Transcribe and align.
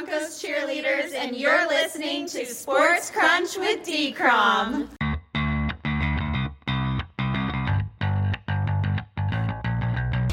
Broncos 0.00 0.42
cheerleaders, 0.42 1.12
and 1.12 1.36
you're 1.36 1.68
listening 1.68 2.26
to 2.26 2.46
Sports 2.46 3.10
Crunch 3.10 3.58
with 3.58 3.84
D-Crom. 3.84 4.88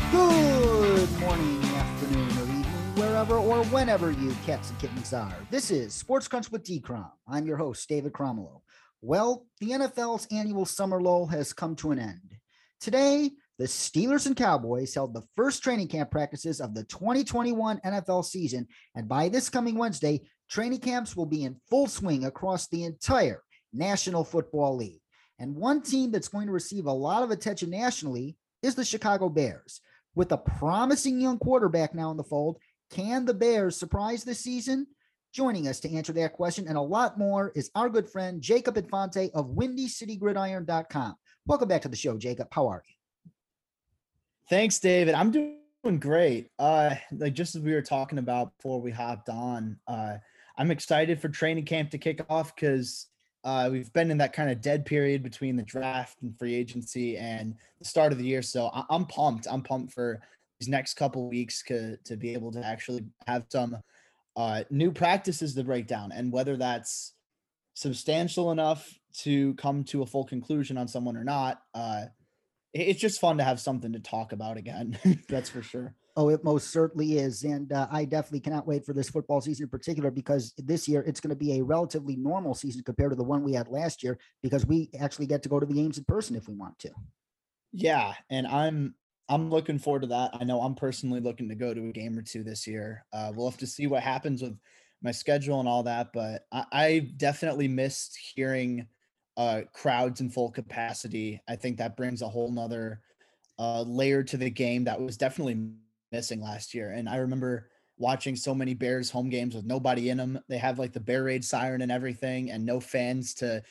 Good 0.09 1.19
morning, 1.19 1.63
afternoon, 1.63 2.29
or 2.29 2.43
evening, 2.43 2.63
wherever 2.95 3.35
or 3.35 3.65
whenever 3.65 4.11
you 4.11 4.31
cats 4.45 4.69
and 4.69 4.79
kittens 4.79 5.11
are. 5.11 5.35
This 5.51 5.69
is 5.69 5.93
Sports 5.93 6.29
Crunch 6.29 6.49
with 6.49 6.63
D-Crom. 6.63 7.11
I'm 7.27 7.45
your 7.45 7.57
host, 7.57 7.89
David 7.89 8.13
Cromwell. 8.13 8.63
Well, 9.01 9.47
the 9.59 9.71
NFL's 9.71 10.27
annual 10.31 10.65
summer 10.65 11.01
lull 11.01 11.25
has 11.27 11.51
come 11.51 11.75
to 11.77 11.91
an 11.91 11.99
end. 11.99 12.37
Today, 12.79 13.31
the 13.57 13.65
Steelers 13.65 14.27
and 14.27 14.35
Cowboys 14.35 14.93
held 14.93 15.13
the 15.13 15.25
first 15.35 15.63
training 15.63 15.87
camp 15.87 16.11
practices 16.11 16.61
of 16.61 16.75
the 16.75 16.83
2021 16.83 17.79
NFL 17.83 18.23
season, 18.23 18.67
and 18.95 19.07
by 19.07 19.29
this 19.29 19.49
coming 19.49 19.77
Wednesday, 19.77 20.21
training 20.49 20.79
camps 20.79 21.15
will 21.15 21.25
be 21.25 21.43
in 21.43 21.59
full 21.69 21.87
swing 21.87 22.25
across 22.25 22.67
the 22.67 22.83
entire 22.83 23.41
National 23.73 24.23
Football 24.23 24.77
League. 24.77 25.01
And 25.39 25.55
one 25.55 25.81
team 25.81 26.11
that's 26.11 26.27
going 26.27 26.47
to 26.47 26.53
receive 26.53 26.85
a 26.85 26.91
lot 26.91 27.23
of 27.23 27.31
attention 27.31 27.69
nationally 27.69 28.37
is 28.61 28.75
the 28.75 28.85
Chicago 28.85 29.29
Bears. 29.29 29.81
With 30.15 30.31
a 30.31 30.37
promising 30.37 31.21
young 31.21 31.37
quarterback 31.37 31.93
now 31.93 32.11
in 32.11 32.17
the 32.17 32.23
fold, 32.23 32.57
can 32.91 33.25
the 33.25 33.33
Bears 33.33 33.75
surprise 33.75 34.23
this 34.23 34.39
season? 34.39 34.87
Joining 35.33 35.67
us 35.67 35.79
to 35.81 35.93
answer 35.93 36.13
that 36.13 36.33
question 36.33 36.67
and 36.67 36.77
a 36.77 36.81
lot 36.81 37.19
more 37.19 37.51
is 37.55 37.69
our 37.75 37.89
good 37.89 38.09
friend 38.09 38.41
Jacob 38.41 38.77
Infante 38.77 39.29
of 39.33 39.51
WindyCityGridiron.com. 39.51 41.15
Welcome 41.45 41.67
back 41.67 41.83
to 41.83 41.89
the 41.89 41.95
show, 41.95 42.17
Jacob. 42.17 42.47
How 42.51 42.67
are 42.67 42.83
you? 42.87 42.96
Thanks, 44.49 44.79
David. 44.79 45.13
I'm 45.13 45.31
doing 45.31 45.99
great. 45.99 46.51
Uh, 46.57 46.95
like 47.11 47.33
just 47.33 47.55
as 47.55 47.61
we 47.61 47.73
were 47.73 47.81
talking 47.81 48.17
about 48.17 48.55
before 48.57 48.79
we 48.79 48.91
hopped 48.91 49.27
on, 49.27 49.77
uh, 49.87 50.15
I'm 50.57 50.71
excited 50.71 51.19
for 51.19 51.27
training 51.27 51.65
camp 51.65 51.91
to 51.91 51.97
kick 51.97 52.25
off 52.29 52.55
because 52.55 53.07
uh, 53.43 53.67
we've 53.69 53.91
been 53.91 54.09
in 54.09 54.17
that 54.19 54.31
kind 54.31 54.49
of 54.49 54.61
dead 54.61 54.85
period 54.85 55.21
between 55.21 55.57
the 55.57 55.63
draft 55.63 56.21
and 56.21 56.37
free 56.39 56.55
agency 56.55 57.17
and 57.17 57.55
the 57.79 57.85
start 57.85 58.13
of 58.13 58.17
the 58.17 58.23
year. 58.23 58.41
So 58.41 58.67
I- 58.73 58.95
am 58.95 59.05
pumped. 59.05 59.47
I'm 59.51 59.61
pumped 59.61 59.93
for 59.93 60.21
these 60.59 60.69
next 60.69 60.93
couple 60.93 61.27
weeks 61.27 61.61
to, 61.67 61.97
to 61.97 62.15
be 62.15 62.33
able 62.33 62.51
to 62.53 62.65
actually 62.65 63.05
have 63.27 63.45
some 63.49 63.77
uh, 64.37 64.63
new 64.69 64.93
practices 64.93 65.55
to 65.55 65.63
break 65.63 65.87
down 65.87 66.13
and 66.13 66.31
whether 66.31 66.55
that's 66.55 67.13
substantial 67.73 68.51
enough 68.51 68.97
to 69.13 69.53
come 69.55 69.83
to 69.83 70.03
a 70.03 70.05
full 70.05 70.23
conclusion 70.23 70.77
on 70.77 70.87
someone 70.87 71.17
or 71.17 71.23
not. 71.25 71.61
Uh, 71.73 72.05
it's 72.81 72.99
just 72.99 73.19
fun 73.19 73.37
to 73.37 73.43
have 73.43 73.59
something 73.59 73.93
to 73.93 73.99
talk 73.99 74.31
about 74.31 74.57
again. 74.57 74.97
that's 75.29 75.49
for 75.49 75.61
sure. 75.61 75.95
Oh, 76.15 76.29
it 76.29 76.43
most 76.43 76.71
certainly 76.71 77.19
is. 77.19 77.43
And 77.43 77.71
uh, 77.71 77.87
I 77.91 78.05
definitely 78.05 78.39
cannot 78.39 78.65
wait 78.65 78.85
for 78.85 78.93
this 78.93 79.09
football 79.09 79.39
season 79.39 79.65
in 79.65 79.69
particular 79.69 80.09
because 80.09 80.53
this 80.57 80.87
year 80.87 81.03
it's 81.05 81.19
going 81.19 81.29
to 81.29 81.35
be 81.35 81.59
a 81.59 81.63
relatively 81.63 82.15
normal 82.15 82.55
season 82.55 82.81
compared 82.83 83.11
to 83.11 83.15
the 83.15 83.23
one 83.23 83.43
we 83.43 83.53
had 83.53 83.67
last 83.67 84.03
year 84.03 84.17
because 84.41 84.65
we 84.65 84.89
actually 84.99 85.27
get 85.27 85.43
to 85.43 85.49
go 85.49 85.59
to 85.59 85.65
the 85.65 85.75
games 85.75 85.97
in 85.97 86.05
person 86.05 86.35
if 86.35 86.47
we 86.47 86.55
want 86.55 86.79
to. 86.79 86.89
Yeah. 87.71 88.13
And 88.31 88.47
I'm, 88.47 88.95
I'm 89.29 89.49
looking 89.49 89.77
forward 89.77 90.01
to 90.01 90.07
that. 90.07 90.31
I 90.33 90.43
know 90.43 90.61
I'm 90.61 90.73
personally 90.73 91.19
looking 91.19 91.49
to 91.49 91.55
go 91.55 91.73
to 91.73 91.89
a 91.89 91.91
game 91.91 92.17
or 92.17 92.23
two 92.23 92.43
this 92.43 92.65
year. 92.65 93.05
Uh, 93.13 93.31
we'll 93.35 93.49
have 93.49 93.59
to 93.59 93.67
see 93.67 93.85
what 93.85 94.01
happens 94.01 94.41
with 94.41 94.57
my 95.03 95.11
schedule 95.11 95.59
and 95.59 95.69
all 95.69 95.83
that, 95.83 96.11
but 96.13 96.45
I, 96.51 96.65
I 96.71 96.99
definitely 97.17 97.67
missed 97.67 98.17
hearing 98.35 98.87
uh, 99.37 99.61
crowds 99.71 100.19
in 100.19 100.29
full 100.29 100.51
capacity. 100.51 101.39
I 101.47 101.55
think 101.55 101.77
that 101.77 101.95
brings 101.95 102.21
a 102.21 102.27
whole 102.27 102.51
nother 102.51 103.01
uh, 103.59 103.83
layer 103.83 104.23
to 104.23 104.37
the 104.37 104.49
game 104.49 104.83
that 104.85 104.99
was 104.99 105.15
definitely 105.15 105.69
missing 106.11 106.41
last 106.41 106.73
year. 106.73 106.91
And 106.91 107.07
I 107.07 107.17
remember 107.17 107.69
watching 107.97 108.35
so 108.35 108.53
many 108.53 108.73
Bears 108.73 109.09
home 109.09 109.29
games 109.29 109.55
with 109.55 109.65
nobody 109.65 110.09
in 110.09 110.17
them. 110.17 110.39
They 110.49 110.57
have 110.57 110.79
like 110.79 110.93
the 110.93 110.99
Bear 110.99 111.23
Raid 111.23 111.45
siren 111.45 111.81
and 111.81 111.91
everything, 111.91 112.51
and 112.51 112.65
no 112.65 112.79
fans 112.79 113.33
to 113.35 113.63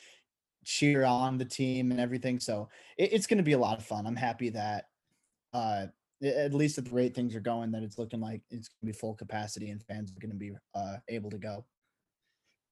cheer 0.65 1.05
on 1.05 1.37
the 1.37 1.45
team 1.45 1.91
and 1.91 1.99
everything. 1.99 2.39
So 2.39 2.69
it, 2.97 3.13
it's 3.13 3.27
going 3.27 3.37
to 3.37 3.43
be 3.43 3.53
a 3.53 3.59
lot 3.59 3.77
of 3.77 3.85
fun. 3.85 4.07
I'm 4.07 4.15
happy 4.15 4.49
that, 4.49 4.85
uh, 5.53 5.87
at 6.23 6.53
least 6.53 6.77
at 6.77 6.85
the 6.85 6.91
rate 6.91 7.13
things 7.13 7.35
are 7.35 7.39
going, 7.39 7.71
that 7.71 7.83
it's 7.83 7.97
looking 7.97 8.19
like 8.19 8.41
it's 8.49 8.69
going 8.69 8.79
to 8.81 8.85
be 8.87 8.91
full 8.91 9.13
capacity 9.13 9.69
and 9.69 9.83
fans 9.83 10.11
are 10.11 10.19
going 10.19 10.31
to 10.31 10.37
be 10.37 10.51
uh, 10.75 10.97
able 11.07 11.29
to 11.29 11.37
go. 11.37 11.63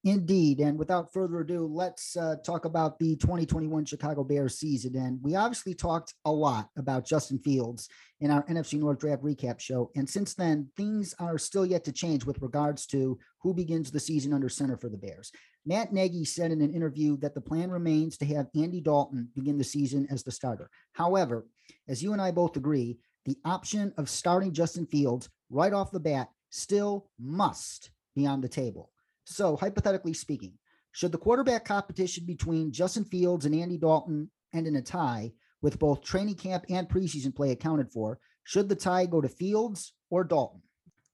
Indeed. 0.05 0.59
And 0.59 0.77
without 0.77 1.11
further 1.11 1.39
ado, 1.39 1.65
let's 1.65 2.15
uh, 2.15 2.35
talk 2.45 2.65
about 2.65 2.99
the 2.99 3.15
2021 3.15 3.85
Chicago 3.85 4.23
Bears 4.23 4.59
season. 4.59 4.95
And 4.95 5.19
we 5.23 5.33
obviously 5.33 5.73
talked 5.73 6.13
a 6.25 6.31
lot 6.31 6.69
about 6.77 7.07
Justin 7.07 7.39
Fields 7.39 7.89
in 8.19 8.29
our 8.29 8.43
NFC 8.43 8.79
North 8.79 8.99
Draft 8.99 9.23
recap 9.23 9.59
show. 9.59 9.89
And 9.95 10.07
since 10.07 10.35
then, 10.35 10.69
things 10.77 11.15
are 11.17 11.39
still 11.39 11.65
yet 11.65 11.83
to 11.85 11.91
change 11.91 12.23
with 12.23 12.39
regards 12.43 12.85
to 12.87 13.17
who 13.41 13.51
begins 13.51 13.89
the 13.89 13.99
season 13.99 14.31
under 14.31 14.47
center 14.47 14.77
for 14.77 14.89
the 14.89 14.97
Bears. 14.97 15.31
Matt 15.65 15.91
Nagy 15.91 16.23
said 16.23 16.51
in 16.51 16.61
an 16.61 16.75
interview 16.75 17.17
that 17.17 17.33
the 17.33 17.41
plan 17.41 17.71
remains 17.71 18.15
to 18.19 18.25
have 18.27 18.45
Andy 18.55 18.81
Dalton 18.81 19.29
begin 19.33 19.57
the 19.57 19.63
season 19.63 20.05
as 20.11 20.23
the 20.23 20.31
starter. 20.31 20.69
However, 20.93 21.47
as 21.87 22.03
you 22.03 22.13
and 22.13 22.21
I 22.21 22.29
both 22.29 22.57
agree, 22.57 22.99
the 23.25 23.37
option 23.43 23.91
of 23.97 24.07
starting 24.07 24.53
Justin 24.53 24.85
Fields 24.85 25.29
right 25.49 25.73
off 25.73 25.89
the 25.89 25.99
bat 25.99 26.29
still 26.51 27.09
must 27.19 27.89
be 28.15 28.27
on 28.27 28.41
the 28.41 28.47
table. 28.47 28.91
So, 29.25 29.55
hypothetically 29.55 30.13
speaking, 30.13 30.53
should 30.91 31.11
the 31.11 31.17
quarterback 31.17 31.65
competition 31.65 32.25
between 32.25 32.71
Justin 32.71 33.03
Fields 33.03 33.45
and 33.45 33.53
Andy 33.53 33.77
Dalton 33.77 34.29
end 34.53 34.67
in 34.67 34.77
a 34.77 34.81
tie, 34.81 35.33
with 35.61 35.79
both 35.79 36.03
training 36.03 36.35
camp 36.35 36.63
and 36.69 36.87
preseason 36.87 37.35
play 37.35 37.51
accounted 37.51 37.91
for, 37.91 38.19
should 38.43 38.69
the 38.69 38.75
tie 38.75 39.05
go 39.05 39.19
to 39.19 39.27
Fields 39.27 39.93
or 40.09 40.23
Dalton? 40.23 40.61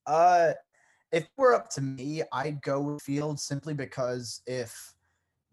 Uh, 0.06 0.52
if 1.12 1.24
it 1.24 1.30
were 1.38 1.54
up 1.54 1.70
to 1.72 1.82
me, 1.82 2.22
I'd 2.34 2.62
go 2.62 2.82
with 2.82 3.02
Fields 3.02 3.44
simply 3.44 3.74
because 3.74 4.42
if 4.46 4.94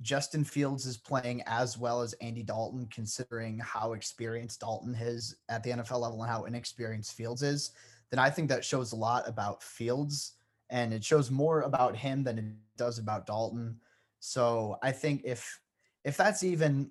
Justin 0.00 0.44
Fields 0.44 0.86
is 0.86 0.96
playing 0.96 1.42
as 1.46 1.78
well 1.78 2.02
as 2.02 2.12
Andy 2.14 2.42
Dalton, 2.42 2.88
considering 2.92 3.58
how 3.58 3.92
experienced 3.92 4.60
Dalton 4.60 4.94
is 4.94 5.36
at 5.48 5.62
the 5.62 5.70
NFL 5.70 6.00
level 6.00 6.22
and 6.22 6.30
how 6.30 6.44
inexperienced 6.44 7.14
Fields 7.14 7.42
is, 7.42 7.70
then 8.10 8.18
I 8.18 8.30
think 8.30 8.48
that 8.48 8.64
shows 8.64 8.92
a 8.92 8.96
lot 8.96 9.28
about 9.28 9.62
Fields 9.62 10.34
and 10.70 10.92
it 10.92 11.04
shows 11.04 11.30
more 11.30 11.62
about 11.62 11.96
him 11.96 12.22
than 12.22 12.38
it 12.38 12.44
does 12.76 12.98
about 12.98 13.26
Dalton. 13.26 13.80
So 14.20 14.78
I 14.82 14.92
think 14.92 15.22
if 15.24 15.60
if 16.04 16.16
that's 16.16 16.42
even 16.42 16.90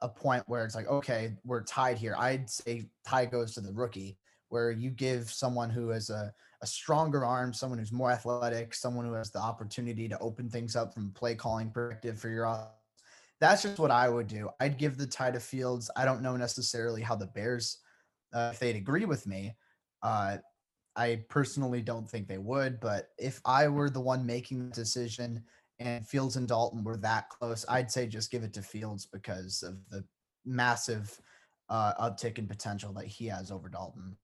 a 0.00 0.08
point 0.08 0.42
where 0.46 0.64
it's 0.64 0.74
like, 0.74 0.88
okay, 0.88 1.32
we're 1.44 1.62
tied 1.62 1.96
here, 1.96 2.16
I'd 2.18 2.50
say 2.50 2.90
tie 3.04 3.24
goes 3.24 3.54
to 3.54 3.60
the 3.60 3.72
rookie, 3.72 4.18
where 4.48 4.70
you 4.70 4.90
give 4.90 5.30
someone 5.30 5.70
who 5.70 5.88
has 5.88 6.10
a, 6.10 6.32
a 6.60 6.66
stronger 6.66 7.24
arm, 7.24 7.52
someone 7.52 7.78
who's 7.78 7.92
more 7.92 8.10
athletic, 8.10 8.74
someone 8.74 9.06
who 9.06 9.14
has 9.14 9.30
the 9.30 9.38
opportunity 9.38 10.08
to 10.08 10.18
open 10.18 10.50
things 10.50 10.76
up 10.76 10.92
from 10.92 11.10
play 11.12 11.34
calling 11.34 11.70
perspective 11.70 12.18
for 12.18 12.28
your 12.28 12.44
offense. 12.44 12.68
that's 13.40 13.62
just 13.62 13.78
what 13.78 13.90
I 13.90 14.08
would 14.08 14.26
do. 14.26 14.50
I'd 14.60 14.78
give 14.78 14.98
the 14.98 15.06
tie 15.06 15.30
to 15.30 15.40
Fields. 15.40 15.90
I 15.96 16.04
don't 16.04 16.22
know 16.22 16.36
necessarily 16.36 17.02
how 17.02 17.16
the 17.16 17.26
Bears, 17.26 17.78
uh, 18.32 18.50
if 18.52 18.60
they'd 18.60 18.76
agree 18.76 19.04
with 19.04 19.26
me, 19.26 19.54
uh, 20.02 20.36
I 20.96 21.24
personally 21.28 21.80
don't 21.80 22.08
think 22.08 22.28
they 22.28 22.38
would, 22.38 22.80
but 22.80 23.08
if 23.18 23.40
I 23.44 23.68
were 23.68 23.90
the 23.90 24.00
one 24.00 24.26
making 24.26 24.68
the 24.68 24.74
decision 24.74 25.42
and 25.78 26.06
Fields 26.06 26.36
and 26.36 26.46
Dalton 26.46 26.84
were 26.84 26.98
that 26.98 27.28
close, 27.30 27.64
I'd 27.68 27.90
say 27.90 28.06
just 28.06 28.30
give 28.30 28.42
it 28.42 28.52
to 28.54 28.62
Fields 28.62 29.06
because 29.06 29.62
of 29.62 29.78
the 29.88 30.04
massive 30.44 31.18
uh, 31.68 31.94
uptick 31.94 32.38
in 32.38 32.46
potential 32.46 32.92
that 32.92 33.06
he 33.06 33.26
has 33.26 33.50
over 33.50 33.68
Dalton. 33.68 34.16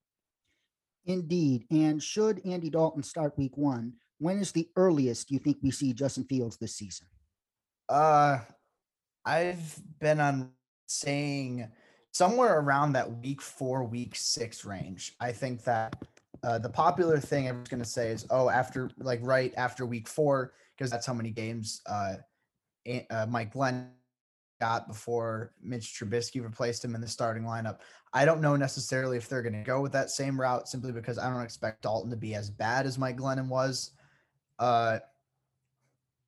Indeed. 1.06 1.64
And 1.70 2.02
should 2.02 2.42
Andy 2.44 2.68
Dalton 2.68 3.02
start 3.02 3.38
week 3.38 3.56
one, 3.56 3.94
when 4.18 4.38
is 4.38 4.52
the 4.52 4.68
earliest 4.76 5.30
you 5.30 5.38
think 5.38 5.56
we 5.62 5.70
see 5.70 5.94
Justin 5.94 6.24
Fields 6.24 6.58
this 6.58 6.76
season? 6.76 7.06
Uh, 7.88 8.40
I've 9.24 9.80
been 10.00 10.20
on 10.20 10.50
saying 10.86 11.68
somewhere 12.12 12.58
around 12.58 12.92
that 12.92 13.10
week 13.10 13.40
four, 13.40 13.84
week 13.84 14.14
six 14.16 14.64
range. 14.64 15.14
I 15.20 15.32
think 15.32 15.64
that 15.64 15.96
uh, 16.42 16.58
the 16.58 16.68
popular 16.68 17.18
thing 17.18 17.48
I'm 17.48 17.64
going 17.64 17.82
to 17.82 17.88
say 17.88 18.10
is, 18.10 18.26
oh, 18.30 18.48
after 18.48 18.90
like 18.98 19.20
right 19.22 19.52
after 19.56 19.86
week 19.86 20.08
four, 20.08 20.52
because 20.76 20.90
that's 20.90 21.06
how 21.06 21.14
many 21.14 21.30
games 21.30 21.82
uh, 21.86 22.14
uh, 23.10 23.26
Mike 23.28 23.52
Glenn 23.52 23.90
got 24.60 24.88
before 24.88 25.52
Mitch 25.62 25.94
Trubisky 25.98 26.42
replaced 26.42 26.84
him 26.84 26.94
in 26.94 27.00
the 27.00 27.08
starting 27.08 27.44
lineup. 27.44 27.78
I 28.12 28.24
don't 28.24 28.40
know 28.40 28.56
necessarily 28.56 29.16
if 29.16 29.28
they're 29.28 29.42
going 29.42 29.52
to 29.52 29.62
go 29.62 29.80
with 29.80 29.92
that 29.92 30.10
same 30.10 30.40
route 30.40 30.68
simply 30.68 30.92
because 30.92 31.18
I 31.18 31.30
don't 31.30 31.42
expect 31.42 31.82
Dalton 31.82 32.10
to 32.10 32.16
be 32.16 32.34
as 32.34 32.50
bad 32.50 32.86
as 32.86 32.98
Mike 32.98 33.18
Glennon 33.18 33.48
was. 33.48 33.92
Uh, 34.58 34.98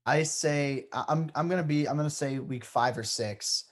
I 0.06 0.22
say 0.22 0.86
I'm 0.92 1.30
I'm 1.34 1.48
gonna 1.48 1.62
be 1.62 1.88
I'm 1.88 1.96
gonna 1.96 2.10
say 2.10 2.38
week 2.38 2.64
five 2.64 2.96
or 2.96 3.02
six 3.02 3.64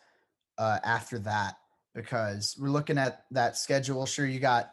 uh, 0.59 0.79
after 0.85 1.19
that 1.21 1.57
because 1.95 2.57
we're 2.61 2.71
looking 2.71 2.99
at 2.99 3.25
that 3.31 3.57
schedule. 3.57 4.05
Sure, 4.07 4.27
you 4.27 4.39
got 4.39 4.73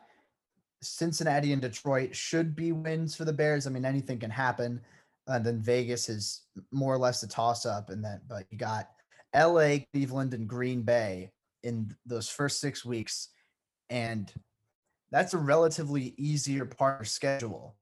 Cincinnati 0.86 1.54
and 1.54 1.62
Detroit 1.62 2.16
should 2.16 2.56
be 2.56 2.72
wins 2.72 3.16
for 3.16 3.26
the 3.26 3.34
Bears. 3.34 3.68
I 3.68 3.70
mean, 3.70 3.86
anything 3.86 4.20
can 4.20 4.30
happen. 4.32 4.82
And 5.28 5.46
then 5.46 5.62
Vegas 5.62 6.08
is 6.10 6.44
more 6.72 6.94
or 6.94 6.98
less 7.00 7.24
a 7.24 7.28
toss 7.28 7.66
up. 7.66 7.90
And 7.90 8.04
then, 8.04 8.22
but 8.28 8.46
you 8.52 8.58
got 8.58 8.90
LA, 9.36 9.78
Cleveland, 9.92 10.34
and 10.34 10.48
Green 10.48 10.84
Bay 10.84 11.32
in 11.64 11.96
those 12.06 12.30
first 12.30 12.60
six 12.60 12.86
weeks. 12.86 13.30
And 13.90 14.32
that's 15.12 15.34
a 15.34 15.38
relatively 15.38 16.14
easier 16.18 16.66
part 16.66 17.02
of 17.02 17.08
schedule. 17.08 17.76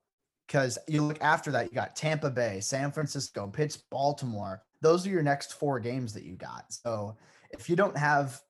because 0.47 0.77
you 0.87 1.01
look 1.01 1.21
after 1.21 1.51
that, 1.51 1.69
you 1.69 1.75
got 1.75 1.95
Tampa 1.95 2.29
Bay, 2.29 2.59
San 2.59 2.91
Francisco, 2.91 3.47
Pitts, 3.47 3.77
Baltimore. 3.89 4.61
Those 4.81 5.07
are 5.07 5.09
your 5.09 5.23
next 5.23 5.53
four 5.53 5.79
games 5.79 6.13
that 6.13 6.23
you 6.23 6.35
got. 6.35 6.65
So 6.69 7.17
if 7.51 7.69
you 7.69 7.75
don't 7.75 7.97
have 7.97 8.41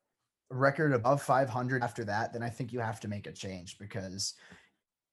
record 0.49 0.93
above 0.93 1.21
500 1.21 1.83
after 1.83 2.03
that, 2.05 2.33
then 2.33 2.43
I 2.43 2.49
think 2.49 2.71
you 2.71 2.79
have 2.79 2.99
to 3.01 3.07
make 3.07 3.27
a 3.27 3.31
change 3.31 3.77
because 3.77 4.33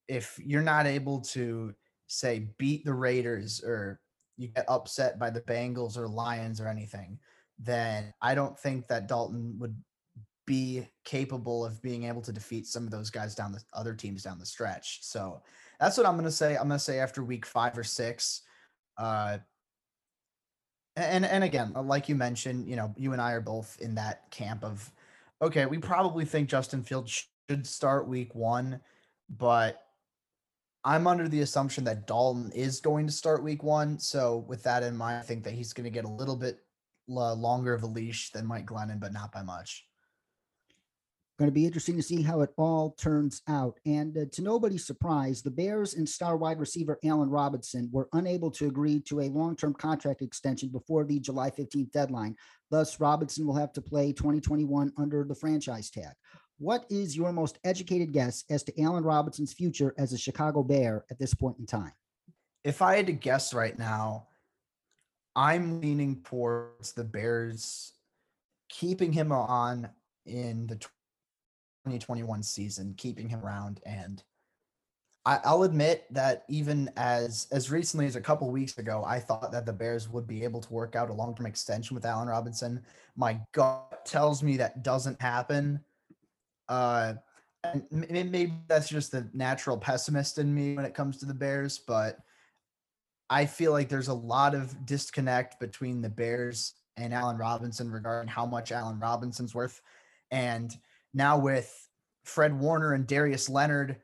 if 0.09 0.39
you're 0.45 0.63
not 0.63 0.87
able 0.87 1.21
to 1.21 1.75
say 2.07 2.49
beat 2.59 2.85
the 2.85 2.93
Raiders 2.93 3.63
or 3.65 4.01
you 4.37 4.49
get 4.49 4.65
upset 4.69 5.19
by 5.19 5.31
the 5.31 5.41
Bengals 5.43 5.97
or 5.97 6.09
Lions 6.09 6.61
or 6.61 6.69
anything, 6.69 7.19
then 7.59 8.13
I 8.21 8.35
don't 8.35 8.59
think 8.59 8.89
that 8.89 9.07
Dalton 9.07 9.57
would 9.59 9.77
be 10.47 10.89
capable 11.05 11.65
of 11.65 11.81
being 11.81 12.05
able 12.05 12.23
to 12.23 12.33
defeat 12.33 12.67
some 12.67 12.85
of 12.85 12.91
those 12.91 13.11
guys 13.11 13.35
down 13.35 13.53
the 13.53 13.63
other 13.73 13.95
teams 13.95 14.25
down 14.25 14.39
the 14.39 14.47
stretch. 14.47 14.99
So 15.03 15.43
that's 15.79 15.97
what 15.97 16.07
I'm 16.07 16.15
going 16.15 16.25
to 16.25 16.33
say. 16.33 16.57
I'm 16.57 16.67
going 16.67 16.71
to 16.71 16.79
say 16.79 16.99
after 16.99 17.23
week 17.23 17.47
five 17.47 17.79
or 17.79 17.85
six. 17.85 18.43
Uh, 18.99 19.39
and 20.97 21.25
and 21.25 21.45
again, 21.45 21.73
like 21.73 22.09
you 22.09 22.17
mentioned, 22.17 22.69
you 22.69 22.77
know, 22.77 22.93
you 22.97 23.13
and 23.13 23.23
I 23.23 23.33
are 23.33 23.41
both 23.41 23.79
in 23.81 23.95
that 23.95 24.31
camp 24.31 24.65
of, 24.65 24.91
okay, 25.43 25.67
we 25.67 25.79
probably 25.79 26.25
think 26.25 26.49
Justin 26.49 26.83
Fields 26.83 27.27
should 27.49 27.67
start 27.67 28.09
week 28.09 28.35
one, 28.35 28.81
but 29.29 29.83
I'm 30.85 31.07
under 31.07 31.29
the 31.29 31.41
assumption 31.41 31.85
that 31.85 32.07
Dalton 32.07 32.51
is 32.53 32.81
going 32.81 33.07
to 33.07 33.13
start 33.13 33.43
week 33.43 33.63
one. 33.63 33.99
So 33.99 34.45
with 34.49 34.63
that 34.63 34.83
in 34.83 34.97
mind, 34.97 35.19
I 35.19 35.23
think 35.23 35.45
that 35.45 35.55
he's 35.55 35.73
going 35.73 35.85
to 35.85 35.91
get 35.91 36.05
a 36.05 36.09
little 36.09 36.37
bit 36.37 36.59
uh, 37.11 37.35
longer 37.35 37.75
of 37.75 37.83
a 37.83 37.87
leash 37.87 38.31
than 38.31 38.47
Mike 38.47 38.67
Glennon, 38.67 39.01
but 39.01 39.13
not 39.13 39.33
by 39.33 39.43
much. 39.43 39.87
Going 41.41 41.49
to 41.49 41.55
be 41.55 41.65
interesting 41.65 41.97
to 41.97 42.03
see 42.03 42.21
how 42.21 42.43
it 42.43 42.51
all 42.59 42.91
turns 42.99 43.41
out. 43.49 43.81
And 43.87 44.15
uh, 44.15 44.25
to 44.33 44.43
nobody's 44.43 44.87
surprise, 44.87 45.41
the 45.41 45.51
Bears 45.51 45.95
and 45.95 46.07
star 46.07 46.37
wide 46.37 46.61
receiver 46.61 46.99
Allen 47.03 47.31
Robinson 47.31 47.89
were 47.91 48.11
unable 48.13 48.51
to 48.51 48.67
agree 48.67 49.01
to 49.07 49.21
a 49.21 49.31
long 49.31 49.57
term 49.57 49.73
contract 49.73 50.21
extension 50.21 50.69
before 50.69 51.07
the 51.07 51.19
July 51.19 51.51
15th 51.51 51.93
deadline. 51.93 52.37
Thus, 52.71 53.01
Robinson 53.01 53.47
will 53.47 53.55
have 53.55 53.73
to 53.73 53.81
play 53.81 54.13
2021 54.13 54.93
under 54.99 55.25
the 55.25 55.35
franchise 55.35 55.89
tag. 55.89 56.13
What 56.59 56.85
is 56.91 57.17
your 57.17 57.33
most 57.33 57.59
educated 57.65 58.13
guess 58.13 58.45
as 58.51 58.63
to 58.65 58.83
Allen 58.83 59.03
Robinson's 59.03 59.55
future 59.55 59.95
as 59.97 60.13
a 60.13 60.19
Chicago 60.19 60.63
Bear 60.63 61.07
at 61.11 61.19
this 61.19 61.33
point 61.33 61.57
in 61.59 61.65
time? 61.65 61.93
If 62.65 62.83
I 62.83 62.97
had 62.97 63.07
to 63.07 63.13
guess 63.13 63.55
right 63.55 63.79
now, 63.79 64.27
I'm 65.35 65.81
leaning 65.81 66.21
towards 66.23 66.93
the 66.93 67.05
Bears 67.05 67.95
keeping 68.69 69.15
him 69.15 69.33
on 69.33 69.89
in 70.27 70.67
the 70.67 70.79
2021 71.85 72.43
season, 72.43 72.95
keeping 72.97 73.29
him 73.29 73.45
around. 73.45 73.81
And 73.85 74.23
I, 75.27 75.53
will 75.53 75.65
admit 75.65 76.07
that 76.13 76.45
even 76.49 76.91
as 76.97 77.47
as 77.53 77.71
recently 77.71 78.07
as 78.07 78.17
a 78.17 78.21
couple 78.21 78.51
weeks 78.51 78.79
ago, 78.79 79.05
I 79.07 79.21
thought 79.21 79.53
that 79.53 79.67
the 79.67 79.73
Bears 79.73 80.09
would 80.09 80.27
be 80.27 80.45
able 80.45 80.61
to 80.61 80.73
work 80.73 80.97
out 80.97 81.11
a 81.11 81.15
long 81.15 81.35
term 81.35 81.47
extension 81.47 81.95
with 81.95 82.07
Allen 82.07 82.29
Robinson. 82.29 82.83
My 83.17 83.41
gut 83.53 84.05
tells 84.07 84.43
me 84.43 84.57
that 84.57 84.83
doesn't 84.83 85.21
happen. 85.21 85.81
Uh, 86.69 87.15
and 87.63 87.85
maybe 87.91 88.55
that's 88.69 88.89
just 88.89 89.13
the 89.13 89.29
natural 89.35 89.77
pessimist 89.77 90.39
in 90.39 90.55
me 90.55 90.75
when 90.75 90.87
it 90.87 90.95
comes 90.95 91.19
to 91.19 91.27
the 91.27 91.35
Bears, 91.35 91.79
but 91.79 92.19
I 93.29 93.47
feel 93.47 93.73
like 93.73 93.89
there's 93.89 94.09
a 94.09 94.15
lot 94.15 94.55
of 94.55 94.87
disconnect 94.87 95.61
between 95.61 96.01
the 96.01 96.09
Bears 96.09 96.75
and 96.97 97.15
Allen 97.15 97.37
Robinson 97.37 97.91
regarding 97.91 98.29
how 98.29 98.47
much 98.47 98.73
Allen 98.73 98.99
Robinson's 98.99 99.55
worth. 99.55 99.83
And 100.31 100.75
now 101.15 101.39
with 101.39 101.89
Fred 102.25 102.59
Warner 102.59 102.95
and 102.95 103.07
Darius 103.07 103.49
Leonard 103.49 103.97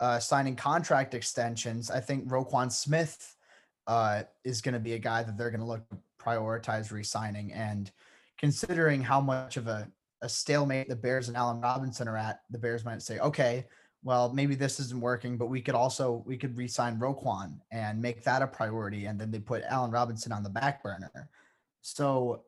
uh, 0.00 0.18
signing 0.18 0.56
contract 0.56 1.14
extensions, 1.14 1.90
I 1.90 2.00
think 2.00 2.28
Roquan 2.28 2.70
Smith 2.72 3.36
uh, 3.86 4.22
is 4.44 4.60
going 4.60 4.74
to 4.74 4.80
be 4.80 4.94
a 4.94 4.98
guy 4.98 5.22
that 5.22 5.36
they're 5.36 5.50
going 5.50 5.60
to 5.60 5.66
look 5.66 5.88
to 5.90 5.98
prioritize 6.20 6.90
re-signing. 6.90 7.52
And 7.52 7.90
considering 8.38 9.02
how 9.02 9.20
much 9.20 9.56
of 9.56 9.66
a 9.66 9.90
a 10.22 10.28
stalemate 10.28 10.88
the 10.88 10.96
Bears 10.96 11.28
and 11.28 11.36
Allen 11.36 11.60
Robinson 11.60 12.08
are 12.08 12.16
at, 12.16 12.40
the 12.50 12.58
Bears 12.58 12.84
might 12.84 13.02
say, 13.02 13.18
okay, 13.20 13.66
well, 14.02 14.32
maybe 14.32 14.54
this 14.54 14.80
isn't 14.80 15.00
working, 15.00 15.36
but 15.36 15.46
we 15.46 15.60
could 15.60 15.74
also 15.74 16.22
we 16.26 16.36
could 16.36 16.56
re-sign 16.56 16.98
Roquan 16.98 17.58
and 17.70 18.00
make 18.00 18.24
that 18.24 18.42
a 18.42 18.46
priority, 18.46 19.06
and 19.06 19.20
then 19.20 19.30
they 19.30 19.38
put 19.38 19.62
Allen 19.68 19.90
Robinson 19.90 20.32
on 20.32 20.42
the 20.42 20.50
back 20.50 20.82
burner. 20.82 21.28
So 21.82 22.44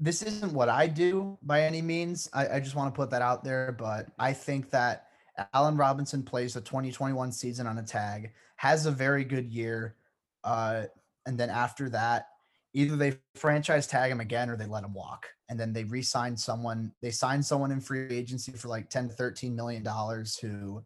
this 0.00 0.22
isn't 0.22 0.52
what 0.52 0.68
I 0.68 0.86
do 0.86 1.38
by 1.42 1.62
any 1.62 1.82
means. 1.82 2.28
I, 2.32 2.48
I 2.48 2.60
just 2.60 2.76
want 2.76 2.94
to 2.94 2.96
put 2.96 3.10
that 3.10 3.22
out 3.22 3.44
there, 3.44 3.74
but 3.78 4.08
I 4.18 4.32
think 4.32 4.70
that 4.70 5.06
Allen 5.52 5.76
Robinson 5.76 6.22
plays 6.22 6.54
the 6.54 6.60
2021 6.60 7.32
season 7.32 7.66
on 7.66 7.78
a 7.78 7.82
tag, 7.82 8.32
has 8.56 8.86
a 8.86 8.90
very 8.90 9.24
good 9.24 9.50
year, 9.50 9.96
uh, 10.44 10.84
and 11.26 11.38
then 11.38 11.50
after 11.50 11.88
that, 11.90 12.28
either 12.74 12.96
they 12.96 13.16
franchise 13.34 13.86
tag 13.86 14.10
him 14.10 14.20
again 14.20 14.50
or 14.50 14.56
they 14.56 14.66
let 14.66 14.84
him 14.84 14.94
walk 14.94 15.26
and 15.48 15.58
then 15.58 15.72
they 15.72 15.84
re-sign 15.84 16.36
someone 16.36 16.92
they 17.00 17.10
sign 17.10 17.42
someone 17.42 17.72
in 17.72 17.80
free 17.80 18.08
agency 18.10 18.52
for 18.52 18.68
like 18.68 18.90
10 18.90 19.08
to 19.08 19.14
13 19.14 19.56
million 19.56 19.82
dollars 19.82 20.38
who 20.38 20.82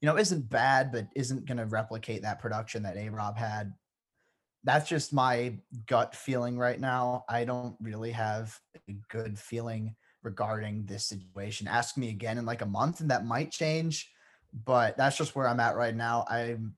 you 0.00 0.06
know 0.06 0.16
isn't 0.16 0.48
bad 0.48 0.90
but 0.90 1.06
isn't 1.14 1.46
going 1.46 1.58
to 1.58 1.66
replicate 1.66 2.22
that 2.22 2.40
production 2.40 2.82
that 2.82 2.96
a-rob 2.96 3.36
had 3.36 3.72
that's 4.66 4.88
just 4.88 5.14
my 5.14 5.56
gut 5.86 6.14
feeling 6.14 6.58
right 6.58 6.78
now. 6.78 7.24
I 7.28 7.44
don't 7.44 7.76
really 7.80 8.10
have 8.10 8.58
a 8.88 8.92
good 9.08 9.38
feeling 9.38 9.96
regarding 10.22 10.84
this 10.84 11.06
situation. 11.06 11.66
Ask 11.66 11.96
me 11.96 12.10
again 12.10 12.36
in 12.36 12.44
like 12.44 12.60
a 12.60 12.66
month 12.66 13.00
and 13.00 13.10
that 13.10 13.24
might 13.24 13.50
change 13.50 14.10
but 14.64 14.96
that's 14.96 15.16
just 15.16 15.34
where 15.36 15.48
i'm 15.48 15.60
at 15.60 15.76
right 15.76 15.94
now. 15.94 16.24
I'm 16.28 16.74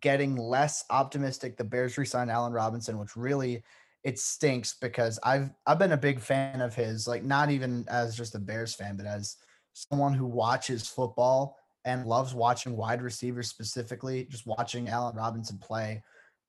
getting 0.00 0.36
less 0.36 0.84
optimistic. 0.90 1.56
The 1.56 1.64
bears 1.64 1.98
resign 1.98 2.30
allen 2.30 2.52
robinson 2.52 2.98
which 2.98 3.16
really 3.16 3.62
it 4.02 4.18
stinks 4.18 4.74
because 4.74 5.18
I've 5.22 5.50
I've 5.66 5.78
been 5.78 5.92
a 5.92 5.96
big 5.96 6.20
fan 6.20 6.60
of 6.60 6.74
his, 6.74 7.08
like 7.08 7.24
not 7.24 7.50
even 7.50 7.86
as 7.88 8.14
just 8.14 8.34
a 8.34 8.38
Bears 8.38 8.74
fan, 8.74 8.98
but 8.98 9.06
as 9.06 9.36
someone 9.72 10.12
who 10.12 10.26
watches 10.26 10.86
football 10.86 11.56
and 11.86 12.04
loves 12.04 12.34
watching 12.34 12.76
wide 12.76 13.00
receivers 13.00 13.48
specifically, 13.48 14.24
just 14.24 14.46
watching 14.46 14.90
Allen 14.90 15.16
Robinson 15.16 15.56
play. 15.56 16.02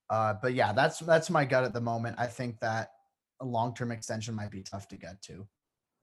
Uh, 0.10 0.36
but 0.42 0.54
yeah, 0.54 0.72
that's 0.74 1.00
that's 1.00 1.30
my 1.30 1.46
gut 1.46 1.63
at 1.63 1.74
the 1.74 1.81
moment. 1.81 2.16
I 2.19 2.28
think 2.28 2.60
that 2.60 2.92
a 3.42 3.46
long 3.46 3.74
term 3.74 3.92
extension 3.92 4.36
might 4.36 4.52
be 4.52 4.62
tough 4.62 4.88
to 4.90 4.98
get 4.98 5.22
to. 5.24 5.48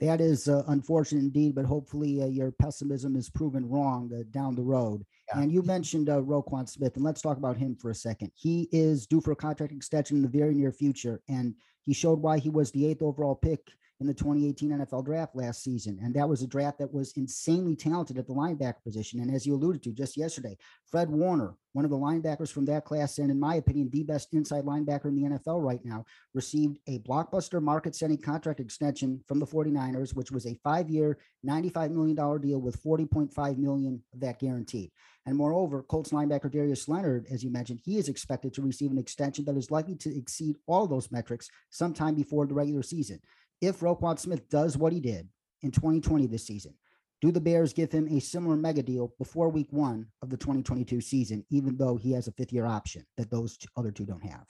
That 0.00 0.20
is 0.20 0.48
uh, 0.48 0.64
unfortunate 0.66 1.20
indeed, 1.20 1.54
but 1.54 1.64
hopefully 1.64 2.22
uh, 2.22 2.26
your 2.26 2.50
pessimism 2.50 3.14
is 3.14 3.30
proven 3.30 3.68
wrong 3.68 4.10
uh, 4.12 4.24
down 4.32 4.56
the 4.56 4.62
road. 4.62 5.04
Yeah. 5.28 5.40
And 5.40 5.52
you 5.52 5.62
mentioned 5.62 6.08
uh, 6.08 6.20
Roquan 6.20 6.68
Smith, 6.68 6.96
and 6.96 7.04
let's 7.04 7.22
talk 7.22 7.36
about 7.36 7.56
him 7.56 7.76
for 7.76 7.90
a 7.90 7.94
second. 7.94 8.32
He 8.34 8.68
is 8.72 9.06
due 9.06 9.20
for 9.20 9.30
a 9.30 9.36
contract 9.36 9.72
extension 9.72 10.16
in 10.16 10.22
the 10.22 10.28
very 10.28 10.54
near 10.54 10.72
future, 10.72 11.20
and 11.28 11.54
he 11.82 11.94
showed 11.94 12.20
why 12.20 12.38
he 12.38 12.50
was 12.50 12.72
the 12.72 12.86
eighth 12.86 13.02
overall 13.02 13.36
pick 13.36 13.60
in 14.02 14.08
the 14.08 14.14
2018 14.14 14.70
NFL 14.70 15.04
draft 15.04 15.34
last 15.34 15.62
season. 15.62 15.98
And 16.02 16.12
that 16.14 16.28
was 16.28 16.42
a 16.42 16.46
draft 16.46 16.78
that 16.78 16.92
was 16.92 17.12
insanely 17.16 17.76
talented 17.76 18.18
at 18.18 18.26
the 18.26 18.34
linebacker 18.34 18.82
position. 18.82 19.20
And 19.20 19.32
as 19.32 19.46
you 19.46 19.54
alluded 19.54 19.82
to 19.84 19.92
just 19.92 20.16
yesterday, 20.16 20.58
Fred 20.90 21.08
Warner, 21.08 21.54
one 21.72 21.84
of 21.84 21.90
the 21.90 21.96
linebackers 21.96 22.52
from 22.52 22.66
that 22.66 22.84
class, 22.84 23.18
and 23.18 23.30
in 23.30 23.38
my 23.38 23.54
opinion, 23.54 23.88
the 23.90 24.02
best 24.02 24.34
inside 24.34 24.64
linebacker 24.64 25.06
in 25.06 25.14
the 25.14 25.38
NFL 25.38 25.62
right 25.62 25.80
now, 25.84 26.04
received 26.34 26.78
a 26.88 26.98
blockbuster 26.98 27.62
market 27.62 27.94
setting 27.94 28.18
contract 28.18 28.60
extension 28.60 29.22
from 29.26 29.38
the 29.38 29.46
49ers, 29.46 30.14
which 30.14 30.32
was 30.32 30.46
a 30.46 30.58
five 30.64 30.90
year, 30.90 31.18
$95 31.46 31.92
million 31.92 32.16
deal 32.40 32.60
with 32.60 32.82
40.5 32.82 33.56
million 33.56 34.02
of 34.12 34.20
that 34.20 34.40
guaranteed. 34.40 34.90
And 35.24 35.36
moreover, 35.36 35.84
Colts 35.84 36.10
linebacker 36.10 36.50
Darius 36.50 36.88
Leonard, 36.88 37.26
as 37.30 37.44
you 37.44 37.50
mentioned, 37.50 37.80
he 37.84 37.96
is 37.96 38.08
expected 38.08 38.52
to 38.54 38.62
receive 38.62 38.90
an 38.90 38.98
extension 38.98 39.44
that 39.44 39.56
is 39.56 39.70
likely 39.70 39.94
to 39.96 40.16
exceed 40.16 40.56
all 40.66 40.88
those 40.88 41.12
metrics 41.12 41.48
sometime 41.70 42.16
before 42.16 42.46
the 42.46 42.54
regular 42.54 42.82
season 42.82 43.20
if 43.62 43.80
Roquan 43.80 44.18
Smith 44.18 44.50
does 44.50 44.76
what 44.76 44.92
he 44.92 45.00
did 45.00 45.28
in 45.62 45.70
2020 45.70 46.26
this 46.26 46.44
season, 46.44 46.74
do 47.22 47.30
the 47.30 47.40
Bears 47.40 47.72
give 47.72 47.92
him 47.92 48.08
a 48.08 48.20
similar 48.20 48.56
mega 48.56 48.82
deal 48.82 49.14
before 49.16 49.48
week 49.48 49.68
one 49.70 50.06
of 50.20 50.28
the 50.28 50.36
2022 50.36 51.00
season, 51.00 51.46
even 51.50 51.76
though 51.76 51.96
he 51.96 52.10
has 52.12 52.26
a 52.26 52.32
fifth 52.32 52.52
year 52.52 52.66
option 52.66 53.06
that 53.16 53.30
those 53.30 53.56
two, 53.56 53.68
other 53.76 53.92
two 53.92 54.04
don't 54.04 54.24
have? 54.24 54.46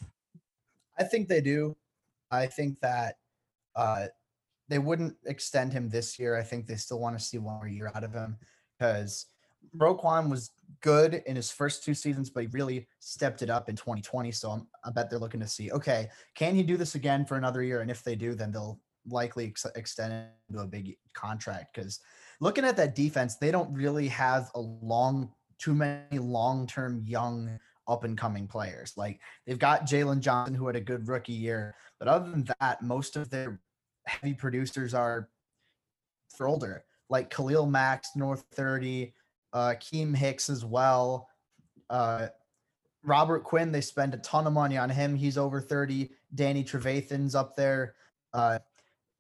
I 0.99 1.05
think 1.05 1.29
they 1.29 1.43
do. 1.43 1.77
I 2.31 2.47
think 2.47 2.81
that 2.81 3.17
uh, 3.77 4.07
they 4.69 4.79
wouldn't 4.79 5.17
extend 5.27 5.75
him 5.75 5.91
this 5.91 6.19
year. 6.19 6.35
I 6.35 6.43
think 6.43 6.67
they 6.67 6.77
still 6.77 6.99
want 6.99 7.19
to 7.19 7.23
see 7.23 7.37
one 7.37 7.57
more 7.57 7.69
year 7.69 7.93
out 7.95 8.05
of 8.05 8.15
him 8.15 8.39
because 8.79 9.27
Roquan 9.77 10.31
was 10.31 10.51
good 10.81 11.23
in 11.27 11.37
his 11.37 11.51
first 11.51 11.85
two 11.85 11.93
seasons, 11.93 12.31
but 12.31 12.45
he 12.45 12.47
really 12.53 12.89
stepped 13.01 13.43
it 13.43 13.51
up 13.51 13.69
in 13.69 13.77
2020. 13.77 14.33
So 14.33 14.51
I'm, 14.51 14.67
I 14.83 14.91
bet 14.91 15.11
they're 15.11 15.19
looking 15.19 15.41
to 15.41 15.47
see, 15.47 15.71
okay, 15.73 16.09
can 16.35 16.55
he 16.55 16.63
do 16.63 16.79
this 16.79 16.95
again 16.95 17.27
for 17.27 17.37
another 17.37 17.63
year? 17.63 17.83
And 17.83 17.91
if 17.91 18.03
they 18.03 18.17
do, 18.17 18.35
then 18.35 18.51
they'll 18.51 18.81
likely 19.09 19.47
ex- 19.47 19.67
extend 19.75 20.27
into 20.49 20.63
a 20.63 20.67
big 20.67 20.97
contract 21.15 21.75
because 21.75 22.01
looking 22.41 22.65
at 22.65 22.77
that 22.77 22.95
defense, 22.95 23.37
they 23.37 23.51
don't 23.51 23.73
really 23.73 24.09
have 24.09 24.51
a 24.55 24.61
long, 24.61 25.31
too 25.59 25.75
many 25.75 26.19
long 26.19 26.67
term 26.67 27.03
young 27.07 27.59
up 27.89 28.05
and 28.05 28.17
coming 28.17 28.47
players. 28.47 28.93
Like 28.97 29.21
they've 29.47 29.59
got 29.59 29.87
Jaylon 29.87 30.21
Johnson 30.21 30.55
who 30.55 30.67
had 30.67 30.77
a 30.77 30.81
good 30.81 31.09
rookie 31.09 31.33
year, 31.33 31.75
but 31.99 32.09
other 32.09 32.31
than 32.31 32.49
that, 32.61 32.83
most 32.83 33.17
of 33.17 33.31
their 33.31 33.61
heavy 34.07 34.35
producers 34.35 34.95
are 34.95 35.29
older, 36.41 36.85
like 37.09 37.31
Khalil 37.31 37.67
Mack's, 37.67 38.17
North 38.17 38.45
30, 38.55 39.15
uh, 39.53 39.75
Keem 39.79 40.17
Hicks 40.17 40.51
as 40.51 40.65
well. 40.65 41.29
Uh, 41.89 42.29
Robert 43.05 43.45
Quinn, 43.45 43.73
they 43.73 43.81
spend 43.81 44.15
a 44.15 44.19
ton 44.19 44.47
of 44.47 44.53
money 44.53 44.77
on 44.77 44.89
him. 44.89 45.15
He's 45.15 45.39
over 45.39 45.61
30. 45.61 46.11
Danny 46.35 46.65
Trevathan's 46.65 47.35
up 47.35 47.57
there. 47.57 47.95
Uh, 48.33 48.59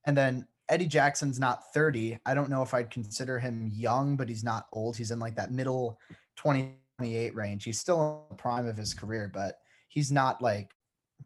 and 0.04 0.16
then 0.16 0.46
Eddie 0.68 0.86
Jackson's 0.86 1.38
not 1.38 1.72
30. 1.74 2.18
I 2.24 2.34
don't 2.34 2.50
know 2.50 2.62
if 2.62 2.72
I'd 2.74 2.90
consider 2.90 3.38
him 3.38 3.70
young, 3.72 4.16
but 4.16 4.28
he's 4.28 4.44
not 4.44 4.66
old. 4.72 4.96
He's 4.96 5.10
in 5.10 5.18
like 5.18 5.36
that 5.36 5.52
middle 5.52 5.98
20, 6.36 6.76
28 6.98 7.34
range. 7.34 7.64
He's 7.64 7.80
still 7.80 8.26
in 8.30 8.36
the 8.36 8.42
prime 8.42 8.66
of 8.66 8.76
his 8.76 8.94
career, 8.94 9.30
but 9.32 9.56
he's 9.88 10.12
not 10.12 10.40
like 10.40 10.70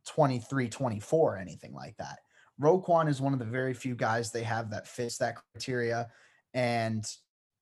23, 0.07 0.69
24 0.69 1.35
or 1.35 1.39
anything 1.39 1.75
like 1.75 1.97
that. 1.99 2.19
Roquan 2.61 3.09
is 3.09 3.21
one 3.21 3.33
of 3.33 3.39
the 3.39 3.45
very 3.45 3.75
few 3.75 3.95
guys 3.95 4.33
they 4.33 4.43
have 4.43 4.71
that 4.71 4.89
fits 4.89 5.19
that 5.19 5.37
criteria. 5.53 6.09
And 6.55 7.05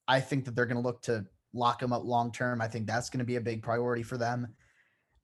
I 0.07 0.21
think 0.21 0.45
that 0.45 0.55
they're 0.55 0.67
going 0.67 0.81
to 0.81 0.87
look 0.87 1.03
to 1.03 1.27
lock 1.53 1.83
him 1.83 1.93
up 1.93 2.05
long 2.05 2.31
term. 2.31 2.61
I 2.61 2.69
think 2.69 2.87
that's 2.87 3.11
going 3.11 3.19
to 3.19 3.25
be 3.25 3.37
a 3.37 3.41
big 3.41 3.63
priority 3.63 4.03
for 4.03 4.17
them. 4.17 4.55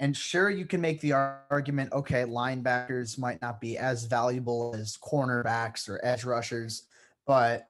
And 0.00 0.16
sure, 0.16 0.48
you 0.48 0.64
can 0.64 0.80
make 0.80 1.00
the 1.02 1.12
argument 1.12 1.92
okay, 1.92 2.24
linebackers 2.24 3.18
might 3.18 3.40
not 3.42 3.60
be 3.60 3.76
as 3.76 4.06
valuable 4.06 4.74
as 4.74 4.96
cornerbacks 4.96 5.90
or 5.90 6.00
edge 6.02 6.24
rushers, 6.24 6.84
but 7.26 7.68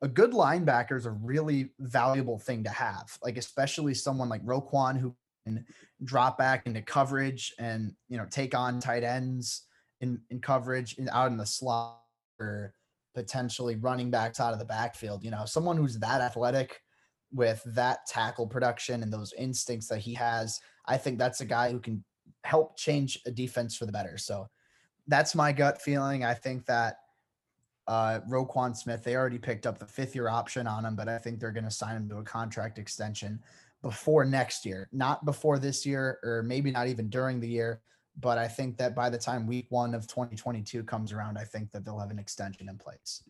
a 0.00 0.08
good 0.08 0.30
linebacker 0.30 0.96
is 0.96 1.06
a 1.06 1.10
really 1.10 1.70
valuable 1.80 2.38
thing 2.38 2.62
to 2.64 2.70
have, 2.70 3.18
like, 3.22 3.36
especially 3.36 3.94
someone 3.94 4.28
like 4.28 4.44
Roquan 4.44 4.96
who 4.96 5.14
can 5.44 5.64
drop 6.04 6.38
back 6.38 6.66
into 6.66 6.82
coverage 6.82 7.52
and, 7.58 7.94
you 8.08 8.16
know, 8.16 8.26
take 8.30 8.54
on 8.54 8.78
tight 8.78 9.02
ends 9.02 9.62
in, 10.00 10.20
in 10.30 10.40
coverage 10.40 10.98
and 10.98 11.08
out 11.10 11.32
in 11.32 11.36
the 11.36 11.46
slot 11.46 12.00
or 12.38 12.74
potentially 13.12 13.74
running 13.74 14.10
backs 14.10 14.38
out 14.38 14.52
of 14.52 14.60
the 14.60 14.64
backfield. 14.64 15.24
You 15.24 15.32
know, 15.32 15.44
someone 15.46 15.76
who's 15.76 15.98
that 15.98 16.20
athletic 16.20 16.80
with 17.32 17.62
that 17.66 18.06
tackle 18.06 18.46
production 18.46 19.02
and 19.02 19.12
those 19.12 19.32
instincts 19.34 19.88
that 19.88 19.98
he 19.98 20.14
has 20.14 20.60
I 20.86 20.96
think 20.96 21.18
that's 21.18 21.40
a 21.40 21.44
guy 21.46 21.70
who 21.70 21.80
can 21.80 22.04
help 22.44 22.76
change 22.76 23.18
a 23.26 23.30
defense 23.30 23.76
for 23.76 23.86
the 23.86 23.92
better. 23.92 24.18
So 24.18 24.48
that's 25.06 25.34
my 25.34 25.52
gut 25.52 25.80
feeling. 25.80 26.24
I 26.24 26.34
think 26.34 26.66
that 26.66 26.98
uh, 27.88 28.20
Roquan 28.28 28.76
Smith, 28.76 29.02
they 29.02 29.16
already 29.16 29.38
picked 29.38 29.66
up 29.66 29.78
the 29.78 29.86
fifth 29.86 30.14
year 30.14 30.28
option 30.28 30.66
on 30.66 30.84
him, 30.84 30.96
but 30.96 31.08
I 31.08 31.18
think 31.18 31.40
they're 31.40 31.52
going 31.52 31.64
to 31.64 31.70
sign 31.70 31.96
him 31.96 32.08
to 32.08 32.18
a 32.18 32.22
contract 32.22 32.78
extension 32.78 33.40
before 33.82 34.24
next 34.24 34.64
year, 34.64 34.88
not 34.92 35.24
before 35.24 35.58
this 35.58 35.84
year, 35.84 36.18
or 36.22 36.42
maybe 36.44 36.70
not 36.70 36.86
even 36.86 37.08
during 37.08 37.40
the 37.40 37.48
year. 37.48 37.80
But 38.20 38.38
I 38.38 38.46
think 38.46 38.76
that 38.76 38.94
by 38.94 39.10
the 39.10 39.18
time 39.18 39.46
week 39.46 39.66
one 39.70 39.94
of 39.94 40.06
2022 40.06 40.84
comes 40.84 41.12
around, 41.12 41.38
I 41.38 41.44
think 41.44 41.72
that 41.72 41.84
they'll 41.84 41.98
have 41.98 42.10
an 42.10 42.18
extension 42.18 42.68
in 42.68 42.76
place. 42.78 43.22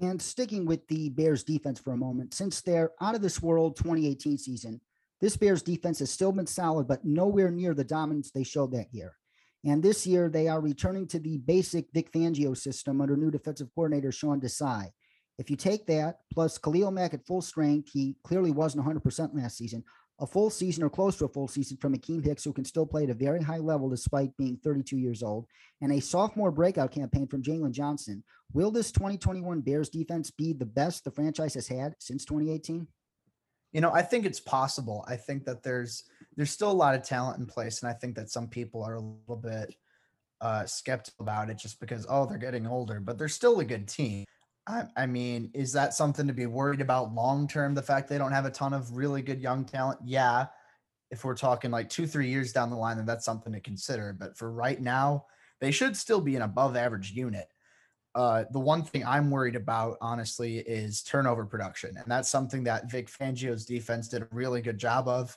And 0.00 0.20
sticking 0.20 0.66
with 0.66 0.86
the 0.88 1.10
Bears 1.10 1.44
defense 1.44 1.78
for 1.78 1.92
a 1.92 1.96
moment, 1.96 2.34
since 2.34 2.60
their 2.60 2.92
out 3.00 3.14
of 3.14 3.22
this 3.22 3.40
world 3.40 3.76
2018 3.76 4.38
season, 4.38 4.80
this 5.24 5.38
Bears 5.38 5.62
defense 5.62 6.00
has 6.00 6.10
still 6.10 6.32
been 6.32 6.46
solid, 6.46 6.86
but 6.86 7.02
nowhere 7.02 7.50
near 7.50 7.72
the 7.72 7.82
dominance 7.82 8.30
they 8.30 8.42
showed 8.42 8.72
that 8.72 8.92
year. 8.92 9.16
And 9.64 9.82
this 9.82 10.06
year, 10.06 10.28
they 10.28 10.48
are 10.48 10.60
returning 10.60 11.06
to 11.06 11.18
the 11.18 11.38
basic 11.38 11.86
Vic 11.94 12.12
Fangio 12.12 12.54
system 12.54 13.00
under 13.00 13.16
new 13.16 13.30
defensive 13.30 13.68
coordinator 13.74 14.12
Sean 14.12 14.38
Desai. 14.38 14.90
If 15.38 15.48
you 15.48 15.56
take 15.56 15.86
that 15.86 16.18
plus 16.30 16.58
Khalil 16.58 16.90
Mack 16.90 17.14
at 17.14 17.26
full 17.26 17.40
strength, 17.40 17.88
he 17.90 18.16
clearly 18.22 18.50
wasn't 18.50 18.84
100% 18.84 19.34
last 19.34 19.56
season. 19.56 19.82
A 20.20 20.26
full 20.26 20.50
season 20.50 20.84
or 20.84 20.90
close 20.90 21.16
to 21.16 21.24
a 21.24 21.28
full 21.28 21.48
season 21.48 21.78
from 21.78 21.96
Akiem 21.96 22.22
Hicks, 22.22 22.44
who 22.44 22.52
can 22.52 22.66
still 22.66 22.84
play 22.84 23.04
at 23.04 23.10
a 23.10 23.14
very 23.14 23.42
high 23.42 23.56
level 23.56 23.88
despite 23.88 24.36
being 24.36 24.58
32 24.62 24.98
years 24.98 25.22
old, 25.22 25.46
and 25.80 25.90
a 25.90 26.00
sophomore 26.00 26.50
breakout 26.50 26.92
campaign 26.92 27.28
from 27.28 27.42
Jaylon 27.42 27.72
Johnson. 27.72 28.22
Will 28.52 28.70
this 28.70 28.92
2021 28.92 29.62
Bears 29.62 29.88
defense 29.88 30.30
be 30.30 30.52
the 30.52 30.66
best 30.66 31.02
the 31.02 31.10
franchise 31.10 31.54
has 31.54 31.66
had 31.66 31.94
since 31.98 32.26
2018? 32.26 32.86
You 33.74 33.80
know, 33.80 33.92
I 33.92 34.02
think 34.02 34.24
it's 34.24 34.40
possible. 34.40 35.04
I 35.06 35.16
think 35.16 35.44
that 35.44 35.62
there's 35.62 36.04
there's 36.36 36.50
still 36.50 36.70
a 36.70 36.72
lot 36.72 36.94
of 36.94 37.02
talent 37.02 37.40
in 37.40 37.46
place, 37.46 37.82
and 37.82 37.90
I 37.90 37.92
think 37.92 38.14
that 38.14 38.30
some 38.30 38.48
people 38.48 38.82
are 38.82 38.94
a 38.94 39.00
little 39.00 39.36
bit 39.36 39.74
uh, 40.40 40.64
skeptical 40.64 41.24
about 41.24 41.50
it 41.50 41.58
just 41.58 41.80
because 41.80 42.06
oh 42.08 42.24
they're 42.24 42.38
getting 42.38 42.66
older, 42.66 43.00
but 43.00 43.18
they're 43.18 43.28
still 43.28 43.58
a 43.58 43.64
good 43.64 43.88
team. 43.88 44.24
I, 44.66 44.84
I 44.96 45.06
mean, 45.06 45.50
is 45.52 45.72
that 45.72 45.92
something 45.92 46.26
to 46.26 46.32
be 46.32 46.46
worried 46.46 46.80
about 46.80 47.12
long 47.12 47.48
term? 47.48 47.74
The 47.74 47.82
fact 47.82 48.08
they 48.08 48.16
don't 48.16 48.32
have 48.32 48.46
a 48.46 48.50
ton 48.50 48.72
of 48.72 48.96
really 48.96 49.20
good 49.20 49.42
young 49.42 49.64
talent, 49.64 49.98
yeah. 50.04 50.46
If 51.10 51.24
we're 51.24 51.36
talking 51.36 51.70
like 51.70 51.90
two 51.90 52.06
three 52.06 52.28
years 52.28 52.52
down 52.52 52.70
the 52.70 52.76
line, 52.76 52.96
then 52.96 53.06
that's 53.06 53.24
something 53.24 53.52
to 53.52 53.60
consider. 53.60 54.12
But 54.12 54.38
for 54.38 54.52
right 54.52 54.80
now, 54.80 55.26
they 55.60 55.72
should 55.72 55.96
still 55.96 56.20
be 56.20 56.36
an 56.36 56.42
above 56.42 56.76
average 56.76 57.10
unit. 57.10 57.48
Uh, 58.14 58.44
the 58.52 58.60
one 58.60 58.82
thing 58.82 59.04
I'm 59.04 59.30
worried 59.30 59.56
about, 59.56 59.98
honestly, 60.00 60.58
is 60.58 61.02
turnover 61.02 61.44
production. 61.44 61.96
And 61.96 62.06
that's 62.06 62.28
something 62.28 62.64
that 62.64 62.90
Vic 62.90 63.08
Fangio's 63.08 63.66
defense 63.66 64.08
did 64.08 64.22
a 64.22 64.28
really 64.30 64.62
good 64.62 64.78
job 64.78 65.08
of. 65.08 65.36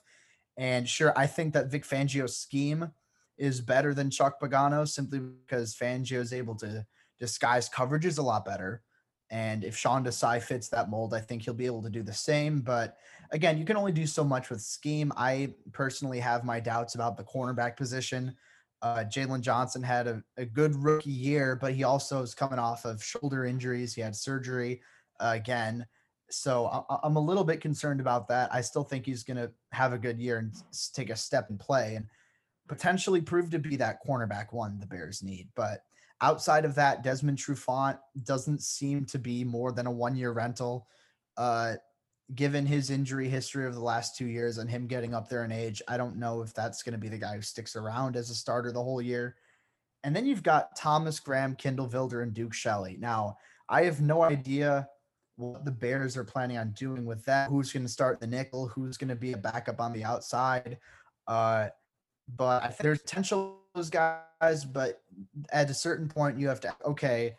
And 0.57 0.87
sure, 0.87 1.13
I 1.17 1.27
think 1.27 1.53
that 1.53 1.71
Vic 1.71 1.83
Fangio's 1.83 2.37
scheme 2.37 2.91
is 3.37 3.61
better 3.61 3.93
than 3.93 4.09
Chuck 4.09 4.39
Pagano 4.39 4.87
simply 4.87 5.19
because 5.19 5.75
Fangio 5.75 6.19
is 6.19 6.33
able 6.33 6.55
to 6.55 6.85
disguise 7.19 7.69
coverages 7.69 8.19
a 8.19 8.23
lot 8.23 8.45
better. 8.45 8.81
And 9.29 9.63
if 9.63 9.75
Sean 9.75 10.05
Desai 10.05 10.41
fits 10.41 10.69
that 10.69 10.89
mold, 10.89 11.13
I 11.13 11.19
think 11.19 11.41
he'll 11.41 11.53
be 11.53 11.65
able 11.65 11.83
to 11.83 11.89
do 11.89 12.01
the 12.01 12.13
same. 12.13 12.61
But 12.61 12.97
again, 13.31 13.57
you 13.57 13.65
can 13.65 13.75
only 13.75 13.91
do 13.91 14.07
so 14.07 14.23
much 14.23 14.49
with 14.49 14.61
scheme. 14.61 15.11
I 15.17 15.53
personally 15.73 16.19
have 16.19 16.43
my 16.43 16.59
doubts 16.59 16.95
about 16.95 17.17
the 17.17 17.23
cornerback 17.23 17.75
position. 17.75 18.35
Uh, 18.81 19.03
Jaylon 19.03 19.41
Johnson 19.41 19.81
had 19.81 20.07
a, 20.07 20.23
a, 20.37 20.45
good 20.45 20.75
rookie 20.75 21.09
year, 21.09 21.57
but 21.59 21.73
he 21.73 21.83
also 21.83 22.21
is 22.21 22.35
coming 22.35 22.59
off 22.59 22.85
of 22.85 23.03
shoulder 23.03 23.45
injuries. 23.45 23.95
He 23.95 24.01
had 24.01 24.15
surgery 24.15 24.81
uh, 25.19 25.31
again. 25.33 25.85
So 26.29 26.67
I, 26.67 26.97
I'm 27.03 27.15
a 27.15 27.21
little 27.21 27.43
bit 27.43 27.59
concerned 27.59 27.99
about 27.99 28.27
that. 28.27 28.53
I 28.53 28.61
still 28.61 28.83
think 28.83 29.05
he's 29.05 29.23
going 29.23 29.37
to 29.37 29.51
have 29.71 29.93
a 29.93 29.97
good 29.97 30.19
year 30.19 30.37
and 30.37 30.53
take 30.93 31.09
a 31.09 31.15
step 31.15 31.49
and 31.49 31.59
play 31.59 31.95
and 31.95 32.05
potentially 32.67 33.21
prove 33.21 33.49
to 33.51 33.59
be 33.59 33.77
that 33.77 34.05
cornerback 34.05 34.53
one 34.53 34.79
the 34.79 34.85
Bears 34.85 35.23
need. 35.23 35.47
But 35.55 35.81
outside 36.21 36.65
of 36.65 36.75
that, 36.75 37.03
Desmond 37.03 37.39
Trufant 37.39 37.97
doesn't 38.25 38.61
seem 38.61 39.05
to 39.05 39.17
be 39.17 39.43
more 39.43 39.71
than 39.71 39.87
a 39.87 39.91
one 39.91 40.15
year 40.15 40.31
rental. 40.31 40.87
Uh, 41.35 41.75
given 42.35 42.65
his 42.65 42.89
injury 42.89 43.29
history 43.29 43.65
of 43.65 43.73
the 43.73 43.81
last 43.81 44.17
two 44.17 44.25
years 44.27 44.57
and 44.57 44.69
him 44.69 44.87
getting 44.87 45.13
up 45.13 45.29
there 45.29 45.45
in 45.45 45.51
age, 45.51 45.81
I 45.87 45.97
don't 45.97 46.17
know 46.17 46.41
if 46.41 46.53
that's 46.53 46.83
going 46.83 46.93
to 46.93 46.99
be 46.99 47.09
the 47.09 47.17
guy 47.17 47.35
who 47.35 47.41
sticks 47.41 47.75
around 47.75 48.15
as 48.15 48.29
a 48.29 48.35
starter 48.35 48.71
the 48.71 48.83
whole 48.83 49.01
year. 49.01 49.35
And 50.03 50.15
then 50.15 50.25
you've 50.25 50.43
got 50.43 50.75
Thomas 50.75 51.19
Graham, 51.19 51.55
Kindle 51.55 51.87
Vildor, 51.87 52.23
and 52.23 52.33
Duke 52.33 52.53
Shelley. 52.53 52.97
Now, 52.99 53.37
I 53.69 53.83
have 53.83 54.01
no 54.01 54.21
idea 54.23 54.87
what 55.37 55.65
the 55.65 55.71
Bears 55.71 56.17
are 56.17 56.23
planning 56.23 56.57
on 56.57 56.71
doing 56.71 57.05
with 57.05 57.23
that. 57.25 57.49
Who's 57.49 57.71
going 57.71 57.85
to 57.85 57.91
start 57.91 58.19
the 58.19 58.27
nickel? 58.27 58.67
Who's 58.67 58.97
going 58.97 59.09
to 59.09 59.15
be 59.15 59.33
a 59.33 59.37
backup 59.37 59.79
on 59.79 59.93
the 59.93 60.03
outside? 60.03 60.77
Uh, 61.27 61.69
but 62.35 62.77
there's 62.79 63.01
potential 63.01 63.59
those 63.73 63.89
guys, 63.89 64.65
but 64.65 65.01
at 65.51 65.69
a 65.69 65.73
certain 65.73 66.09
point, 66.09 66.39
you 66.39 66.47
have 66.47 66.59
to 66.61 66.75
okay. 66.85 67.35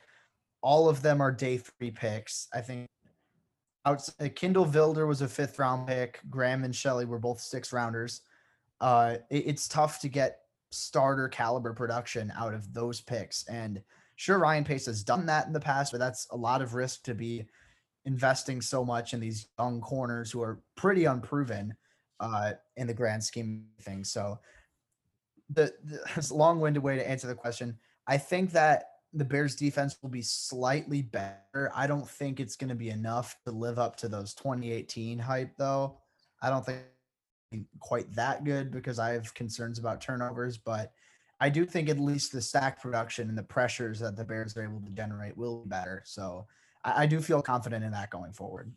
All 0.62 0.88
of 0.88 1.02
them 1.02 1.20
are 1.20 1.30
day 1.30 1.58
three 1.58 1.90
picks. 1.90 2.48
I 2.54 2.60
think 2.60 2.88
outside 3.88 4.36
Kindle 4.36 4.66
Vildor 4.66 5.06
was 5.06 5.22
a 5.22 5.28
fifth 5.28 5.58
round 5.58 5.86
pick. 5.86 6.20
Graham 6.28 6.64
and 6.64 6.74
Shelley 6.74 7.06
were 7.06 7.18
both 7.18 7.40
six 7.40 7.72
rounders. 7.72 8.20
Uh, 8.80 9.16
it, 9.30 9.44
it's 9.46 9.68
tough 9.68 10.00
to 10.00 10.08
get 10.08 10.40
starter 10.70 11.28
caliber 11.28 11.72
production 11.72 12.32
out 12.36 12.52
of 12.52 12.72
those 12.74 13.00
picks. 13.00 13.48
And 13.48 13.82
sure, 14.16 14.38
Ryan 14.38 14.64
Pace 14.64 14.86
has 14.86 15.02
done 15.02 15.26
that 15.26 15.46
in 15.46 15.52
the 15.52 15.60
past, 15.60 15.92
but 15.92 15.98
that's 15.98 16.26
a 16.30 16.36
lot 16.36 16.60
of 16.60 16.74
risk 16.74 17.04
to 17.04 17.14
be 17.14 17.46
investing 18.04 18.60
so 18.60 18.84
much 18.84 19.14
in 19.14 19.20
these 19.20 19.48
young 19.58 19.80
corners 19.80 20.30
who 20.30 20.42
are 20.42 20.60
pretty 20.76 21.06
unproven 21.06 21.74
uh, 22.20 22.52
in 22.76 22.86
the 22.86 22.94
grand 22.94 23.24
scheme 23.24 23.64
of 23.78 23.84
things. 23.84 24.12
So 24.12 24.38
the, 25.50 25.72
the 25.84 26.28
long-winded 26.34 26.82
way 26.82 26.96
to 26.96 27.08
answer 27.08 27.26
the 27.26 27.34
question. 27.34 27.78
I 28.06 28.18
think 28.18 28.52
that 28.52 28.84
the 29.12 29.24
Bears 29.24 29.54
defense 29.54 29.96
will 30.02 30.10
be 30.10 30.22
slightly 30.22 31.02
better. 31.02 31.72
I 31.74 31.86
don't 31.86 32.08
think 32.08 32.40
it's 32.40 32.56
going 32.56 32.68
to 32.68 32.74
be 32.74 32.90
enough 32.90 33.36
to 33.46 33.52
live 33.52 33.78
up 33.78 33.96
to 33.96 34.08
those 34.08 34.34
2018 34.34 35.18
hype 35.18 35.56
though. 35.56 35.98
I 36.42 36.50
don't 36.50 36.64
think 36.64 36.82
quite 37.80 38.12
that 38.14 38.44
good 38.44 38.70
because 38.70 38.98
I 38.98 39.10
have 39.10 39.32
concerns 39.34 39.78
about 39.78 40.00
turnovers, 40.00 40.58
but 40.58 40.92
I 41.40 41.48
do 41.48 41.64
think 41.64 41.88
at 41.88 41.98
least 41.98 42.32
the 42.32 42.42
stack 42.42 42.82
production 42.82 43.28
and 43.28 43.38
the 43.38 43.42
pressures 43.42 44.00
that 44.00 44.16
the 44.16 44.24
Bears 44.24 44.56
are 44.56 44.64
able 44.64 44.80
to 44.80 44.90
generate 44.90 45.36
will 45.36 45.62
be 45.62 45.68
better. 45.68 46.02
So 46.04 46.46
I, 46.84 47.04
I 47.04 47.06
do 47.06 47.20
feel 47.20 47.42
confident 47.42 47.84
in 47.84 47.92
that 47.92 48.10
going 48.10 48.32
forward. 48.32 48.72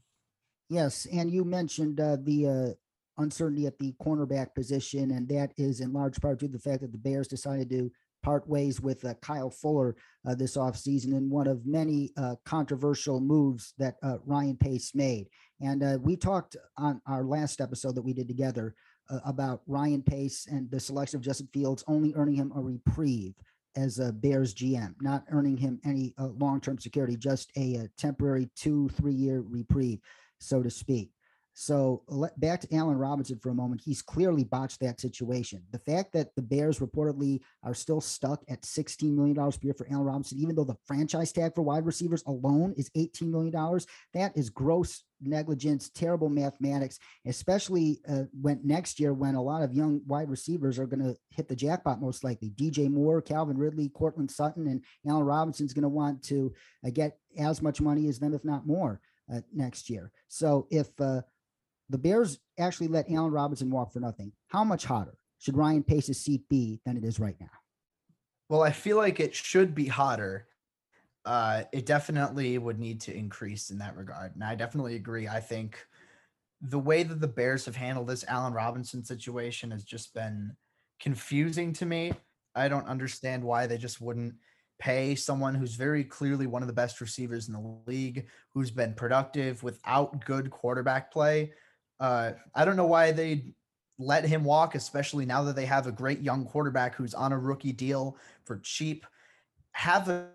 Yes, 0.69 1.05
and 1.11 1.29
you 1.29 1.43
mentioned 1.43 1.99
uh, 1.99 2.17
the 2.21 2.47
uh, 2.47 3.21
uncertainty 3.21 3.65
at 3.65 3.77
the 3.77 3.93
cornerback 4.01 4.55
position, 4.55 5.11
and 5.11 5.27
that 5.27 5.51
is 5.57 5.81
in 5.81 5.91
large 5.91 6.21
part 6.21 6.39
due 6.39 6.47
to 6.47 6.53
the 6.53 6.59
fact 6.59 6.81
that 6.81 6.93
the 6.93 6.97
Bears 6.97 7.27
decided 7.27 7.69
to 7.71 7.91
part 8.23 8.47
ways 8.47 8.81
with 8.81 9.03
uh, 9.05 9.13
Kyle 9.21 9.49
Fuller 9.49 9.95
uh, 10.27 10.35
this 10.35 10.57
offseason 10.57 11.13
in 11.13 11.29
one 11.29 11.47
of 11.47 11.65
many 11.65 12.11
uh, 12.17 12.35
controversial 12.45 13.19
moves 13.19 13.73
that 13.77 13.95
uh, 14.03 14.17
Ryan 14.25 14.57
Pace 14.57 14.93
made. 14.93 15.27
And 15.61 15.83
uh, 15.83 15.97
we 16.01 16.15
talked 16.15 16.55
on 16.77 17.01
our 17.07 17.23
last 17.23 17.61
episode 17.61 17.95
that 17.95 18.01
we 18.01 18.13
did 18.13 18.27
together 18.27 18.75
uh, 19.09 19.19
about 19.25 19.61
Ryan 19.67 20.01
Pace 20.01 20.47
and 20.49 20.69
the 20.71 20.79
selection 20.79 21.17
of 21.17 21.23
Justin 21.23 21.49
Fields 21.53 21.83
only 21.87 22.13
earning 22.15 22.35
him 22.35 22.51
a 22.55 22.61
reprieve 22.61 23.33
as 23.75 23.99
a 23.99 24.11
Bears 24.11 24.53
GM, 24.53 24.95
not 25.01 25.23
earning 25.31 25.55
him 25.55 25.79
any 25.85 26.13
long 26.17 26.59
term 26.59 26.77
security, 26.77 27.15
just 27.15 27.51
a, 27.55 27.75
a 27.75 27.89
temporary 27.97 28.49
two, 28.55 28.89
three 28.89 29.13
year 29.13 29.43
reprieve, 29.47 29.99
so 30.39 30.61
to 30.61 30.69
speak. 30.69 31.11
So 31.53 32.03
back 32.37 32.61
to 32.61 32.75
Allen 32.75 32.97
Robinson 32.97 33.39
for 33.39 33.49
a 33.49 33.55
moment. 33.55 33.81
He's 33.83 34.01
clearly 34.01 34.43
botched 34.43 34.79
that 34.79 35.01
situation. 35.01 35.61
The 35.71 35.79
fact 35.79 36.13
that 36.13 36.33
the 36.35 36.41
Bears 36.41 36.79
reportedly 36.79 37.41
are 37.63 37.73
still 37.73 38.01
stuck 38.01 38.41
at 38.49 38.61
$16 38.61 39.13
million 39.13 39.35
per 39.35 39.51
year 39.61 39.73
for 39.73 39.87
Allen 39.91 40.05
Robinson, 40.05 40.39
even 40.39 40.55
though 40.55 40.63
the 40.63 40.77
franchise 40.85 41.31
tag 41.31 41.53
for 41.53 41.61
wide 41.61 41.85
receivers 41.85 42.23
alone 42.25 42.73
is 42.77 42.89
$18 42.97 43.23
million, 43.23 43.51
that 44.13 44.35
is 44.35 44.49
gross 44.49 45.03
negligence, 45.21 45.89
terrible 45.89 46.29
mathematics, 46.29 46.99
especially 47.25 47.99
uh, 48.09 48.23
when 48.41 48.59
next 48.63 48.99
year 48.99 49.13
when 49.13 49.35
a 49.35 49.41
lot 49.41 49.61
of 49.61 49.73
young 49.73 50.01
wide 50.07 50.29
receivers 50.29 50.79
are 50.79 50.87
going 50.87 51.03
to 51.03 51.15
hit 51.29 51.47
the 51.47 51.55
jackpot 51.55 52.01
most 52.01 52.23
likely. 52.23 52.49
DJ 52.51 52.89
Moore, 52.89 53.21
Calvin 53.21 53.57
Ridley, 53.57 53.89
Courtland 53.89 54.31
Sutton, 54.31 54.67
and 54.67 54.83
Allen 55.07 55.25
Robinson's 55.25 55.73
going 55.73 55.83
to 55.83 55.89
want 55.89 56.23
to 56.23 56.53
uh, 56.85 56.89
get 56.89 57.17
as 57.37 57.61
much 57.61 57.81
money 57.81 58.07
as 58.07 58.19
them, 58.19 58.33
if 58.33 58.43
not 58.43 58.65
more, 58.65 58.99
uh, 59.31 59.41
next 59.53 59.89
year. 59.89 60.11
So 60.27 60.67
if 60.71 60.87
uh, 60.99 61.21
the 61.91 61.97
Bears 61.97 62.39
actually 62.57 62.87
let 62.87 63.09
Allen 63.11 63.31
Robinson 63.31 63.69
walk 63.69 63.91
for 63.93 63.99
nothing, 63.99 64.31
how 64.47 64.63
much 64.63 64.85
hotter 64.85 65.17
should 65.39 65.57
Ryan 65.57 65.83
Pace's 65.83 66.19
seat 66.19 66.47
be 66.49 66.79
than 66.85 66.97
it 66.97 67.03
is 67.03 67.19
right 67.19 67.35
now? 67.39 67.49
Well, 68.49 68.63
I 68.63 68.71
feel 68.71 68.97
like 68.97 69.19
it 69.19 69.33
should 69.33 69.73
be 69.75 69.87
hotter 69.87 70.47
uh, 71.25 71.63
it 71.71 71.85
definitely 71.85 72.57
would 72.57 72.79
need 72.79 73.01
to 73.01 73.15
increase 73.15 73.69
in 73.69 73.77
that 73.79 73.95
regard. 73.95 74.33
And 74.33 74.43
I 74.43 74.55
definitely 74.55 74.95
agree. 74.95 75.27
I 75.27 75.39
think 75.39 75.77
the 76.61 76.79
way 76.79 77.03
that 77.03 77.19
the 77.19 77.27
Bears 77.27 77.65
have 77.65 77.75
handled 77.75 78.07
this 78.07 78.25
Allen 78.27 78.53
Robinson 78.53 79.03
situation 79.03 79.71
has 79.71 79.83
just 79.83 80.13
been 80.13 80.55
confusing 80.99 81.73
to 81.73 81.85
me. 81.85 82.13
I 82.55 82.67
don't 82.67 82.87
understand 82.87 83.43
why 83.43 83.67
they 83.67 83.77
just 83.77 84.01
wouldn't 84.01 84.35
pay 84.79 85.13
someone 85.13 85.53
who's 85.53 85.75
very 85.75 86.03
clearly 86.03 86.47
one 86.47 86.63
of 86.63 86.67
the 86.67 86.73
best 86.73 87.01
receivers 87.01 87.47
in 87.47 87.53
the 87.53 87.79
league, 87.85 88.27
who's 88.53 88.71
been 88.71 88.95
productive 88.95 89.61
without 89.61 90.25
good 90.25 90.49
quarterback 90.49 91.11
play. 91.11 91.53
Uh, 92.01 92.31
I 92.53 92.65
don't 92.65 92.75
know 92.75 92.87
why 92.87 93.11
they 93.11 93.53
let 93.99 94.25
him 94.25 94.43
walk, 94.43 94.75
especially 94.75 95.25
now 95.25 95.43
that 95.43 95.55
they 95.55 95.65
have 95.65 95.87
a 95.87 95.91
great 95.91 96.19
young 96.21 96.45
quarterback 96.45 96.95
who's 96.95 97.13
on 97.13 97.31
a 97.31 97.37
rookie 97.37 97.71
deal 97.71 98.17
for 98.43 98.57
cheap. 98.57 99.05
Have 99.73 100.09
a 100.09 100.27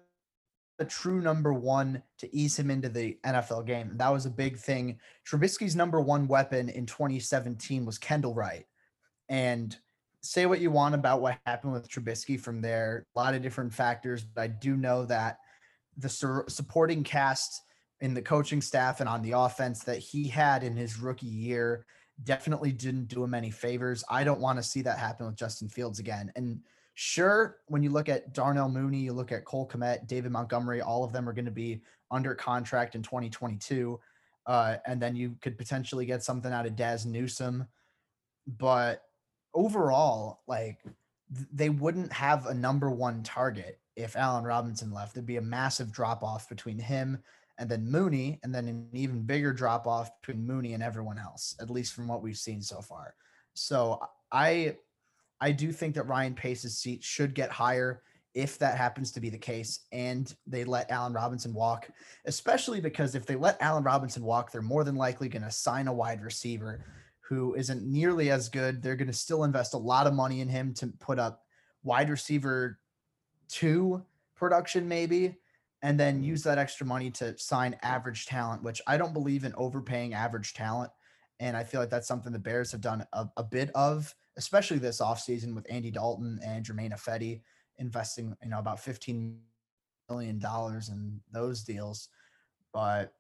the 0.79 0.85
true 0.85 1.21
number 1.21 1.53
one 1.53 2.03
to 2.19 2.37
ease 2.37 2.59
him 2.59 2.71
into 2.71 2.89
the 2.89 3.19
NFL 3.25 3.67
game. 3.67 3.93
That 3.95 4.13
was 4.13 4.27
a 4.27 4.31
big 4.31 4.59
thing. 4.59 4.99
Trubisky's 5.27 5.75
number 5.75 6.01
one 6.01 6.29
weapon 6.29 6.69
in 6.69 6.87
2017 6.87 7.87
was 7.87 7.99
Kendall 7.99 8.35
Wright. 8.35 8.67
And 9.29 9.77
say 10.21 10.47
what 10.47 10.61
you 10.61 10.71
want 10.71 10.95
about 10.95 11.21
what 11.21 11.39
happened 11.47 11.73
with 11.73 11.89
Trubisky 11.89 12.39
from 12.39 12.61
there, 12.61 13.07
a 13.15 13.19
lot 13.19 13.35
of 13.35 13.43
different 13.43 13.73
factors, 13.73 14.23
but 14.23 14.43
I 14.43 14.47
do 14.49 14.77
know 14.77 15.07
that 15.07 15.39
the 15.97 16.09
sur- 16.09 16.45
supporting 16.49 17.03
cast 17.03 17.63
in 18.01 18.15
the 18.15 18.23
coaching 18.23 18.61
staff 18.61 19.01
and 19.01 19.09
on 19.09 19.23
the 19.23 19.33
offense 19.33 19.83
that 19.85 19.99
he 19.99 20.29
had 20.29 20.63
in 20.63 20.77
his 20.77 20.99
rookie 20.99 21.27
year 21.27 21.87
definitely 22.25 22.73
didn't 22.73 23.09
do 23.09 23.23
him 23.23 23.35
any 23.35 23.51
favors. 23.51 24.05
I 24.09 24.25
don't 24.25 24.41
want 24.41 24.59
to 24.59 24.63
see 24.63 24.83
that 24.83 24.99
happen 24.99 25.27
with 25.27 25.37
Justin 25.37 25.69
Fields 25.69 25.99
again. 25.99 26.33
And 26.37 26.61
Sure, 26.99 27.59
when 27.67 27.83
you 27.83 27.91
look 27.91 28.09
at 28.09 28.33
Darnell 28.33 28.71
Mooney, 28.71 29.01
you 29.01 29.13
look 29.13 29.31
at 29.31 29.45
Cole 29.45 29.69
Kmet, 29.69 30.07
David 30.07 30.33
Montgomery, 30.33 30.81
all 30.81 31.05
of 31.05 31.13
them 31.13 31.29
are 31.29 31.35
going 31.35 31.45
to 31.45 31.51
be 31.51 31.83
under 32.11 32.35
contract 32.35 32.95
in 32.95 33.03
2022. 33.03 34.01
Uh, 34.47 34.77
and 34.87 35.01
then 35.01 35.15
you 35.15 35.37
could 35.43 35.59
potentially 35.59 36.07
get 36.07 36.23
something 36.23 36.55
out 36.55 36.65
of 36.65 36.75
Dazz 36.75 37.05
Newsome. 37.05 37.67
But 38.47 39.03
overall, 39.53 40.41
like 40.47 40.79
th- 41.35 41.49
they 41.53 41.69
wouldn't 41.69 42.15
have 42.15 42.47
a 42.47 42.55
number 42.55 42.91
one 42.91 43.23
target 43.23 43.79
if 43.95 44.17
Allen 44.17 44.45
Robinson 44.45 44.91
left. 44.91 45.13
There'd 45.13 45.27
be 45.27 45.37
a 45.37 45.43
massive 45.43 45.93
drop 45.93 46.23
off 46.23 46.49
between 46.49 46.79
him 46.79 47.23
and 47.59 47.69
then 47.69 47.91
Mooney, 47.91 48.39
and 48.43 48.55
then 48.55 48.69
an 48.69 48.89
even 48.93 49.23
bigger 49.23 49.53
drop 49.53 49.87
off 49.87 50.11
between 50.21 50.47
Mooney 50.47 50.75
and 50.75 50.83
everyone 50.83 51.19
else, 51.19 51.57
at 51.61 51.71
least 51.71 51.95
from 51.95 52.07
what 52.07 52.23
we've 52.23 52.37
seen 52.37 52.61
so 52.61 52.81
far. 52.81 53.15
So 53.55 54.01
I 54.31 54.77
I 55.41 55.53
do 55.53 55.73
think 55.73 55.95
that 55.95 56.07
Ryan 56.07 56.35
Pace's 56.35 56.79
seat 56.79 57.03
should 57.03 57.35
get 57.35 57.51
higher 57.51 58.03
if 58.35 58.59
that 58.59 58.77
happens 58.77 59.11
to 59.13 59.21
be 59.21 59.31
the 59.31 59.39
case 59.39 59.87
and 59.93 60.35
they 60.47 60.63
let 60.65 60.91
Allen 60.91 61.15
Robinson 61.15 61.55
walk, 61.55 61.89
especially 62.27 62.83
because 62.83 63.15
if 63.15 63.25
they 63.25 63.35
let 63.35 63.61
Allen 63.63 63.83
Robinson 63.83 64.23
walk, 64.23 64.53
they're 64.53 64.61
more 64.61 64.85
than 64.85 64.95
likely 64.95 65.29
going 65.29 65.43
to 65.43 65.51
sign 65.51 65.89
a 65.89 65.93
wide 65.93 66.23
receiver 66.23 66.85
who 67.21 67.55
isn't 67.55 67.83
nearly 67.83 68.31
as 68.31 68.51
good. 68.51 68.83
They're 68.83 68.95
going 68.95 69.09
to 69.09 69.15
still 69.15 69.45
invest 69.45 69.73
a 69.73 69.79
lot 69.79 70.07
of 70.07 70.13
money 70.13 70.43
in 70.43 70.49
him 70.49 70.75
to 70.75 70.89
put 71.01 71.19
up 71.19 71.45
wide 71.83 72.11
receiver 72.11 72.79
two 73.49 74.05
production, 74.35 74.87
maybe, 74.87 75.37
and 75.83 75.99
then 75.99 76.17
mm-hmm. 76.17 76.25
use 76.25 76.43
that 76.45 76.59
extra 76.59 76.87
money 76.87 77.11
to 77.13 77.37
sign 77.39 77.77
average 77.83 78.27
talent, 78.27 78.63
which 78.63 78.81
I 78.87 78.97
don't 78.97 79.13
believe 79.13 79.45
in 79.45 79.55
overpaying 79.57 80.15
average 80.15 80.55
talent. 80.55 80.91
And 81.39 81.57
I 81.57 81.65
feel 81.65 81.81
like 81.81 81.91
that's 81.91 82.09
something 82.09 82.33
the 82.33 82.39
Bears 82.39 82.73
have 82.73 82.81
done 82.81 83.07
a, 83.13 83.27
a 83.37 83.45
bit 83.45 83.71
of 83.75 84.15
especially 84.37 84.79
this 84.79 85.01
offseason 85.01 85.55
with 85.55 85.67
Andy 85.71 85.91
Dalton 85.91 86.39
and 86.45 86.65
Germain 86.65 86.91
Ifedi 86.91 87.41
investing, 87.79 88.37
you 88.43 88.51
know, 88.51 88.59
about 88.59 88.79
$15 88.79 89.37
million 90.09 90.41
in 90.89 91.21
those 91.33 91.63
deals. 91.63 92.09
But 92.73 93.13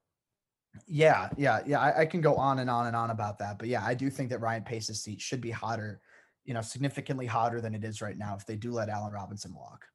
yeah, 0.87 1.31
yeah, 1.37 1.61
yeah, 1.66 1.81
I, 1.81 2.03
I, 2.03 2.07
can 2.07 2.21
go 2.21 2.37
on 2.37 2.59
and 2.59 2.69
on 2.69 2.87
and 2.87 2.95
on 2.95 3.11
about 3.11 3.38
that. 3.38 3.59
But 3.59 3.69
yeah, 3.69 3.83
I 3.85 3.95
do 3.95 4.11
think 4.11 4.29
that 4.31 4.40
Ryan 4.40 4.62
Pace's 4.62 5.03
seat 5.03 5.23
should 5.23 5.40
be 5.40 5.51
hotter, 5.51 6.01
you 6.45 6.53
know, 6.53 6.61
significantly 6.61 7.25
hotter 7.25 7.62
than 7.62 7.75
it 7.75 7.83
is 7.83 8.03
right 8.03 8.19
now 8.19 8.37
if 8.37 8.45
they 8.45 8.57
do 8.57 8.73
let 8.73 8.90
Allen 8.90 9.12
Robinson 9.12 9.55
walk. 9.55 9.87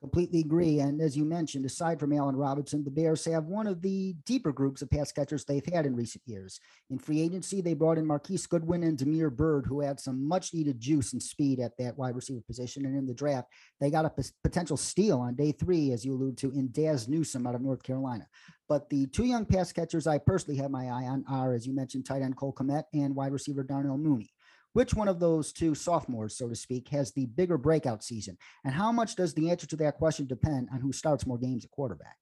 Completely 0.00 0.40
agree. 0.40 0.78
And 0.78 1.00
as 1.00 1.16
you 1.16 1.24
mentioned, 1.24 1.66
aside 1.66 1.98
from 1.98 2.12
Allen 2.12 2.36
Robinson, 2.36 2.84
the 2.84 2.90
Bears 2.90 3.24
have 3.24 3.46
one 3.46 3.66
of 3.66 3.82
the 3.82 4.14
deeper 4.24 4.52
groups 4.52 4.80
of 4.80 4.88
pass 4.90 5.10
catchers 5.10 5.44
they've 5.44 5.66
had 5.66 5.86
in 5.86 5.96
recent 5.96 6.22
years. 6.24 6.60
In 6.88 7.00
free 7.00 7.20
agency, 7.20 7.60
they 7.60 7.74
brought 7.74 7.98
in 7.98 8.06
Marquise 8.06 8.46
Goodwin 8.46 8.84
and 8.84 8.96
Damiere 8.96 9.28
Byrd, 9.28 9.66
who 9.66 9.80
had 9.80 9.98
some 9.98 10.26
much 10.26 10.54
needed 10.54 10.78
juice 10.78 11.14
and 11.14 11.22
speed 11.22 11.58
at 11.58 11.76
that 11.78 11.98
wide 11.98 12.14
receiver 12.14 12.42
position. 12.46 12.86
And 12.86 12.96
in 12.96 13.06
the 13.06 13.14
draft, 13.14 13.48
they 13.80 13.90
got 13.90 14.04
a 14.04 14.10
p- 14.10 14.22
potential 14.44 14.76
steal 14.76 15.18
on 15.18 15.34
day 15.34 15.50
three, 15.50 15.90
as 15.90 16.04
you 16.04 16.14
allude 16.14 16.38
to, 16.38 16.52
in 16.52 16.70
Dazz 16.70 17.08
Newsome 17.08 17.48
out 17.48 17.56
of 17.56 17.60
North 17.62 17.82
Carolina. 17.82 18.28
But 18.68 18.88
the 18.90 19.08
two 19.08 19.24
young 19.24 19.46
pass 19.46 19.72
catchers 19.72 20.06
I 20.06 20.18
personally 20.18 20.60
have 20.60 20.70
my 20.70 20.84
eye 20.84 21.06
on 21.06 21.24
are, 21.28 21.54
as 21.54 21.66
you 21.66 21.74
mentioned, 21.74 22.06
tight 22.06 22.22
end 22.22 22.36
Cole 22.36 22.52
Kmet 22.52 22.84
and 22.94 23.16
wide 23.16 23.32
receiver 23.32 23.64
Darnell 23.64 23.98
Mooney. 23.98 24.30
Which 24.78 24.94
one 24.94 25.08
of 25.08 25.18
those 25.18 25.52
two 25.52 25.74
sophomores, 25.74 26.36
so 26.36 26.48
to 26.48 26.54
speak, 26.54 26.86
has 26.90 27.10
the 27.10 27.26
bigger 27.26 27.58
breakout 27.58 28.04
season? 28.04 28.38
And 28.62 28.72
how 28.72 28.92
much 28.92 29.16
does 29.16 29.34
the 29.34 29.50
answer 29.50 29.66
to 29.66 29.76
that 29.78 29.96
question 29.96 30.28
depend 30.28 30.68
on 30.72 30.78
who 30.78 30.92
starts 30.92 31.26
more 31.26 31.36
games 31.36 31.64
at 31.64 31.72
quarterback? 31.72 32.16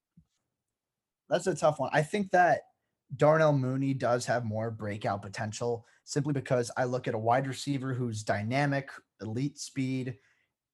That's 1.29 1.47
a 1.47 1.55
tough 1.55 1.79
one. 1.79 1.91
I 1.93 2.01
think 2.01 2.31
that 2.31 2.63
Darnell 3.15 3.53
Mooney 3.53 3.93
does 3.93 4.25
have 4.25 4.47
more 4.47 4.71
breakout 4.71 5.21
potential 5.21 5.85
simply 6.05 6.33
because 6.33 6.71
I 6.79 6.85
look 6.85 7.07
at 7.07 7.15
a 7.15 7.19
wide 7.19 7.47
receiver 7.47 7.93
who's 7.93 8.23
dynamic, 8.23 8.89
elite 9.21 9.59
speed, 9.59 10.17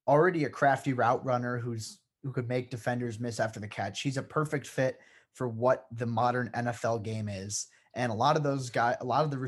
already 0.07 0.45
a 0.45 0.51
crafty 0.51 0.93
route 0.93 1.25
runner 1.25 1.59
who's 1.59 1.99
who 2.23 2.31
could 2.31 2.49
make 2.49 2.71
defenders 2.71 3.19
miss 3.19 3.41
after 3.41 3.59
the 3.59 3.67
catch. 3.67 4.03
He's 4.03 4.19
a 4.19 4.23
perfect 4.23 4.69
fit 4.69 5.01
for 5.35 5.49
what 5.49 5.87
the 5.91 6.07
modern 6.07 6.49
NFL 6.55 7.03
game 7.03 7.29
is. 7.29 7.67
And 7.97 8.13
a 8.13 8.15
lot 8.15 8.37
of 8.37 8.45
those 8.45 8.71
guys, 8.71 8.95
a 9.01 9.05
lot 9.05 9.25
of 9.25 9.33
the 9.33 9.39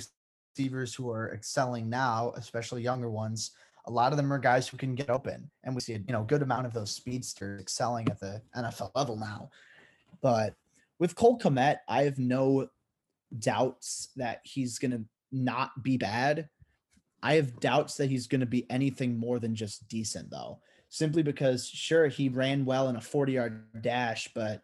receivers 0.54 0.94
who 0.94 1.10
are 1.10 1.32
excelling 1.32 1.88
now, 1.88 2.32
especially 2.36 2.82
younger 2.82 3.10
ones, 3.10 3.52
a 3.86 3.90
lot 3.90 4.12
of 4.12 4.16
them 4.16 4.32
are 4.32 4.38
guys 4.38 4.68
who 4.68 4.76
can 4.76 4.94
get 4.94 5.10
open, 5.10 5.50
and 5.64 5.74
we 5.74 5.80
see 5.80 5.94
a 5.94 5.98
you 5.98 6.12
know 6.12 6.22
good 6.22 6.42
amount 6.42 6.66
of 6.66 6.72
those 6.72 6.90
speedsters 6.90 7.60
excelling 7.60 8.08
at 8.08 8.20
the 8.20 8.40
NFL 8.56 8.92
level 8.94 9.16
now. 9.16 9.50
But 10.22 10.54
with 10.98 11.16
Cole 11.16 11.38
Kmet, 11.38 11.78
I 11.88 12.04
have 12.04 12.18
no 12.18 12.68
doubts 13.38 14.08
that 14.16 14.40
he's 14.44 14.78
going 14.78 14.92
to 14.92 15.04
not 15.32 15.82
be 15.82 15.96
bad. 15.96 16.48
I 17.22 17.34
have 17.34 17.58
doubts 17.58 17.96
that 17.96 18.10
he's 18.10 18.26
going 18.26 18.40
to 18.40 18.46
be 18.46 18.70
anything 18.70 19.18
more 19.18 19.38
than 19.38 19.54
just 19.54 19.88
decent, 19.88 20.30
though, 20.30 20.60
simply 20.88 21.22
because 21.22 21.66
sure 21.66 22.06
he 22.06 22.28
ran 22.28 22.64
well 22.64 22.88
in 22.88 22.96
a 22.96 23.00
40 23.00 23.32
yard 23.32 23.82
dash, 23.82 24.30
but 24.34 24.62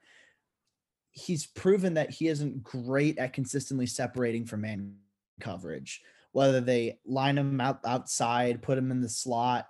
he's 1.11 1.46
proven 1.46 1.94
that 1.94 2.11
he 2.11 2.29
isn't 2.29 2.62
great 2.62 3.18
at 3.18 3.33
consistently 3.33 3.87
separating 3.87 4.46
from 4.46 4.61
man 4.62 4.94
coverage, 5.40 6.03
whether 6.33 6.61
they 6.61 6.98
line 7.05 7.38
him 7.38 7.61
out 7.61 7.81
outside, 7.85 8.62
put 8.62 8.79
him 8.79 8.90
in 8.90 9.00
the 9.00 9.09
slot. 9.09 9.66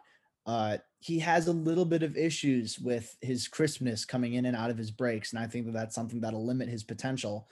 Uh, 0.47 0.79
he 0.99 1.19
has 1.19 1.47
a 1.47 1.53
little 1.53 1.85
bit 1.85 2.03
of 2.03 2.17
issues 2.17 2.79
with 2.79 3.17
his 3.21 3.49
crispness 3.49 4.05
coming 4.05 4.35
in 4.35 4.47
and 4.47 4.57
out 4.57 4.71
of 4.71 4.79
his 4.79 4.91
breaks, 4.91 5.33
and 5.33 5.43
I 5.43 5.47
think 5.47 5.67
that 5.67 5.73
that's 5.73 5.95
something 5.95 6.21
that'll 6.21 6.47
limit 6.47 6.69
his 6.69 6.85
potential. 6.85 7.49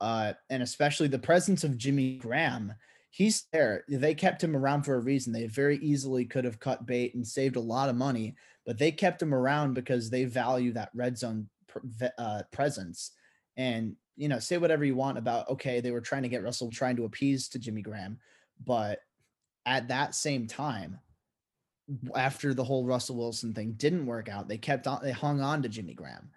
Uh, 0.00 0.34
and 0.50 0.62
especially 0.62 1.08
the 1.08 1.18
presence 1.18 1.64
of 1.64 1.78
Jimmy 1.78 2.16
Graham, 2.16 2.74
he's 3.10 3.46
there. 3.52 3.84
They 3.88 4.14
kept 4.14 4.42
him 4.42 4.56
around 4.56 4.82
for 4.82 4.96
a 4.96 5.00
reason. 5.00 5.32
They 5.32 5.46
very 5.46 5.78
easily 5.78 6.24
could 6.24 6.44
have 6.44 6.60
cut 6.60 6.84
bait 6.84 7.14
and 7.14 7.26
saved 7.26 7.56
a 7.56 7.60
lot 7.60 7.88
of 7.88 7.96
money, 7.96 8.34
but 8.66 8.76
they 8.76 8.90
kept 8.90 9.22
him 9.22 9.32
around 9.32 9.74
because 9.74 10.10
they 10.10 10.24
value 10.24 10.72
that 10.72 10.90
red 10.94 11.16
zone 11.16 11.48
uh, 12.18 12.42
presence. 12.52 13.12
And 13.56 13.96
you 14.16 14.28
know, 14.28 14.38
say 14.38 14.58
whatever 14.58 14.84
you 14.84 14.94
want 14.94 15.18
about 15.18 15.48
okay, 15.50 15.80
they 15.80 15.90
were 15.90 16.00
trying 16.00 16.22
to 16.22 16.28
get 16.28 16.42
Russell 16.42 16.70
trying 16.70 16.96
to 16.96 17.04
appease 17.04 17.48
to 17.48 17.58
Jimmy 17.58 17.82
Graham, 17.82 18.18
but 18.64 19.00
at 19.66 19.88
that 19.88 20.14
same 20.14 20.46
time, 20.46 20.98
after 22.14 22.54
the 22.54 22.64
whole 22.64 22.84
Russell 22.84 23.16
Wilson 23.16 23.52
thing 23.52 23.72
didn't 23.72 24.06
work 24.06 24.28
out, 24.28 24.48
they 24.48 24.58
kept 24.58 24.86
on 24.86 25.00
they 25.02 25.12
hung 25.12 25.40
on 25.40 25.62
to 25.62 25.68
Jimmy 25.68 25.94
Graham. 25.94 26.30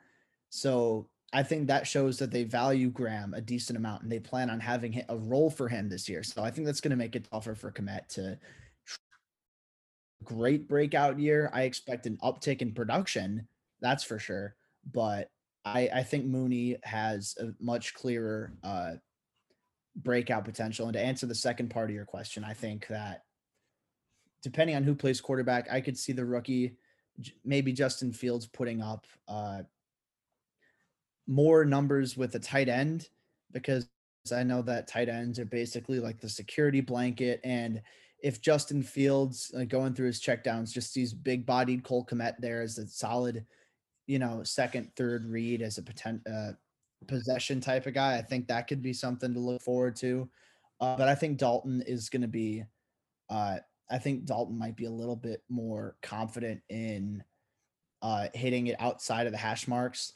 So 0.49 1.07
I 1.33 1.43
think 1.43 1.67
that 1.67 1.87
shows 1.87 2.17
that 2.19 2.31
they 2.31 2.43
value 2.43 2.89
Graham 2.89 3.33
a 3.33 3.41
decent 3.41 3.77
amount 3.77 4.03
and 4.03 4.11
they 4.11 4.19
plan 4.19 4.49
on 4.49 4.59
having 4.59 5.03
a 5.09 5.17
role 5.17 5.49
for 5.49 5.67
him 5.67 5.89
this 5.89 6.07
year. 6.07 6.23
So 6.23 6.41
I 6.41 6.51
think 6.51 6.65
that's 6.65 6.81
going 6.81 6.91
to 6.91 6.97
make 6.97 7.15
it 7.15 7.27
tougher 7.29 7.53
for 7.53 7.71
Kmet 7.71 8.07
to 8.09 8.39
great 10.23 10.67
breakout 10.67 11.19
year. 11.19 11.49
I 11.53 11.63
expect 11.63 12.05
an 12.05 12.17
uptick 12.23 12.61
in 12.61 12.73
production, 12.73 13.47
that's 13.81 14.03
for 14.03 14.19
sure. 14.19 14.55
But 14.93 15.29
I, 15.73 15.89
I 15.93 16.03
think 16.03 16.25
Mooney 16.25 16.77
has 16.84 17.36
a 17.39 17.47
much 17.63 17.93
clearer 17.93 18.53
uh, 18.63 18.93
breakout 19.95 20.45
potential. 20.45 20.88
And 20.88 20.93
to 20.93 21.01
answer 21.01 21.25
the 21.25 21.36
second 21.36 21.69
part 21.69 21.89
of 21.89 21.95
your 21.95 22.06
question, 22.06 22.43
I 22.43 22.53
think 22.53 22.88
that 22.88 23.23
depending 24.43 24.75
on 24.75 24.84
who 24.84 24.95
plays 24.95 25.21
quarterback, 25.21 25.67
I 25.71 25.82
could 25.82 25.97
see 25.97 26.13
the 26.13 26.25
rookie, 26.25 26.75
maybe 27.43 27.71
Justin 27.73 28.13
Fields, 28.13 28.45
putting 28.45 28.82
up 28.82 29.06
uh, 29.27 29.63
more 31.27 31.65
numbers 31.65 32.15
with 32.15 32.36
a 32.36 32.39
tight 32.39 32.69
end 32.69 33.10
because 33.51 33.89
I 34.32 34.43
know 34.43 34.62
that 34.63 34.88
tight 34.88 35.10
ends 35.10 35.39
are 35.39 35.45
basically 35.45 35.99
like 35.99 36.19
the 36.19 36.30
security 36.30 36.82
blanket. 36.82 37.39
And 37.43 37.82
if 38.21 38.41
Justin 38.41 38.84
Fields 38.84 39.53
uh, 39.58 39.63
going 39.63 39.93
through 39.93 40.08
his 40.08 40.21
checkdowns 40.21 40.71
just 40.71 40.93
sees 40.93 41.13
big 41.13 41.45
bodied 41.45 41.84
Cole 41.84 42.06
Kmet 42.06 42.36
there 42.39 42.62
as 42.62 42.77
a 42.77 42.88
solid, 42.88 43.45
you 44.08 44.20
know, 44.20 44.41
second, 44.43 44.91
third 44.96 45.26
read 45.26 45.62
as 45.62 45.78
a 45.78 45.84
potential 45.84 46.22
uh, 46.34 46.52
possession 47.06 47.62
type 47.62 47.86
of 47.86 47.93
guy, 47.93 48.17
I 48.17 48.22
think 48.22 48.48
that 48.48 48.67
could 48.67 48.82
be 48.82 48.93
something 48.93 49.34
to 49.34 49.39
look 49.39 49.62
forward 49.62 49.96
to. 49.98 50.28
Uh, 50.80 50.96
but 50.98 51.08
I 51.08 51.15
think 51.15 51.38
Dalton 51.38 51.84
is 51.86 52.10
going 52.10 52.22
to 52.22 52.28
be, 52.28 52.63
uh, 53.30 53.58
I 53.89 53.98
think 53.98 54.26
Dalton 54.26 54.58
might 54.58 54.76
be 54.76 54.86
a 54.86 54.91
little 54.91 55.15
bit 55.15 55.43
more 55.50 55.96
confident 56.02 56.62
in 56.70 57.24
uh, 58.02 58.28
hitting 58.34 58.67
it 58.67 58.76
outside 58.80 59.26
of 59.26 59.32
the 59.32 59.38
hash 59.38 59.67
marks. 59.67 60.13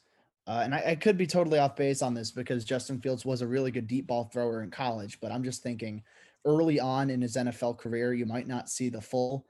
Uh, 0.47 0.61
and 0.63 0.73
I, 0.73 0.83
I, 0.87 0.95
could 0.95 1.17
be 1.17 1.27
totally 1.27 1.59
off 1.59 1.75
base 1.75 2.01
on 2.01 2.13
this 2.13 2.31
because 2.31 2.65
Justin 2.65 2.99
Fields 2.99 3.25
was 3.25 3.41
a 3.41 3.47
really 3.47 3.71
good 3.71 3.87
deep 3.87 4.07
ball 4.07 4.25
thrower 4.25 4.63
in 4.63 4.71
college, 4.71 5.19
but 5.21 5.31
I'm 5.31 5.43
just 5.43 5.61
thinking 5.61 6.03
early 6.45 6.79
on 6.79 7.09
in 7.09 7.21
his 7.21 7.35
NFL 7.35 7.77
career, 7.77 8.13
you 8.13 8.25
might 8.25 8.47
not 8.47 8.69
see 8.69 8.89
the 8.89 9.01
full 9.01 9.45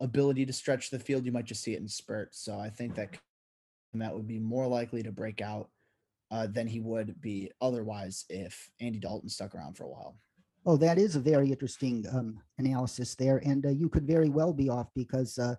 ability 0.00 0.46
to 0.46 0.52
stretch 0.52 0.90
the 0.90 0.98
field. 0.98 1.24
You 1.26 1.32
might 1.32 1.46
just 1.46 1.62
see 1.62 1.74
it 1.74 1.80
in 1.80 1.88
spurts. 1.88 2.38
So 2.38 2.58
I 2.58 2.70
think 2.70 2.94
that 2.94 3.16
that 3.94 4.14
would 4.14 4.26
be 4.26 4.38
more 4.38 4.66
likely 4.66 5.02
to 5.02 5.12
break 5.12 5.40
out 5.40 5.70
uh, 6.30 6.46
than 6.46 6.66
he 6.66 6.80
would 6.80 7.20
be 7.20 7.50
otherwise 7.60 8.24
if 8.28 8.68
Andy 8.80 8.98
Dalton 8.98 9.28
stuck 9.28 9.54
around 9.54 9.76
for 9.76 9.84
a 9.84 9.88
while. 9.88 10.16
Oh, 10.64 10.76
that 10.78 10.98
is 10.98 11.14
a 11.14 11.20
very 11.20 11.50
interesting 11.50 12.04
um, 12.12 12.40
analysis 12.58 13.14
there, 13.14 13.38
and 13.38 13.64
uh, 13.64 13.70
you 13.70 13.88
could 13.88 14.06
very 14.06 14.28
well 14.28 14.52
be 14.52 14.68
off 14.68 14.88
because 14.96 15.38
uh, 15.38 15.54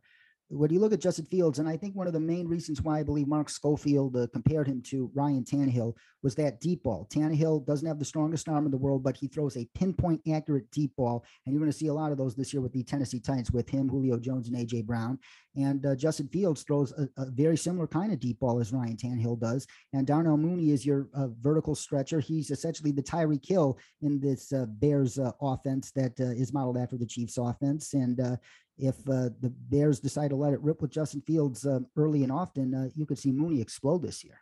when 0.50 0.72
you 0.72 0.80
look 0.80 0.94
at 0.94 1.02
Justin 1.02 1.26
Fields, 1.26 1.60
and 1.60 1.68
I 1.68 1.76
think 1.76 1.96
one 1.96 2.08
of 2.08 2.14
the 2.14 2.20
main 2.20 2.48
reasons 2.48 2.82
why 2.82 3.00
I 3.00 3.04
believe 3.04 3.28
Mark 3.28 3.50
Schofield 3.50 4.16
uh, 4.16 4.28
compared 4.32 4.68
him 4.68 4.82
to 4.84 5.12
Ryan 5.14 5.44
Tannehill 5.44 5.94
was 6.24 6.36
that 6.36 6.62
deep 6.62 6.84
ball. 6.84 7.08
Tannehill 7.12 7.66
doesn't 7.66 7.88
have 7.88 8.00
the 8.00 8.06
strongest 8.06 8.48
arm 8.48 8.66
in 8.66 8.72
the 8.72 8.78
world, 8.78 9.04
but 9.04 9.18
he 9.18 9.28
throws 9.28 9.58
a 9.58 9.68
pinpoint 9.76 10.22
accurate 10.32 10.70
deep 10.72 10.96
ball, 10.96 11.26
and 11.46 11.54
you're 11.54 11.60
going 11.60 11.72
to 11.72 11.78
see 11.78 11.88
a 11.88 11.94
lot 11.94 12.12
of 12.12 12.18
those 12.18 12.36
this 12.36 12.54
year 12.54 12.62
with 12.62 12.72
the 12.72 12.84
Tennessee 12.84 13.20
Titans 13.20 13.52
with 13.52 13.70
him, 13.70 13.90
Julio 13.90 14.18
Jones, 14.18 14.48
and 14.48 14.58
AJ 14.58 14.86
Brown. 14.86 15.20
And 15.58 15.86
uh, 15.86 15.96
Justin 15.96 16.28
Fields 16.28 16.64
throws 16.64 16.94
a, 16.94 17.10
a, 17.22 17.32
very 17.32 17.58
similar 17.58 17.88
kind 17.88 18.14
of 18.14 18.20
deep 18.20 18.40
ball 18.40 18.60
as 18.60 18.72
Ryan 18.72 18.96
Tannehill 18.96 19.40
does. 19.40 19.66
And 19.92 20.06
Darnell 20.06 20.38
Mooney 20.38 20.72
is 20.72 20.86
your 20.86 21.08
uh, 21.16 21.28
vertical 21.42 21.74
stretcher. 21.74 22.20
He's 22.20 22.52
essentially 22.52 22.92
the 22.92 23.02
Tyreek 23.02 23.46
Hill 23.46 23.80
in 24.02 24.20
this 24.20 24.54
uh, 24.54 24.68
Bears 24.68 25.18
uh, 25.18 25.32
offense 25.42 25.92
that 25.92 26.20
uh, 26.20 26.26
is 26.26 26.54
modeled 26.54 26.78
after 26.78 26.96
the 26.96 27.08
Chiefs 27.08 27.38
offense. 27.38 27.96
And 27.96 28.38
if 28.78 28.96
uh, 29.10 29.30
the 29.42 29.54
Bears 29.70 30.00
decide 30.00 30.30
to 30.30 30.36
let 30.36 30.54
it 30.54 30.62
rip 30.62 30.82
with 30.82 30.92
Justin 30.92 31.22
Fields 31.22 31.66
uh, 31.66 31.80
early 31.96 32.24
and 32.24 32.32
often, 32.32 32.74
uh, 32.74 32.90
you 32.96 33.06
could 33.06 33.18
see 33.18 33.32
Mooney 33.32 33.62
explode 33.62 34.02
this 34.04 34.24
year. 34.24 34.40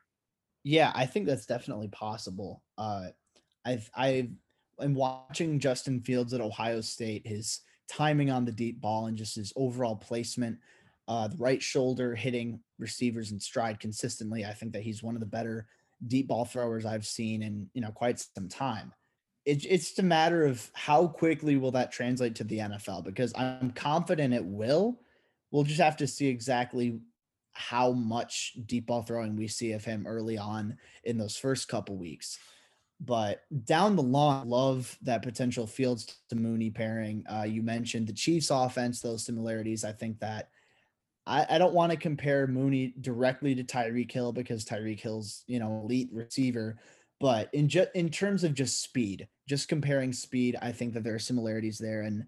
Yeah, 0.63 0.91
I 0.95 1.05
think 1.05 1.25
that's 1.25 1.45
definitely 1.45 1.87
possible. 1.89 2.63
Uh, 2.77 3.07
I've 3.65 3.89
am 3.97 4.93
watching 4.93 5.59
Justin 5.59 6.01
Fields 6.01 6.33
at 6.33 6.41
Ohio 6.41 6.81
State. 6.81 7.25
His 7.25 7.61
timing 7.87 8.31
on 8.31 8.45
the 8.45 8.51
deep 8.51 8.81
ball 8.81 9.05
and 9.07 9.17
just 9.17 9.35
his 9.35 9.53
overall 9.55 9.95
placement, 9.95 10.57
uh, 11.07 11.27
the 11.27 11.37
right 11.37 11.61
shoulder 11.61 12.15
hitting 12.15 12.59
receivers 12.79 13.31
in 13.31 13.39
stride 13.39 13.79
consistently. 13.79 14.43
I 14.43 14.53
think 14.53 14.73
that 14.73 14.81
he's 14.81 15.03
one 15.03 15.15
of 15.15 15.19
the 15.19 15.27
better 15.27 15.67
deep 16.07 16.27
ball 16.27 16.45
throwers 16.45 16.85
I've 16.85 17.05
seen 17.05 17.41
in 17.41 17.69
you 17.73 17.81
know 17.81 17.91
quite 17.91 18.19
some 18.19 18.49
time 18.49 18.91
it, 19.45 19.65
it's 19.65 19.87
just 19.87 19.99
a 19.99 20.03
matter 20.03 20.45
of 20.45 20.69
how 20.73 21.07
quickly 21.07 21.55
will 21.55 21.71
that 21.71 21.91
translate 21.91 22.35
to 22.35 22.43
the 22.43 22.59
NFL 22.59 23.03
because 23.03 23.33
I'm 23.35 23.71
confident 23.71 24.33
it 24.33 24.43
will. 24.43 24.99
We'll 25.51 25.63
just 25.63 25.79
have 25.79 25.97
to 25.97 26.07
see 26.07 26.27
exactly 26.27 26.99
how 27.53 27.91
much 27.91 28.53
deep 28.65 28.87
ball 28.87 29.01
throwing 29.01 29.35
we 29.35 29.47
see 29.47 29.71
of 29.71 29.85
him 29.85 30.05
early 30.05 30.37
on 30.37 30.77
in 31.03 31.17
those 31.17 31.37
first 31.37 31.67
couple 31.67 31.95
weeks. 31.95 32.37
But 32.99 33.43
down 33.65 33.95
the 33.95 34.03
line, 34.03 34.49
love 34.49 34.97
that 35.01 35.21
potential 35.21 35.67
Fields 35.67 36.17
to 36.29 36.35
Mooney 36.35 36.69
pairing. 36.69 37.23
Uh, 37.31 37.43
you 37.43 37.61
mentioned 37.61 38.07
the 38.07 38.13
Chiefs 38.13 38.49
offense, 38.49 38.99
those 38.99 39.25
similarities. 39.25 39.83
I 39.83 39.91
think 39.91 40.19
that 40.19 40.49
I, 41.27 41.45
I 41.49 41.57
don't 41.57 41.73
want 41.73 41.91
to 41.91 41.97
compare 41.97 42.47
Mooney 42.47 42.93
directly 43.01 43.53
to 43.55 43.63
Tyreek 43.63 44.11
Hill 44.11 44.31
because 44.31 44.65
Tyreek 44.65 44.99
Hill's, 44.99 45.43
you 45.47 45.59
know, 45.59 45.81
elite 45.83 46.09
receiver. 46.11 46.77
But 47.19 47.49
in 47.53 47.69
just 47.69 47.89
in 47.95 48.09
terms 48.09 48.43
of 48.43 48.53
just 48.53 48.81
speed, 48.81 49.27
just 49.47 49.67
comparing 49.67 50.11
speed, 50.13 50.57
I 50.61 50.71
think 50.71 50.93
that 50.93 51.03
there 51.03 51.15
are 51.15 51.19
similarities 51.19 51.77
there, 51.77 52.01
and 52.01 52.25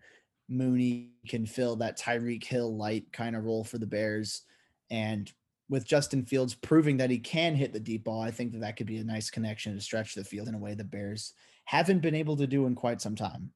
Mooney 0.49 1.11
can 1.27 1.45
fill 1.45 1.75
that 1.77 1.99
Tyreek 1.99 2.43
Hill 2.43 2.75
light 2.75 3.11
kind 3.11 3.35
of 3.35 3.43
role 3.43 3.63
for 3.63 3.77
the 3.77 3.85
Bears, 3.85 4.43
and 4.89 5.31
with 5.69 5.85
Justin 5.85 6.23
Fields 6.23 6.55
proving 6.55 6.97
that 6.97 7.09
he 7.09 7.19
can 7.19 7.55
hit 7.55 7.73
the 7.73 7.79
deep 7.79 8.05
ball, 8.05 8.21
I 8.21 8.31
think 8.31 8.53
that 8.53 8.59
that 8.59 8.77
could 8.77 8.87
be 8.87 8.97
a 8.97 9.03
nice 9.03 9.29
connection 9.29 9.75
to 9.75 9.81
stretch 9.81 10.15
the 10.15 10.23
field 10.23 10.47
in 10.47 10.55
a 10.55 10.59
way 10.59 10.73
the 10.73 10.83
Bears 10.83 11.33
haven't 11.65 11.99
been 11.99 12.15
able 12.15 12.37
to 12.37 12.47
do 12.47 12.65
in 12.65 12.75
quite 12.75 13.01
some 13.01 13.15
time. 13.15 13.51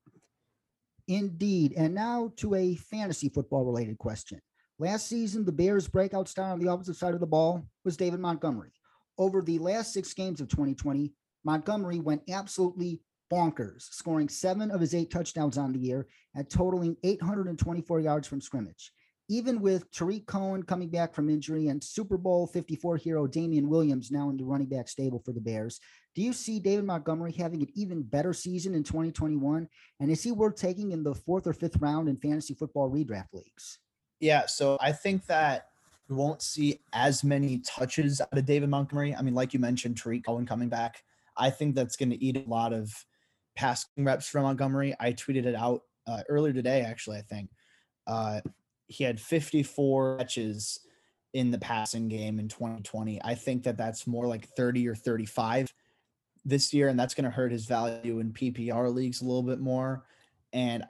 Indeed. 1.07 1.73
And 1.77 1.93
now 1.93 2.33
to 2.37 2.55
a 2.55 2.75
fantasy 2.75 3.29
football 3.29 3.65
related 3.65 3.97
question. 3.97 4.39
Last 4.79 5.07
season, 5.07 5.45
the 5.45 5.51
Bears' 5.51 5.87
breakout 5.87 6.27
star 6.27 6.51
on 6.51 6.59
the 6.59 6.67
opposite 6.67 6.95
side 6.95 7.13
of 7.13 7.19
the 7.19 7.27
ball 7.27 7.63
was 7.85 7.97
David 7.97 8.19
Montgomery. 8.19 8.71
Over 9.17 9.41
the 9.41 9.59
last 9.59 9.93
six 9.93 10.13
games 10.13 10.41
of 10.41 10.49
2020, 10.49 11.13
Montgomery 11.43 11.99
went 11.99 12.23
absolutely 12.29 13.01
bonkers, 13.31 13.83
scoring 13.93 14.29
seven 14.29 14.71
of 14.71 14.81
his 14.81 14.93
eight 14.93 15.09
touchdowns 15.09 15.57
on 15.57 15.71
the 15.71 15.79
year 15.79 16.07
and 16.35 16.49
totaling 16.49 16.97
824 17.03 17.99
yards 18.01 18.27
from 18.27 18.41
scrimmage. 18.41 18.91
Even 19.29 19.61
with 19.61 19.89
Tarik 19.91 20.25
Cohen 20.25 20.61
coming 20.63 20.89
back 20.89 21.13
from 21.13 21.29
injury 21.29 21.69
and 21.69 21.81
Super 21.81 22.17
Bowl 22.17 22.47
54 22.47 22.97
hero 22.97 23.27
Damien 23.27 23.69
Williams 23.69 24.11
now 24.11 24.29
in 24.29 24.35
the 24.35 24.43
running 24.43 24.67
back 24.67 24.89
stable 24.89 25.21
for 25.23 25.31
the 25.31 25.39
Bears, 25.39 25.79
do 26.13 26.21
you 26.21 26.33
see 26.33 26.59
David 26.59 26.83
Montgomery 26.83 27.31
having 27.31 27.61
an 27.61 27.69
even 27.73 28.03
better 28.03 28.33
season 28.33 28.75
in 28.75 28.83
2021? 28.83 29.69
And 30.01 30.11
is 30.11 30.21
he 30.21 30.33
worth 30.33 30.55
taking 30.55 30.91
in 30.91 31.03
the 31.03 31.15
fourth 31.15 31.47
or 31.47 31.53
fifth 31.53 31.77
round 31.77 32.09
in 32.09 32.17
fantasy 32.17 32.53
football 32.53 32.91
redraft 32.91 33.31
leagues? 33.31 33.79
Yeah, 34.19 34.45
so 34.47 34.77
I 34.81 34.91
think 34.91 35.25
that 35.27 35.67
we 36.09 36.17
won't 36.17 36.41
see 36.41 36.81
as 36.91 37.23
many 37.23 37.59
touches 37.59 38.19
out 38.19 38.37
of 38.37 38.45
David 38.45 38.69
Montgomery. 38.69 39.15
I 39.15 39.21
mean, 39.21 39.33
like 39.33 39.53
you 39.53 39.59
mentioned, 39.61 39.97
Tarik 39.97 40.25
Cohen 40.25 40.45
coming 40.45 40.67
back. 40.67 41.01
I 41.41 41.49
think 41.49 41.75
that's 41.75 41.95
going 41.95 42.11
to 42.11 42.23
eat 42.23 42.37
a 42.37 42.47
lot 42.47 42.71
of 42.71 42.93
passing 43.55 44.05
reps 44.05 44.29
from 44.29 44.43
Montgomery. 44.43 44.95
I 44.99 45.13
tweeted 45.13 45.45
it 45.45 45.55
out 45.55 45.81
uh, 46.05 46.21
earlier 46.29 46.53
today, 46.53 46.81
actually. 46.81 47.17
I 47.17 47.21
think 47.21 47.49
uh, 48.05 48.41
he 48.87 49.03
had 49.03 49.19
54 49.19 50.17
catches 50.19 50.81
in 51.33 51.49
the 51.49 51.57
passing 51.57 52.09
game 52.09 52.39
in 52.39 52.47
2020. 52.47 53.19
I 53.23 53.33
think 53.33 53.63
that 53.63 53.75
that's 53.75 54.05
more 54.05 54.27
like 54.27 54.49
30 54.49 54.87
or 54.87 54.93
35 54.93 55.73
this 56.45 56.73
year, 56.73 56.89
and 56.89 56.99
that's 56.99 57.15
going 57.15 57.25
to 57.25 57.31
hurt 57.31 57.51
his 57.51 57.65
value 57.65 58.19
in 58.19 58.33
PPR 58.33 58.93
leagues 58.93 59.21
a 59.21 59.25
little 59.25 59.43
bit 59.43 59.59
more. 59.59 60.03
And 60.53 60.83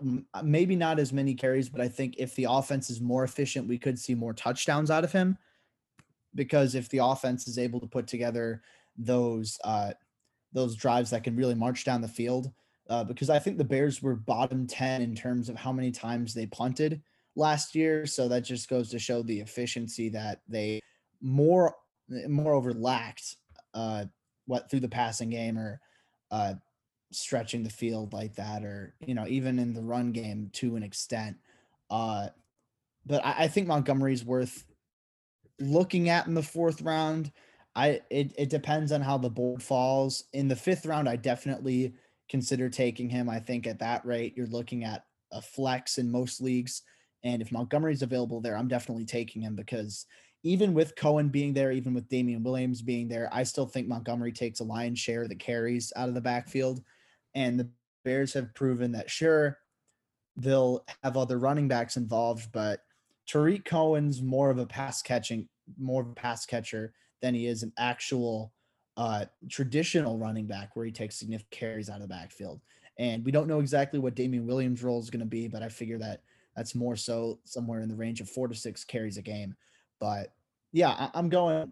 maybe 0.44 0.76
not 0.76 1.00
as 1.00 1.14
many 1.14 1.34
carries, 1.34 1.70
but 1.70 1.80
I 1.80 1.88
think 1.88 2.16
if 2.18 2.36
the 2.36 2.48
offense 2.50 2.90
is 2.90 3.00
more 3.00 3.24
efficient, 3.24 3.70
we 3.70 3.78
could 3.78 4.00
see 4.00 4.16
more 4.16 4.34
touchdowns 4.34 4.92
out 4.92 5.06
of 5.06 5.14
him. 5.14 5.38
Because 6.36 6.76
if 6.76 6.90
the 6.90 6.98
offense 6.98 7.48
is 7.48 7.58
able 7.58 7.80
to 7.80 7.88
put 7.88 8.08
together 8.08 8.64
those 8.98 9.60
uh, 9.64 9.92
those 10.54 10.76
drives 10.76 11.10
that 11.12 11.24
can 11.24 11.36
really 11.36 11.56
march 11.56 11.84
down 11.86 12.02
the 12.02 12.08
field. 12.08 12.52
Uh, 12.90 13.04
because 13.04 13.30
I 13.30 13.40
think 13.40 13.58
the 13.58 13.64
Bears 13.64 14.02
were 14.02 14.16
bottom 14.16 14.68
10 14.68 15.02
in 15.02 15.16
terms 15.16 15.48
of 15.48 15.56
how 15.56 15.72
many 15.72 15.92
times 15.92 16.34
they 16.34 16.46
punted 16.48 17.02
last 17.36 17.74
year. 17.74 18.06
So 18.06 18.28
that 18.28 18.42
just 18.42 18.70
goes 18.70 18.90
to 18.90 19.00
show 19.00 19.22
the 19.22 19.40
efficiency 19.40 20.10
that 20.10 20.42
they 20.48 20.82
more 21.22 21.76
moreover 22.28 22.74
lacked 22.74 23.38
uh, 23.74 24.06
what 24.46 24.70
through 24.70 24.82
the 24.82 24.90
passing 24.90 25.30
game 25.30 25.58
or 25.58 25.80
uh, 26.32 26.56
stretching 27.12 27.64
the 27.64 27.70
field 27.70 28.14
like 28.14 28.36
that, 28.36 28.64
or 28.64 28.96
you 29.06 29.14
know 29.14 29.26
even 29.28 29.60
in 29.60 29.74
the 29.74 29.82
run 29.82 30.12
game 30.12 30.50
to 30.54 30.76
an 30.76 30.84
extent. 30.84 31.38
Uh, 31.90 32.28
but 33.06 33.26
I, 33.26 33.44
I 33.44 33.48
think 33.48 33.68
Montgomery's 33.68 34.26
worth 34.26 34.66
looking 35.60 36.10
at 36.10 36.28
in 36.28 36.34
the 36.34 36.44
fourth 36.44 36.82
round. 36.82 37.32
I 37.76 38.02
it, 38.10 38.34
it 38.38 38.50
depends 38.50 38.92
on 38.92 39.02
how 39.02 39.18
the 39.18 39.30
board 39.30 39.64
falls. 39.64 40.26
In 40.34 40.48
the 40.48 40.56
fifth 40.56 40.86
round, 40.86 41.08
I 41.08 41.16
definitely 41.16 41.94
consider 42.30 42.70
taking 42.70 43.10
him. 43.10 43.30
I 43.30 43.40
think 43.40 43.68
at 43.68 43.80
that 43.80 44.06
rate, 44.06 44.34
you're 44.36 44.48
looking 44.48 44.84
at 44.84 45.06
a 45.32 45.42
flex 45.42 45.98
in 45.98 46.12
most 46.12 46.42
leagues. 46.42 46.82
And 47.24 47.42
if 47.42 47.52
Montgomery's 47.52 48.02
available 48.02 48.42
there, 48.42 48.58
I'm 48.58 48.68
definitely 48.68 49.06
taking 49.06 49.42
him 49.42 49.56
because 49.56 50.06
even 50.44 50.74
with 50.74 50.96
Cohen 50.96 51.30
being 51.30 51.54
there, 51.54 51.72
even 51.72 51.94
with 51.94 52.10
Damien 52.10 52.44
Williams 52.44 52.82
being 52.82 53.08
there, 53.08 53.30
I 53.32 53.44
still 53.44 53.68
think 53.68 53.88
Montgomery 53.88 54.32
takes 54.32 54.60
a 54.60 54.64
lion's 54.64 55.00
share 55.00 55.24
of 55.24 55.30
the 55.30 55.36
carries 55.36 55.94
out 55.96 56.10
of 56.10 56.16
the 56.16 56.22
backfield. 56.22 56.82
And 57.36 57.60
the 57.60 57.70
Bears 58.04 58.34
have 58.34 58.54
proven 58.56 58.92
that 58.94 59.10
sure, 59.10 59.60
they'll 60.36 60.84
have 61.04 61.18
other 61.18 61.38
running 61.38 61.68
backs 61.68 61.98
involved, 61.98 62.52
but 62.52 62.80
Tarik 63.28 63.66
Cohen's 63.66 64.22
more 64.22 64.50
of 64.50 64.58
a 64.58 64.66
pass 64.66 65.02
catching, 65.02 65.48
more 65.78 66.02
of 66.02 66.10
a 66.10 66.16
pass 66.16 66.46
catcher 66.46 66.94
than 67.22 67.34
he 67.34 67.48
is 67.48 67.64
an 67.64 67.74
actual 67.78 68.52
uh, 68.98 69.26
traditional 69.50 70.18
running 70.18 70.46
back 70.46 70.76
where 70.76 70.86
he 70.86 70.92
takes 70.92 71.16
significant 71.16 71.52
carries 71.52 71.90
out 71.90 71.96
of 71.96 72.02
the 72.02 72.08
backfield. 72.08 72.60
And 72.98 73.24
we 73.24 73.32
don't 73.32 73.48
know 73.48 73.60
exactly 73.60 74.00
what 74.00 74.16
Damien 74.16 74.46
Williams' 74.46 74.84
role 74.84 75.00
is 75.00 75.10
going 75.10 75.22
to 75.22 75.26
be, 75.26 75.48
but 75.48 75.64
I 75.64 75.70
figure 75.70 75.98
that 76.00 76.22
that's 76.56 76.76
more 76.76 76.96
so 76.96 77.40
somewhere 77.46 77.82
in 77.82 77.90
the 77.90 77.96
range 77.96 78.22
of 78.22 78.30
four 78.30 78.48
to 78.48 78.56
six 78.56 78.84
carries 78.84 79.18
a 79.18 79.22
game. 79.22 79.56
But 80.00 80.34
yeah, 80.72 80.90
I, 80.90 81.10
I'm 81.14 81.30
going. 81.30 81.72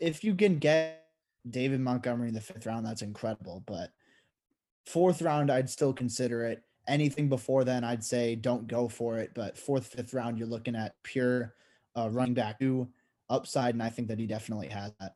If 0.00 0.24
you 0.24 0.34
can 0.34 0.58
get 0.58 1.06
David 1.48 1.80
Montgomery 1.80 2.28
in 2.28 2.34
the 2.34 2.40
fifth 2.40 2.66
round, 2.66 2.86
that's 2.86 3.02
incredible. 3.02 3.62
But 3.66 3.92
fourth 4.86 5.20
round, 5.20 5.50
I'd 5.50 5.70
still 5.70 5.92
consider 5.92 6.44
it. 6.44 6.62
Anything 6.88 7.28
before 7.28 7.64
then, 7.64 7.84
I'd 7.84 8.04
say 8.04 8.34
don't 8.34 8.66
go 8.66 8.88
for 8.88 9.18
it. 9.18 9.32
But 9.34 9.58
fourth, 9.58 9.86
fifth 9.86 10.14
round, 10.14 10.38
you're 10.38 10.48
looking 10.48 10.76
at 10.76 10.94
pure 11.02 11.54
uh, 11.96 12.08
running 12.10 12.34
back 12.34 12.58
upside, 13.28 13.74
and 13.74 13.82
I 13.82 13.88
think 13.88 14.08
that 14.08 14.18
he 14.18 14.26
definitely 14.26 14.68
has 14.68 14.92
that. 15.00 15.12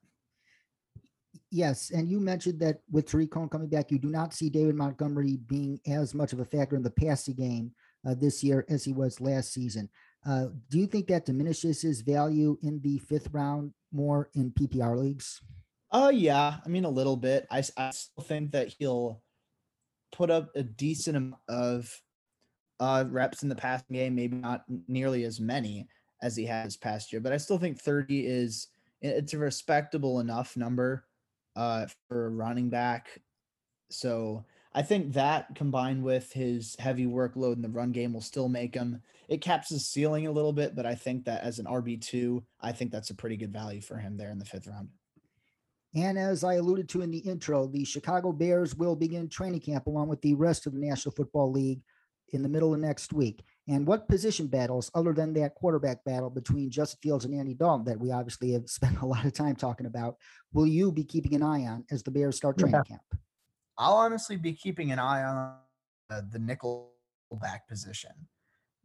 Yes, 1.51 1.91
and 1.91 2.09
you 2.09 2.21
mentioned 2.21 2.61
that 2.61 2.81
with 2.91 3.07
Tarik 3.07 3.31
Cohen 3.31 3.49
coming 3.49 3.69
back, 3.69 3.91
you 3.91 3.99
do 3.99 4.09
not 4.09 4.35
see 4.35 4.51
David 4.51 4.75
Montgomery 4.75 5.39
being 5.47 5.81
as 5.87 6.15
much 6.15 6.33
of 6.33 6.41
a 6.41 6.45
factor 6.45 6.77
in 6.77 6.83
the 6.83 6.91
passing 6.91 7.35
game 7.35 7.73
uh, 8.07 8.15
this 8.15 8.43
year 8.43 8.67
as 8.69 8.85
he 8.85 8.93
was 8.93 9.21
last 9.21 9.53
season. 9.53 9.89
Uh, 10.27 10.47
do 10.69 10.79
you 10.79 10.87
think 10.87 11.07
that 11.09 11.27
diminishes 11.27 11.81
his 11.81 12.01
value 12.01 12.59
in 12.63 12.81
the 12.81 12.99
fifth 12.99 13.29
round 13.33 13.73
more 13.93 14.29
in 14.35 14.51
PPR 14.51 14.99
leagues? 14.99 15.41
Oh 15.91 16.07
uh, 16.07 16.11
yeah, 16.11 16.57
I 16.65 16.69
mean 16.69 16.85
a 16.85 16.91
little 16.91 17.17
bit. 17.17 17.47
I, 17.51 17.63
I 17.77 17.91
still 17.91 18.25
think 18.25 18.53
that 18.53 18.75
he'll 18.79 19.23
put 20.13 20.31
up 20.31 20.51
a 20.55 20.63
decent 20.63 21.17
amount 21.17 21.41
of 21.49 21.91
uh, 22.81 23.05
reps 23.09 23.43
in 23.43 23.49
the 23.49 23.55
passing 23.55 23.97
game, 23.97 24.15
maybe 24.15 24.37
not 24.37 24.65
nearly 24.87 25.25
as 25.25 25.41
many 25.41 25.89
as 26.23 26.37
he 26.37 26.45
has 26.47 26.77
past 26.77 27.13
year, 27.13 27.21
but 27.21 27.33
I 27.33 27.37
still 27.37 27.59
think 27.59 27.79
30 27.79 28.27
is 28.27 28.69
it's 29.01 29.35
a 29.35 29.39
respectable 29.39 30.21
enough 30.21 30.57
number 30.57 31.05
uh, 31.57 31.87
for 32.09 32.27
a 32.27 32.31
running 32.31 32.69
back. 32.69 33.21
So 33.91 34.45
I 34.75 34.83
think 34.83 35.13
that 35.15 35.55
combined 35.55 36.03
with 36.03 36.33
his 36.33 36.77
heavy 36.79 37.07
workload 37.07 37.55
in 37.55 37.63
the 37.63 37.69
run 37.69 37.93
game 37.93 38.13
will 38.13 38.21
still 38.21 38.49
make 38.49 38.75
him. 38.75 39.03
It 39.29 39.41
caps 39.41 39.71
his 39.71 39.89
ceiling 39.89 40.27
a 40.27 40.33
little 40.33 40.53
bit, 40.53 40.75
but 40.75 40.87
I 40.87 40.95
think 40.95 41.25
that 41.25 41.43
as 41.43 41.59
an 41.59 41.67
RB 41.67 42.01
two, 42.01 42.45
I 42.61 42.73
think 42.73 42.91
that's 42.91 43.11
a 43.11 43.15
pretty 43.15 43.37
good 43.37 43.53
value 43.53 43.81
for 43.81 43.97
him 43.97 44.17
there 44.17 44.31
in 44.31 44.39
the 44.39 44.45
fifth 44.45 44.67
round. 44.67 44.89
And 45.95 46.19
as 46.19 46.45
I 46.45 46.55
alluded 46.55 46.89
to 46.91 47.01
in 47.01 47.11
the 47.11 47.19
intro, 47.19 47.67
the 47.67 47.85
Chicago 47.85 48.31
Bears 48.31 48.75
will 48.75 48.95
begin 48.95 49.29
training 49.29 49.61
camp 49.61 49.87
along 49.87 50.09
with 50.09 50.21
the 50.21 50.35
rest 50.35 50.67
of 50.67 50.75
the 50.75 50.81
National 50.81 51.15
Football 51.15 51.51
League 51.51 51.81
in 52.33 52.43
the 52.43 52.49
middle 52.49 52.75
of 52.75 52.81
next 52.81 53.13
week. 53.13 53.43
And 53.69 53.87
what 53.87 54.09
position 54.09 54.47
battles, 54.47 54.91
other 54.95 55.13
than 55.13 55.35
that 55.35 55.55
quarterback 55.55 56.03
battle 56.05 56.31
between 56.31 56.71
Justin 56.71 56.99
Fields 57.03 57.27
and 57.27 57.35
Andy 57.35 57.53
Dalton, 57.53 57.85
that 57.85 58.01
we 58.01 58.11
obviously 58.11 58.53
have 58.53 58.69
spent 58.71 59.01
a 59.01 59.07
lot 59.07 59.25
of 59.25 59.33
time 59.33 59.57
talking 59.57 59.87
about, 59.87 60.17
will 60.53 60.67
you 60.67 60.91
be 60.91 61.05
keeping 61.05 61.35
an 61.35 61.43
eye 61.43 61.67
on 61.67 61.85
as 61.91 62.03
the 62.03 62.11
Bears 62.11 62.37
start 62.37 62.59
training 62.59 62.81
yeah. 62.87 62.97
camp? 62.97 63.21
I'll 63.77 63.95
honestly 63.95 64.37
be 64.37 64.55
keeping 64.55 64.91
an 64.91 64.99
eye 64.99 65.23
on 65.23 65.55
uh, 66.11 66.23
the 66.31 66.39
nickel 66.39 66.91
back 67.41 67.69
position 67.69 68.11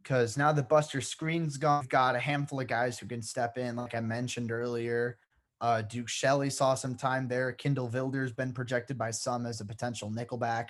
because 0.04 0.36
now 0.36 0.52
that 0.52 0.68
Buster 0.68 1.00
Skrine's 1.00 1.56
gone, 1.56 1.80
we've 1.80 1.88
got 1.88 2.14
a 2.14 2.20
handful 2.20 2.60
of 2.60 2.66
guys 2.66 2.98
who 2.98 3.06
can 3.06 3.22
step 3.22 3.56
in, 3.56 3.74
like 3.74 3.94
I 3.94 4.00
mentioned 4.00 4.52
earlier. 4.52 5.16
Uh, 5.62 5.80
Duke 5.80 6.10
Shelley 6.10 6.50
saw 6.50 6.74
some 6.74 6.94
time 6.94 7.26
there. 7.26 7.52
Kindle 7.52 7.88
Vildor's 7.88 8.32
been 8.32 8.52
projected 8.52 8.98
by 8.98 9.10
some 9.10 9.46
as 9.46 9.62
a 9.62 9.64
potential 9.64 10.10
nickelback. 10.10 10.68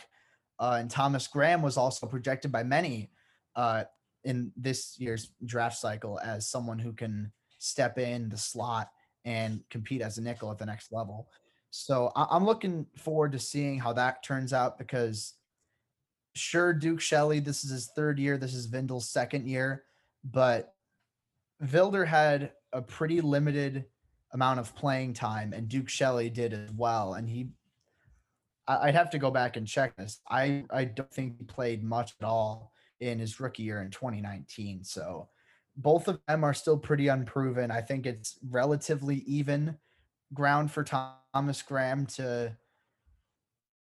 Uh, 0.60 0.76
and 0.78 0.88
Thomas 0.88 1.26
Graham 1.26 1.62
was 1.62 1.76
also 1.76 2.06
projected 2.06 2.52
by 2.52 2.62
many 2.62 3.10
uh, 3.56 3.84
in 4.24 4.52
this 4.56 4.98
year's 4.98 5.30
draft 5.44 5.76
cycle 5.76 6.18
as 6.20 6.48
someone 6.48 6.78
who 6.78 6.92
can 6.92 7.32
step 7.58 7.98
in 7.98 8.28
the 8.28 8.38
slot 8.38 8.88
and 9.24 9.62
compete 9.70 10.02
as 10.02 10.18
a 10.18 10.22
nickel 10.22 10.50
at 10.50 10.58
the 10.58 10.66
next 10.66 10.92
level. 10.92 11.28
So 11.70 12.12
I- 12.14 12.36
am 12.36 12.44
looking 12.44 12.86
forward 12.96 13.32
to 13.32 13.38
seeing 13.38 13.78
how 13.78 13.92
that 13.94 14.22
turns 14.22 14.52
out 14.52 14.78
because 14.78 15.34
sure, 16.34 16.72
Duke 16.72 17.00
Shelley, 17.00 17.40
this 17.40 17.64
is 17.64 17.70
his 17.70 17.90
third 17.96 18.18
year. 18.18 18.36
This 18.38 18.54
is 18.54 18.66
Vindel's 18.66 19.08
second 19.08 19.48
year, 19.48 19.84
but 20.24 20.74
Vildor 21.62 22.06
had 22.06 22.52
a 22.72 22.82
pretty 22.82 23.20
limited 23.20 23.84
amount 24.32 24.60
of 24.60 24.74
playing 24.74 25.14
time, 25.14 25.52
and 25.52 25.68
Duke 25.68 25.88
Shelley 25.88 26.28
did 26.28 26.52
as 26.52 26.72
well. 26.72 27.14
And 27.14 27.28
he, 27.28 27.50
I'd 28.66 28.96
have 28.96 29.10
to 29.10 29.18
go 29.18 29.30
back 29.30 29.56
and 29.56 29.66
check 29.66 29.96
this. 29.96 30.20
I 30.28 30.64
I 30.70 30.84
don't 30.84 31.12
think 31.12 31.38
he 31.38 31.44
played 31.44 31.84
much 31.84 32.14
at 32.20 32.26
all 32.26 32.73
in 33.08 33.18
his 33.18 33.40
rookie 33.40 33.62
year 33.62 33.82
in 33.82 33.90
2019. 33.90 34.84
So 34.84 35.28
both 35.76 36.08
of 36.08 36.20
them 36.26 36.44
are 36.44 36.54
still 36.54 36.78
pretty 36.78 37.08
unproven. 37.08 37.70
I 37.70 37.80
think 37.80 38.06
it's 38.06 38.38
relatively 38.48 39.18
even 39.26 39.76
ground 40.32 40.70
for 40.70 40.84
Thomas 40.84 41.62
Graham 41.62 42.06
to 42.06 42.56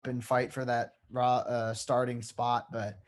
and 0.05 0.23
fight 0.23 0.51
for 0.51 0.65
that 0.65 0.95
raw 1.11 1.37
uh, 1.37 1.73
starting 1.73 2.21
spot, 2.21 2.67
but 2.71 2.99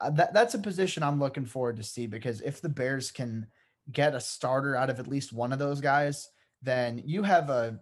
uh, 0.00 0.10
that 0.10 0.34
that's 0.34 0.54
a 0.54 0.58
position 0.58 1.02
I'm 1.02 1.20
looking 1.20 1.44
forward 1.44 1.76
to 1.76 1.82
see 1.82 2.06
because 2.06 2.40
if 2.40 2.60
the 2.60 2.68
Bears 2.68 3.10
can 3.10 3.46
get 3.92 4.14
a 4.14 4.20
starter 4.20 4.74
out 4.76 4.90
of 4.90 4.98
at 4.98 5.06
least 5.06 5.32
one 5.32 5.52
of 5.52 5.58
those 5.58 5.80
guys, 5.80 6.28
then 6.62 7.02
you 7.04 7.22
have 7.22 7.50
a 7.50 7.78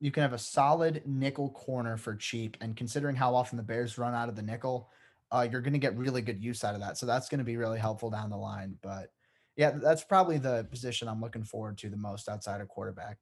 you 0.00 0.10
can 0.10 0.22
have 0.22 0.32
a 0.32 0.38
solid 0.38 1.02
nickel 1.04 1.50
corner 1.50 1.96
for 1.96 2.14
cheap. 2.14 2.56
And 2.60 2.76
considering 2.76 3.16
how 3.16 3.34
often 3.34 3.56
the 3.56 3.62
Bears 3.62 3.98
run 3.98 4.14
out 4.14 4.28
of 4.28 4.36
the 4.36 4.42
nickel, 4.42 4.90
uh, 5.30 5.46
you're 5.50 5.60
going 5.60 5.72
to 5.72 5.78
get 5.78 5.96
really 5.96 6.22
good 6.22 6.42
use 6.42 6.64
out 6.64 6.74
of 6.74 6.80
that. 6.80 6.98
So 6.98 7.06
that's 7.06 7.28
going 7.28 7.38
to 7.38 7.44
be 7.44 7.56
really 7.56 7.78
helpful 7.78 8.10
down 8.10 8.30
the 8.30 8.36
line. 8.36 8.76
But 8.82 9.12
yeah, 9.56 9.72
that's 9.72 10.04
probably 10.04 10.38
the 10.38 10.66
position 10.70 11.08
I'm 11.08 11.20
looking 11.20 11.44
forward 11.44 11.78
to 11.78 11.90
the 11.90 11.96
most 11.96 12.28
outside 12.28 12.60
of 12.60 12.68
quarterback. 12.68 13.18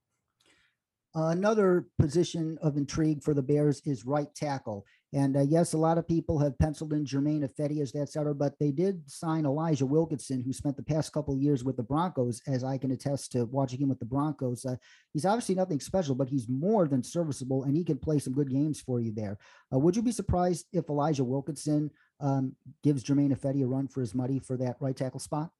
Another 1.14 1.86
position 1.98 2.58
of 2.60 2.76
intrigue 2.76 3.22
for 3.22 3.32
the 3.32 3.42
Bears 3.42 3.80
is 3.86 4.04
right 4.04 4.32
tackle. 4.34 4.84
And 5.12 5.36
uh, 5.36 5.42
yes, 5.42 5.72
a 5.72 5.78
lot 5.78 5.98
of 5.98 6.08
people 6.08 6.38
have 6.40 6.58
penciled 6.58 6.92
in 6.92 7.06
Germain 7.06 7.46
Ifedi 7.46 7.80
as 7.80 7.92
that 7.92 8.08
starter, 8.08 8.34
but 8.34 8.54
they 8.58 8.70
did 8.70 9.08
sign 9.08 9.46
Elijah 9.46 9.86
Wilkinson, 9.86 10.42
who 10.42 10.52
spent 10.52 10.76
the 10.76 10.82
past 10.82 11.12
couple 11.12 11.34
of 11.34 11.40
years 11.40 11.64
with 11.64 11.76
the 11.76 11.82
Broncos, 11.82 12.42
as 12.46 12.64
I 12.64 12.76
can 12.76 12.90
attest 12.90 13.32
to 13.32 13.44
watching 13.46 13.80
him 13.80 13.88
with 13.88 14.00
the 14.00 14.04
Broncos. 14.04 14.64
Uh, 14.64 14.76
he's 15.12 15.24
obviously 15.24 15.54
nothing 15.54 15.80
special, 15.80 16.14
but 16.14 16.28
he's 16.28 16.48
more 16.48 16.88
than 16.88 17.02
serviceable, 17.02 17.64
and 17.64 17.76
he 17.76 17.84
can 17.84 17.98
play 17.98 18.18
some 18.18 18.34
good 18.34 18.50
games 18.50 18.80
for 18.80 19.00
you 19.00 19.12
there. 19.12 19.38
Uh, 19.72 19.78
would 19.78 19.96
you 19.96 20.02
be 20.02 20.12
surprised 20.12 20.66
if 20.72 20.88
Elijah 20.90 21.24
Wilkinson 21.24 21.90
um, 22.20 22.56
gives 22.82 23.02
Germain 23.02 23.34
Ifedi 23.34 23.62
a 23.62 23.66
run 23.66 23.86
for 23.88 24.00
his 24.00 24.14
money 24.14 24.40
for 24.40 24.56
that 24.56 24.76
right 24.80 24.96
tackle 24.96 25.20
spot? 25.20 25.50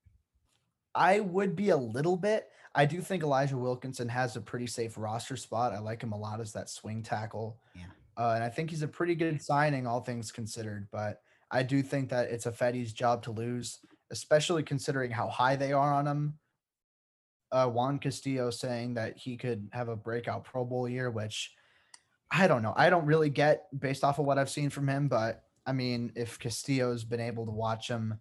I 0.95 1.21
would 1.21 1.55
be 1.55 1.71
a 1.71 1.77
little 1.77 2.17
bit. 2.17 2.49
I 2.75 2.85
do 2.85 3.01
think 3.01 3.23
Elijah 3.23 3.57
Wilkinson 3.57 4.09
has 4.09 4.37
a 4.37 4.41
pretty 4.41 4.67
safe 4.67 4.99
roster 4.99 5.37
spot. 5.37 5.73
I 5.73 5.79
like 5.79 6.03
him 6.03 6.13
a 6.13 6.19
lot 6.19 6.41
as 6.41 6.53
that 6.53 6.69
swing 6.69 7.03
tackle. 7.03 7.59
Yeah. 7.75 7.85
Uh, 8.17 8.33
and 8.35 8.45
I 8.45 8.49
think 8.49 8.71
he's 8.71 8.83
a 8.83 8.89
pretty 8.89 9.15
good 9.15 9.43
signing, 9.43 9.87
all 9.87 10.01
things 10.01 10.33
considered. 10.33 10.89
But 10.91 11.21
I 11.51 11.63
do 11.63 11.83
think 11.83 12.09
that 12.11 12.31
it's 12.31 12.47
Ifedi's 12.47 12.93
job 12.93 13.23
to 13.25 13.31
lose, 13.31 13.81
especially 14.11 14.63
considering 14.63 15.11
how 15.11 15.29
high 15.29 15.57
they 15.57 15.73
are 15.73 15.93
on 15.93 16.07
him. 16.07 16.35
Uh, 17.53 17.69
Juan 17.69 17.99
Castillo 17.99 18.51
saying 18.51 18.95
that 18.95 19.17
he 19.17 19.37
could 19.37 19.69
have 19.73 19.89
a 19.89 19.97
breakout 19.97 20.45
Pro 20.45 20.65
Bowl 20.65 20.89
year, 20.89 21.11
which 21.11 21.53
I 22.31 22.49
don't 22.49 22.63
know. 22.63 22.75
I 22.77 22.91
don't 22.91 23.07
really 23.07 23.31
get 23.31 23.67
based 23.79 24.03
off 24.03 24.19
of 24.19 24.25
what 24.27 24.39
I've 24.39 24.51
seen 24.51 24.71
from 24.71 24.89
him. 24.89 25.09
But 25.09 25.45
I 25.65 25.73
mean, 25.73 26.13
if 26.17 26.39
Castillo's 26.39 27.05
been 27.05 27.21
able 27.21 27.45
to 27.47 27.53
watch 27.53 27.89
him 27.89 28.19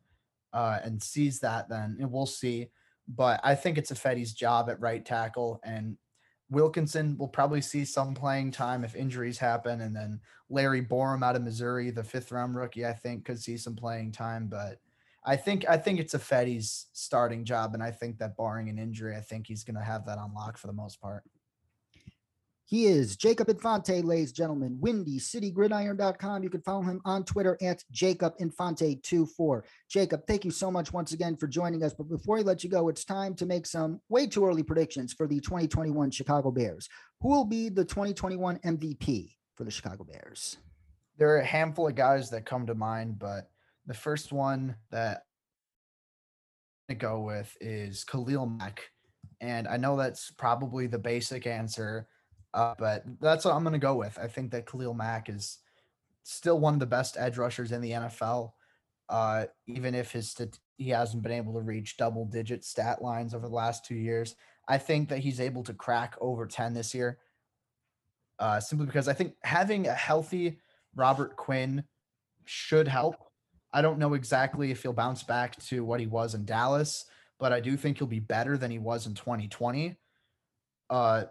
uh, 0.53 0.79
and 0.83 1.01
sees 1.01 1.39
that, 1.39 1.69
then 1.69 1.97
we'll 1.99 2.25
see. 2.25 2.69
But 3.07 3.39
I 3.43 3.55
think 3.55 3.77
it's 3.77 3.91
Ifedi's 3.91 4.33
job 4.33 4.69
at 4.69 4.79
right 4.79 5.05
tackle, 5.05 5.59
and 5.63 5.97
Wilkinson 6.49 7.17
will 7.17 7.27
probably 7.27 7.61
see 7.61 7.85
some 7.85 8.13
playing 8.13 8.51
time 8.51 8.83
if 8.83 8.95
injuries 8.95 9.37
happen, 9.37 9.81
and 9.81 9.95
then 9.95 10.19
Larry 10.49 10.83
Borom 10.83 11.23
out 11.23 11.35
of 11.35 11.43
Missouri, 11.43 11.89
the 11.89 12.03
fifth 12.03 12.31
round 12.31 12.55
rookie, 12.55 12.85
I 12.85 12.93
think 12.93 13.25
could 13.25 13.41
see 13.41 13.57
some 13.57 13.75
playing 13.75 14.11
time. 14.11 14.47
But 14.47 14.79
I 15.25 15.35
think 15.35 15.65
I 15.67 15.77
think 15.77 15.99
it's 15.99 16.13
Ifedi's 16.13 16.87
starting 16.93 17.45
job, 17.45 17.73
and 17.73 17.81
I 17.81 17.91
think 17.91 18.19
that 18.19 18.37
barring 18.37 18.69
an 18.69 18.77
injury, 18.77 19.15
I 19.15 19.21
think 19.21 19.47
he's 19.47 19.63
going 19.63 19.75
to 19.75 19.83
have 19.83 20.05
that 20.05 20.19
unlocked 20.19 20.59
for 20.59 20.67
the 20.67 20.73
most 20.73 21.01
part. 21.01 21.23
He 22.67 22.85
is 22.87 23.15
Jacob 23.15 23.47
Infante, 23.47 24.01
ladies 24.01 24.29
and 24.29 24.35
gentlemen. 24.35 24.79
WindyCityGridiron.com. 24.81 26.43
You 26.43 26.49
can 26.49 26.61
follow 26.61 26.81
him 26.81 26.99
on 27.05 27.23
Twitter 27.23 27.55
at 27.61 27.83
Jacob 27.91 28.33
Infante24. 28.39 29.61
Jacob, 29.87 30.23
thank 30.25 30.45
you 30.45 30.49
so 30.49 30.71
much 30.71 30.91
once 30.91 31.11
again 31.11 31.37
for 31.37 31.45
joining 31.45 31.83
us. 31.83 31.93
But 31.93 32.09
before 32.09 32.37
we 32.37 32.43
let 32.43 32.63
you 32.63 32.71
go, 32.71 32.89
it's 32.89 33.05
time 33.05 33.35
to 33.35 33.45
make 33.45 33.67
some 33.67 34.01
way 34.09 34.25
too 34.25 34.47
early 34.47 34.63
predictions 34.63 35.13
for 35.13 35.27
the 35.27 35.39
2021 35.39 36.09
Chicago 36.09 36.49
Bears. 36.49 36.89
Who 37.21 37.29
will 37.29 37.45
be 37.45 37.69
the 37.69 37.85
2021 37.85 38.57
MVP 38.57 39.35
for 39.53 39.63
the 39.63 39.69
Chicago 39.71 40.03
Bears? 40.03 40.57
There 41.17 41.29
are 41.29 41.39
a 41.39 41.45
handful 41.45 41.87
of 41.87 41.93
guys 41.93 42.31
that 42.31 42.47
come 42.47 42.65
to 42.65 42.73
mind, 42.73 43.19
but 43.19 43.47
the 43.85 43.93
first 43.93 44.33
one 44.33 44.75
that 44.89 45.21
I 46.89 46.95
go 46.95 47.21
with 47.21 47.55
is 47.61 48.03
Khalil 48.03 48.47
Mack 48.47 48.89
And 49.39 49.67
I 49.67 49.77
know 49.77 49.95
that's 49.95 50.31
probably 50.31 50.87
the 50.87 50.97
basic 50.97 51.45
answer, 51.45 52.07
uh, 52.55 52.73
but 52.79 53.03
that's 53.19 53.43
what 53.43 53.53
I'm 53.53 53.63
going 53.63 53.73
to 53.73 53.79
go 53.79 53.95
with. 53.95 54.17
I 54.17 54.27
think 54.27 54.51
that 54.51 54.65
Khalil 54.65 54.93
Mack 54.93 55.29
is 55.29 55.59
still 56.23 56.57
one 56.57 56.73
of 56.73 56.79
the 56.79 56.85
best 56.85 57.17
edge 57.19 57.37
rushers 57.37 57.73
in 57.73 57.81
the 57.81 57.91
NFL, 57.91 58.53
uh, 59.09 59.45
even 59.67 59.93
if 59.93 60.13
his 60.13 60.31
st- 60.31 60.57
he 60.77 60.89
hasn't 60.89 61.21
been 61.21 61.33
able 61.33 61.53
to 61.53 61.59
reach 61.59 61.97
double 61.97 62.25
digit 62.25 62.63
stat 62.63 63.01
lines 63.01 63.33
over 63.33 63.47
the 63.47 63.53
last 63.53 63.85
two 63.85 63.95
years. 63.95 64.35
I 64.69 64.77
think 64.77 65.09
that 65.09 65.19
he's 65.19 65.41
able 65.41 65.63
to 65.63 65.73
crack 65.73 66.15
over 66.21 66.47
10 66.47 66.73
this 66.73 66.95
year, 66.95 67.19
uh, 68.39 68.61
simply 68.61 68.85
because 68.85 69.09
I 69.09 69.13
think 69.13 69.35
having 69.43 69.87
a 69.87 69.93
healthy 69.93 70.59
Robert 70.95 71.35
Quinn 71.35 71.83
should 72.45 72.87
help. 72.87 73.17
I 73.73 73.81
don't 73.81 73.99
know 73.99 74.13
exactly 74.13 74.71
if 74.71 74.81
he'll 74.81 74.93
bounce 74.93 75.23
back 75.23 75.57
to 75.65 75.83
what 75.83 75.99
he 75.99 76.07
was 76.07 76.33
in 76.33 76.45
Dallas, 76.45 77.05
but 77.37 77.51
I 77.51 77.59
do 77.59 77.75
think 77.75 77.97
he'll 77.97 78.07
be 78.07 78.21
better 78.21 78.57
than 78.57 78.71
he 78.71 78.79
was 78.79 79.07
in 79.07 79.13
2020. 79.13 79.97
Uh, 80.89 81.25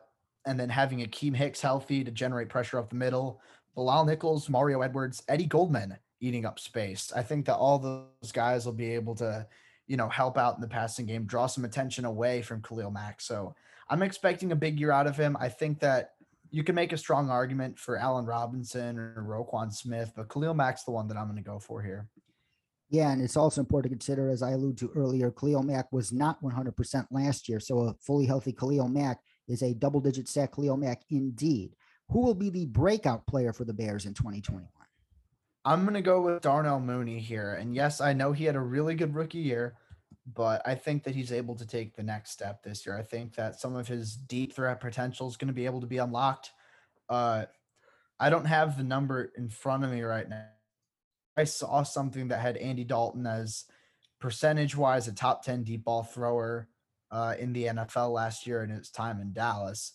and 0.47 0.59
then 0.59 0.69
having 0.69 1.01
Akiem 1.01 1.35
Hicks 1.35 1.61
healthy 1.61 2.05
to 2.05 2.11
generate 2.11 2.49
pressure 2.49 2.79
up 2.79 2.89
the 2.89 2.97
middle, 2.97 3.41
Bilal 3.75 4.05
Nichols, 4.05 4.49
Mario 4.49 4.83
Edwards, 4.83 5.23
Eddie 5.29 5.47
Goldman 5.47 5.97
eating 6.21 6.47
up 6.47 6.59
space. 6.59 7.13
I 7.15 7.23
think 7.23 7.47
that 7.47 7.57
all 7.57 7.79
those 7.79 8.33
guys 8.33 8.65
will 8.65 8.73
be 8.73 8.95
able 8.95 9.15
to, 9.17 9.47
you 9.87 9.97
know, 9.97 10.09
help 10.09 10.39
out 10.39 10.55
in 10.55 10.61
the 10.61 10.69
passing 10.69 11.07
game, 11.07 11.27
draw 11.27 11.47
some 11.47 11.65
attention 11.65 12.05
away 12.05 12.43
from 12.43 12.63
Khalil 12.63 12.91
Mack. 12.91 13.21
So 13.21 13.55
I'm 13.89 14.03
expecting 14.03 14.53
a 14.53 14.57
big 14.57 14.79
year 14.79 14.91
out 14.91 15.07
of 15.07 15.17
him. 15.17 15.37
I 15.39 15.49
think 15.49 15.81
that 15.81 16.13
you 16.51 16.63
can 16.63 16.75
make 16.75 16.93
a 16.93 16.97
strong 16.97 17.31
argument 17.31 17.79
for 17.79 17.99
Allen 17.99 18.27
Robinson 18.27 18.99
or 18.99 19.25
Roquan 19.27 19.73
Smith, 19.73 20.13
but 20.15 20.29
Khalil 20.29 20.55
Mack's 20.55 20.85
the 20.85 20.93
one 20.93 21.09
that 21.09 21.17
I'm 21.17 21.27
going 21.27 21.37
to 21.37 21.43
go 21.43 21.59
for 21.59 21.83
here. 21.83 22.09
Yeah, 22.91 23.11
and 23.11 23.21
it's 23.21 23.37
also 23.37 23.61
important 23.61 23.91
to 23.91 23.97
consider, 23.97 24.31
as 24.31 24.41
I 24.41 24.53
alluded 24.53 24.79
to 24.79 24.93
earlier, 24.95 25.33
Khalil 25.33 25.65
Mack 25.65 25.93
was 25.93 26.13
not 26.13 26.41
100% 26.43 27.07
last 27.11 27.49
year. 27.49 27.59
So 27.59 27.81
a 27.81 27.95
fully 27.95 28.27
healthy 28.27 28.53
Khalil 28.53 28.89
Mack 28.89 29.19
is 29.49 29.63
a 29.63 29.75
double 29.75 30.01
digit 30.01 30.29
sack 30.29 30.55
Khalil 30.55 30.77
Mack 30.77 31.03
indeed. 31.11 31.77
Who 32.11 32.21
will 32.21 32.35
be 32.35 32.51
the 32.51 32.67
breakout 32.67 33.27
player 33.27 33.53
for 33.53 33.65
the 33.65 33.73
Bears 33.73 34.07
in 34.07 34.15
2021? 34.15 34.69
I'm 35.65 35.83
going 35.83 35.95
to 35.95 36.03
go 36.03 36.21
with 36.21 36.43
Darnell 36.43 36.81
Mooney 36.81 37.19
here. 37.19 37.55
And 37.55 37.75
yes, 37.75 38.01
I 38.01 38.13
know 38.13 38.33
he 38.33 38.45
had 38.45 38.57
a 38.57 38.61
really 38.61 38.95
good 38.95 39.15
rookie 39.15 39.39
year, 39.39 39.77
but 40.33 40.61
I 40.67 40.75
think 40.75 41.05
that 41.05 41.15
he's 41.15 41.33
able 41.33 41.55
to 41.57 41.67
take 41.67 41.97
the 41.97 42.03
next 42.03 42.31
step 42.31 42.63
this 42.63 42.85
year. 42.85 42.99
I 42.99 43.03
think 43.03 43.35
that 43.37 43.59
some 43.59 43.75
of 43.75 43.89
his 43.89 44.15
deep 44.15 44.55
threat 44.55 44.81
potential 44.81 45.27
is 45.27 45.37
going 45.37 45.49
to 45.49 45.55
be 45.55 45.65
able 45.65 45.81
to 45.81 45.87
be 45.87 45.99
unlocked. 45.99 46.51
Uh, 47.09 47.47
I 48.21 48.31
don't 48.31 48.45
have 48.45 48.77
the 48.77 48.85
number 48.85 49.33
in 49.37 49.49
front 49.49 49.85
of 49.85 49.91
me 49.91 50.03
right 50.03 50.29
now. 50.29 50.47
I 51.37 51.45
saw 51.45 51.83
something 51.83 52.29
that 52.29 52.41
had 52.41 52.57
Andy 52.59 52.85
Dalton 52.85 53.27
as 53.27 53.65
percentage 54.21 54.77
wise 54.77 55.09
a 55.09 55.13
top 55.13 55.45
10 55.45 55.65
deep 55.65 55.85
ball 55.85 56.03
thrower 56.03 56.69
uh, 57.15 57.35
in 57.39 57.53
the 57.53 57.67
NFL 57.67 58.13
last 58.13 58.45
year 58.45 58.65
in 58.65 58.71
his 58.71 58.91
time 58.91 59.21
in 59.21 59.33
Dallas. 59.33 59.93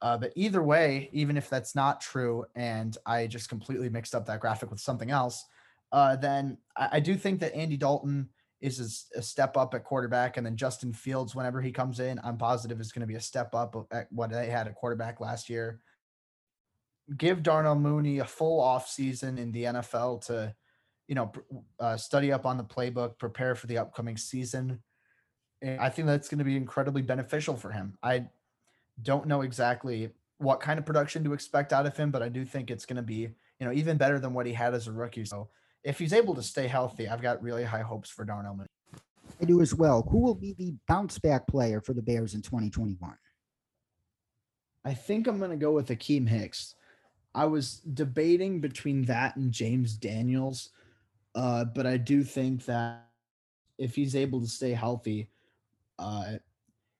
Uh, 0.00 0.16
but 0.16 0.32
either 0.36 0.62
way, 0.62 1.10
even 1.12 1.36
if 1.36 1.50
that's 1.50 1.74
not 1.74 2.00
true, 2.00 2.44
and 2.54 2.96
I 3.04 3.26
just 3.26 3.48
completely 3.48 3.90
mixed 3.90 4.14
up 4.14 4.24
that 4.26 4.40
graphic 4.40 4.70
with 4.70 4.80
something 4.80 5.10
else, 5.10 5.44
uh, 5.92 6.14
then 6.14 6.56
I, 6.76 6.88
I, 6.92 7.00
do 7.00 7.16
think 7.16 7.40
that 7.40 7.54
Andy 7.54 7.76
Dalton 7.76 8.28
is 8.60 9.08
a, 9.14 9.18
a, 9.18 9.22
step 9.22 9.56
up 9.56 9.74
at 9.74 9.82
quarterback, 9.82 10.36
and 10.36 10.46
then 10.46 10.56
Justin 10.56 10.92
Fields, 10.92 11.34
whenever 11.34 11.60
he 11.60 11.72
comes 11.72 11.98
in, 11.98 12.20
I'm 12.22 12.38
positive 12.38 12.80
is 12.80 12.92
going 12.92 13.00
to 13.00 13.06
be 13.06 13.16
a 13.16 13.20
step 13.20 13.52
up 13.54 13.74
at 13.90 14.06
what 14.12 14.30
they 14.30 14.48
had 14.48 14.68
at 14.68 14.76
quarterback 14.76 15.20
last 15.20 15.50
year. 15.50 15.80
Give 17.16 17.42
Darnell 17.42 17.74
Mooney 17.74 18.20
a 18.20 18.24
full 18.24 18.60
off 18.60 18.88
season 18.88 19.36
in 19.36 19.50
the 19.50 19.64
NFL 19.64 20.24
to, 20.26 20.54
you 21.08 21.16
know, 21.16 21.32
uh, 21.80 21.96
study 21.96 22.32
up 22.32 22.46
on 22.46 22.56
the 22.56 22.64
playbook, 22.64 23.18
prepare 23.18 23.56
for 23.56 23.66
the 23.66 23.78
upcoming 23.78 24.16
season. 24.16 24.80
And 25.62 25.80
I 25.80 25.88
think 25.90 26.06
that's 26.06 26.28
going 26.28 26.38
to 26.38 26.44
be 26.44 26.56
incredibly 26.56 27.02
beneficial 27.02 27.56
for 27.56 27.70
him. 27.70 27.98
I 28.02 28.26
don't 29.02 29.26
know 29.26 29.42
exactly 29.42 30.10
what 30.38 30.60
kind 30.60 30.78
of 30.78 30.86
production 30.86 31.22
to 31.24 31.32
expect 31.32 31.72
out 31.72 31.86
of 31.86 31.96
him, 31.96 32.10
but 32.10 32.22
I 32.22 32.28
do 32.28 32.44
think 32.44 32.70
it's 32.70 32.86
going 32.86 32.96
to 32.96 33.02
be, 33.02 33.28
you 33.58 33.66
know, 33.66 33.72
even 33.72 33.98
better 33.98 34.18
than 34.18 34.32
what 34.32 34.46
he 34.46 34.52
had 34.52 34.74
as 34.74 34.86
a 34.86 34.92
rookie. 34.92 35.24
So 35.24 35.48
if 35.84 35.98
he's 35.98 36.12
able 36.12 36.34
to 36.34 36.42
stay 36.42 36.66
healthy, 36.66 37.08
I've 37.08 37.22
got 37.22 37.42
really 37.42 37.64
high 37.64 37.82
hopes 37.82 38.08
for 38.08 38.24
Darnell 38.24 38.54
Mooney. 38.54 38.68
I 39.40 39.44
do 39.44 39.60
as 39.60 39.74
well. 39.74 40.06
Who 40.10 40.18
will 40.18 40.34
be 40.34 40.54
the 40.54 40.74
bounce 40.88 41.18
back 41.18 41.46
player 41.46 41.80
for 41.80 41.92
the 41.92 42.02
Bears 42.02 42.34
in 42.34 42.42
2021? 42.42 43.16
I 44.84 44.94
think 44.94 45.26
I'm 45.26 45.38
going 45.38 45.50
to 45.50 45.56
go 45.56 45.72
with 45.72 45.88
Akiem 45.88 46.28
Hicks. 46.28 46.74
I 47.34 47.44
was 47.44 47.76
debating 47.80 48.60
between 48.60 49.04
that 49.04 49.36
and 49.36 49.52
James 49.52 49.94
Daniels, 49.94 50.70
uh, 51.34 51.64
but 51.64 51.86
I 51.86 51.96
do 51.96 52.24
think 52.24 52.64
that 52.64 53.08
if 53.78 53.94
he's 53.94 54.16
able 54.16 54.40
to 54.40 54.48
stay 54.48 54.72
healthy, 54.72 55.28
uh, 56.00 56.38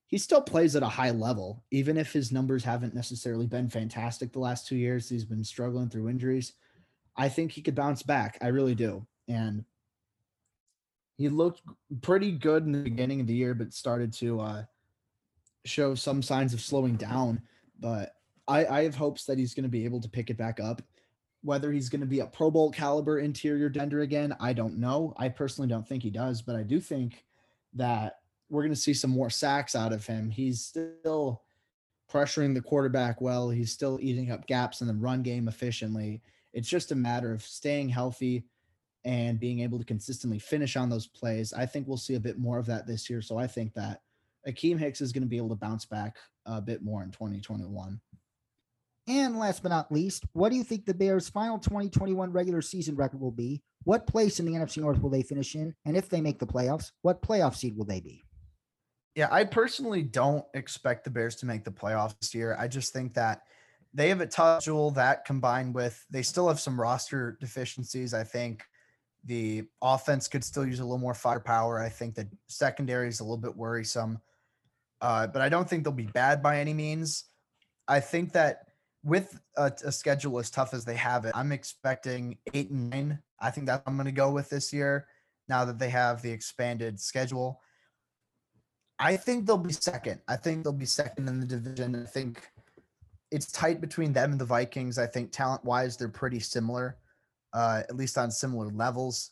he 0.07 0.19
still 0.19 0.43
plays 0.43 0.77
at 0.77 0.83
a 0.83 0.89
high 0.89 1.11
level, 1.13 1.65
even 1.71 1.97
if 1.97 2.13
his 2.13 2.33
numbers 2.33 2.65
haven't 2.65 2.95
necessarily 2.95 3.47
been 3.47 3.69
fantastic 3.69 4.33
the 4.33 4.41
last 4.41 4.67
two 4.67 4.77
years. 4.77 5.09
He's 5.09 5.25
been 5.25 5.45
struggling 5.45 5.89
through 5.89 6.09
injuries. 6.09 6.53
I 7.17 7.29
think 7.29 7.53
he 7.53 7.63
could 7.63 7.75
bounce 7.75 8.03
back. 8.03 8.37
I 8.41 8.49
really 8.49 8.75
do. 8.75 9.07
And 9.29 9.65
he 11.17 11.29
looked 11.29 11.63
pretty 12.03 12.33
good 12.33 12.65
in 12.65 12.73
the 12.73 12.83
beginning 12.83 13.21
of 13.21 13.27
the 13.27 13.35
year, 13.35 13.55
but 13.55 13.73
started 13.73 14.13
to 14.15 14.41
uh, 14.41 14.65
show 15.65 15.95
some 15.95 16.23
signs 16.23 16.55
of 16.55 16.61
slowing 16.61 16.97
down. 16.97 17.41
But 17.79 18.17
I, 18.49 18.67
I 18.67 18.83
have 18.83 18.97
hopes 18.97 19.27
that 19.27 19.39
he's 19.39 19.55
going 19.55 19.65
to 19.65 19.69
be 19.69 19.85
able 19.85 20.01
to 20.01 20.09
pick 20.09 20.31
it 20.31 20.37
back 20.37 20.59
up. 20.59 20.83
Whether 21.43 21.71
he's 21.73 21.89
going 21.89 22.01
to 22.01 22.07
be 22.07 22.21
a 22.21 22.27
Pro 22.27 22.51
Bowl 22.51 22.71
caliber 22.71 23.21
interior 23.21 23.69
defender 23.69 24.01
again, 24.01 24.37
I 24.41 24.53
don't 24.53 24.79
know. 24.79 25.15
I 25.17 25.29
personally 25.29 25.69
don't 25.69 25.87
think 25.87 26.03
he 26.03 26.11
does, 26.11 26.43
but 26.43 26.57
I 26.57 26.63
do 26.63 26.81
think 26.81 27.25
that 27.75 28.20
we're 28.51 28.63
going 28.63 28.75
to 28.75 28.81
see 28.81 28.95
some 28.95 29.11
more 29.11 29.31
sacks 29.31 29.75
out 29.75 29.93
of 29.93 30.07
him. 30.07 30.29
He's 30.29 30.61
still 30.61 31.43
pressuring 32.13 32.55
the 32.55 32.61
quarterback 32.61 33.21
well. 33.21 33.49
He's 33.49 33.73
still 33.73 33.99
eating 34.03 34.31
up 34.31 34.47
gaps 34.47 34.81
in 34.81 34.89
the 34.89 34.95
run 34.95 35.23
game 35.23 35.49
efficiently. 35.49 36.23
It's 36.53 36.69
just 36.69 36.93
a 36.93 36.97
matter 36.97 37.33
of 37.33 37.43
staying 37.43 37.89
healthy 37.89 38.45
and 39.05 39.41
being 39.41 39.61
able 39.61 39.79
to 39.79 39.85
consistently 39.85 40.39
finish 40.39 40.77
on 40.77 40.91
those 40.91 41.07
plays. 41.07 41.53
I 41.53 41.65
think 41.65 41.87
we'll 41.87 41.97
see 41.97 42.17
a 42.17 42.21
bit 42.21 42.39
more 42.39 42.59
of 42.59 42.67
that 42.67 42.87
this 42.87 43.09
year. 43.09 43.23
So 43.23 43.39
I 43.39 43.47
think 43.47 43.73
that 43.75 44.03
Akiem 44.47 44.79
Hicks 44.79 45.01
is 45.01 45.13
going 45.13 45.23
to 45.23 45.29
be 45.29 45.37
able 45.37 45.51
to 45.51 45.55
bounce 45.55 45.85
back 45.85 46.17
a 46.45 46.61
bit 46.61 46.83
more 46.83 47.03
in 47.03 47.11
2021. 47.11 48.01
And 49.07 49.39
last 49.39 49.63
but 49.63 49.71
not 49.71 49.91
least, 49.91 50.25
what 50.35 50.51
do 50.51 50.57
you 50.57 50.65
think 50.65 50.85
the 50.85 50.95
Bears' 50.95 51.29
final 51.29 51.59
2021 51.59 52.33
regular 52.33 52.63
season 52.63 52.97
record 52.97 53.21
will 53.21 53.31
be? 53.31 53.63
What 53.85 54.07
place 54.07 54.39
in 54.39 54.47
the 54.47 54.53
NFC 54.53 54.79
North 54.79 55.01
will 55.01 55.11
they 55.11 55.23
finish 55.23 55.55
in? 55.55 55.75
And 55.85 55.97
if 55.97 56.09
they 56.09 56.21
make 56.21 56.39
the 56.39 56.47
playoffs, 56.47 56.93
what 57.03 57.23
playoff 57.23 57.57
seed 57.57 57.77
will 57.77 57.87
they 57.87 58.01
be? 58.01 58.25
Yeah, 59.15 59.29
I 59.31 59.45
personally 59.45 60.03
don't 60.03 60.45
expect 60.55 61.05
the 61.05 61.11
Bears 61.11 61.37
to 61.37 61.47
make 61.47 61.65
the 61.65 61.71
playoffs 61.71 62.19
this 62.21 62.35
year. 62.35 62.57
I 62.59 62.69
just 62.69 62.93
think 62.93 63.15
that 63.15 63.43
they 63.93 64.09
have 64.09 64.21
a 64.21 64.27
tough 64.27 64.63
jewel 64.63 64.93
that 64.93 65.25
combined 65.25 65.75
with 65.75 66.05
they 66.11 66.23
still 66.23 66.49
have 66.49 66.61
some 66.61 66.81
roster 66.81 67.37
deficiencies. 67.41 68.15
I 68.15 68.25
think 68.25 68.63
the 69.25 69.65
offense 69.83 70.29
could 70.29 70.45
still 70.45 70.65
use 70.65 70.81
a 70.81 70.85
little 70.85 70.99
more 70.99 71.15
firepower. 71.15 71.81
I 71.81 71.89
think 71.89 72.15
the 72.15 72.29
secondary 72.47 73.09
is 73.09 73.21
a 73.21 73.25
little 73.25 73.37
bit 73.37 73.57
worrisome, 73.57 74.21
uh, 75.01 75.27
but 75.27 75.43
I 75.43 75.49
don't 75.49 75.69
think 75.69 75.85
they'll 75.85 75.93
be 75.93 76.07
bad 76.07 76.43
by 76.43 76.61
any 76.61 76.73
means. 76.73 77.25
I 77.89 78.01
think 78.01 78.33
that 78.33 78.67
with 79.03 79.41
a, 79.57 79.73
a, 79.85 79.91
schedule 79.91 80.39
as 80.39 80.51
tough 80.51 80.75
as 80.75 80.85
they 80.85 80.95
have 80.95 81.25
it, 81.25 81.33
I'm 81.35 81.53
expecting 81.53 82.39
eight 82.55 82.71
and 82.71 82.91
nine. 82.91 83.19
I 83.41 83.51
think 83.51 83.67
that 83.67 83.83
I'm 83.87 83.97
going 83.97 84.07
to 84.07 84.13
go 84.13 84.31
with 84.31 84.51
this 84.51 84.73
year 84.73 85.07
now 85.49 85.65
that 85.65 85.79
they 85.79 85.89
have 85.91 86.23
the 86.23 86.31
expanded 86.31 87.01
schedule. 87.01 87.61
I 89.01 89.17
think 89.17 89.47
they'll 89.47 89.57
be 89.57 89.73
second. 89.73 90.21
I 90.29 90.37
think 90.37 90.63
they'll 90.63 90.75
be 90.75 90.85
second 90.85 91.27
in 91.27 91.41
the 91.41 91.47
division. 91.47 91.97
I 91.97 92.07
think 92.07 92.51
it's 93.31 93.51
tight 93.51 93.81
between 93.81 94.13
them 94.13 94.33
and 94.33 94.41
the 94.41 94.45
Vikings. 94.45 94.99
I 94.99 95.07
think 95.07 95.33
talent 95.33 95.65
wise, 95.65 95.97
they're 95.97 96.09
pretty 96.09 96.39
similar, 96.39 96.99
uh, 97.55 97.83
at 97.89 97.97
least 97.97 98.19
on 98.19 98.31
similar 98.31 98.69
levels. 98.69 99.31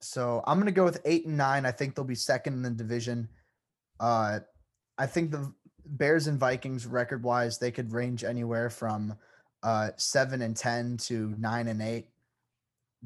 So 0.00 0.44
I'm 0.46 0.58
going 0.58 0.66
to 0.66 0.72
go 0.72 0.84
with 0.84 1.00
eight 1.04 1.26
and 1.26 1.36
nine. 1.36 1.66
I 1.66 1.72
think 1.72 1.94
they'll 1.94 2.04
be 2.04 2.14
second 2.14 2.54
in 2.54 2.62
the 2.62 2.70
division. 2.70 3.28
Uh, 3.98 4.38
I 4.96 5.06
think 5.06 5.32
the 5.32 5.52
Bears 5.84 6.28
and 6.28 6.38
Vikings 6.38 6.86
record 6.86 7.24
wise, 7.24 7.58
they 7.58 7.72
could 7.72 7.92
range 7.92 8.22
anywhere 8.22 8.70
from 8.70 9.16
uh, 9.64 9.90
seven 9.96 10.40
and 10.42 10.56
10 10.56 10.98
to 10.98 11.34
nine 11.36 11.66
and 11.66 11.82
eight 11.82 12.06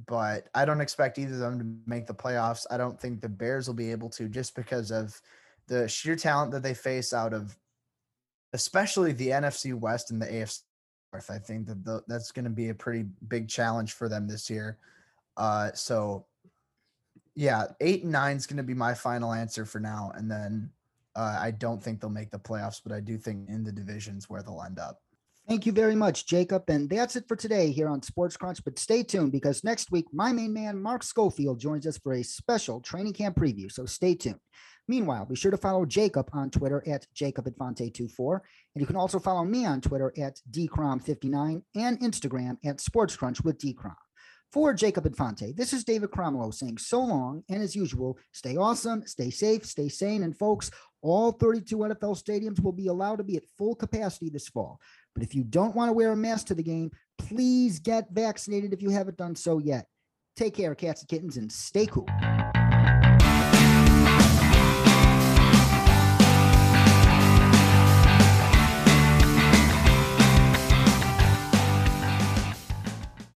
but 0.06 0.48
I 0.54 0.64
don't 0.64 0.80
expect 0.80 1.18
either 1.18 1.34
of 1.34 1.40
them 1.40 1.58
to 1.58 1.90
make 1.90 2.06
the 2.06 2.14
playoffs. 2.14 2.66
I 2.70 2.76
don't 2.76 3.00
think 3.00 3.20
the 3.20 3.28
Bears 3.28 3.66
will 3.66 3.74
be 3.74 3.90
able 3.90 4.10
to 4.10 4.28
just 4.28 4.54
because 4.54 4.90
of 4.90 5.20
the 5.68 5.88
sheer 5.88 6.16
talent 6.16 6.52
that 6.52 6.62
they 6.62 6.74
face 6.74 7.12
out 7.12 7.32
of 7.32 7.56
especially 8.52 9.12
the 9.12 9.28
NFC 9.28 9.74
West 9.74 10.10
and 10.10 10.22
the 10.22 10.26
AFC 10.26 10.62
North. 11.12 11.30
I 11.30 11.38
think 11.38 11.66
that 11.66 11.84
the, 11.84 12.02
that's 12.06 12.32
going 12.32 12.44
to 12.44 12.50
be 12.50 12.68
a 12.68 12.74
pretty 12.74 13.04
big 13.28 13.48
challenge 13.48 13.92
for 13.92 14.08
them 14.08 14.28
this 14.28 14.48
year. 14.48 14.78
Uh, 15.36 15.72
so 15.72 16.26
yeah, 17.34 17.66
eight 17.80 18.04
and 18.04 18.12
nine 18.12 18.36
is 18.36 18.46
going 18.46 18.58
to 18.58 18.62
be 18.62 18.74
my 18.74 18.94
final 18.94 19.32
answer 19.32 19.64
for 19.64 19.80
now. 19.80 20.12
And 20.14 20.30
then 20.30 20.70
uh, 21.16 21.38
I 21.40 21.50
don't 21.50 21.82
think 21.82 22.00
they'll 22.00 22.10
make 22.10 22.30
the 22.30 22.38
playoffs, 22.38 22.80
but 22.82 22.92
I 22.92 23.00
do 23.00 23.18
think 23.18 23.48
in 23.48 23.64
the 23.64 23.72
divisions 23.72 24.30
where 24.30 24.42
they'll 24.42 24.62
end 24.62 24.78
up. 24.78 25.02
Thank 25.46 25.66
you 25.66 25.72
very 25.72 25.94
much, 25.94 26.26
Jacob. 26.26 26.64
And 26.68 26.88
that's 26.88 27.16
it 27.16 27.28
for 27.28 27.36
today 27.36 27.70
here 27.70 27.88
on 27.88 28.00
Sports 28.02 28.34
Crunch. 28.34 28.64
But 28.64 28.78
stay 28.78 29.02
tuned 29.02 29.30
because 29.30 29.62
next 29.62 29.90
week, 29.90 30.06
my 30.10 30.32
main 30.32 30.54
man, 30.54 30.80
Mark 30.80 31.02
Schofield, 31.02 31.60
joins 31.60 31.86
us 31.86 31.98
for 31.98 32.14
a 32.14 32.22
special 32.22 32.80
training 32.80 33.12
camp 33.12 33.36
preview. 33.36 33.70
So 33.70 33.84
stay 33.84 34.14
tuned. 34.14 34.40
Meanwhile, 34.88 35.26
be 35.26 35.36
sure 35.36 35.50
to 35.50 35.58
follow 35.58 35.84
Jacob 35.84 36.30
on 36.32 36.50
Twitter 36.50 36.82
at 36.86 37.06
JacobInfante24. 37.14 38.40
And 38.74 38.80
you 38.80 38.86
can 38.86 38.96
also 38.96 39.18
follow 39.18 39.44
me 39.44 39.66
on 39.66 39.82
Twitter 39.82 40.14
at 40.18 40.40
DCrom59 40.50 41.62
and 41.74 42.00
Instagram 42.00 42.56
at 42.64 42.78
SportsCrunch 42.78 43.44
with 43.44 43.58
DCrom. 43.58 43.96
For 44.52 44.72
Jacob 44.72 45.04
Infante, 45.04 45.52
this 45.52 45.72
is 45.72 45.82
David 45.82 46.12
Cromwell 46.12 46.52
saying 46.52 46.78
so 46.78 47.00
long. 47.00 47.42
And 47.48 47.62
as 47.62 47.74
usual, 47.74 48.18
stay 48.32 48.56
awesome, 48.56 49.04
stay 49.06 49.28
safe, 49.30 49.66
stay 49.66 49.88
sane. 49.88 50.22
And 50.22 50.36
folks, 50.38 50.70
all 51.02 51.32
32 51.32 51.76
NFL 51.76 52.22
stadiums 52.22 52.62
will 52.62 52.72
be 52.72 52.86
allowed 52.86 53.16
to 53.16 53.24
be 53.24 53.36
at 53.36 53.42
full 53.58 53.74
capacity 53.74 54.30
this 54.30 54.48
fall. 54.48 54.80
But 55.14 55.22
if 55.22 55.34
you 55.34 55.44
don't 55.44 55.74
want 55.74 55.88
to 55.88 55.92
wear 55.92 56.12
a 56.12 56.16
mask 56.16 56.46
to 56.48 56.54
the 56.54 56.62
game, 56.62 56.90
please 57.18 57.78
get 57.78 58.10
vaccinated 58.10 58.72
if 58.72 58.82
you 58.82 58.90
haven't 58.90 59.16
done 59.16 59.36
so 59.36 59.58
yet. 59.58 59.86
Take 60.36 60.54
care, 60.54 60.74
cats 60.74 61.02
and 61.02 61.08
kittens, 61.08 61.36
and 61.36 61.50
stay 61.50 61.86
cool. 61.86 62.08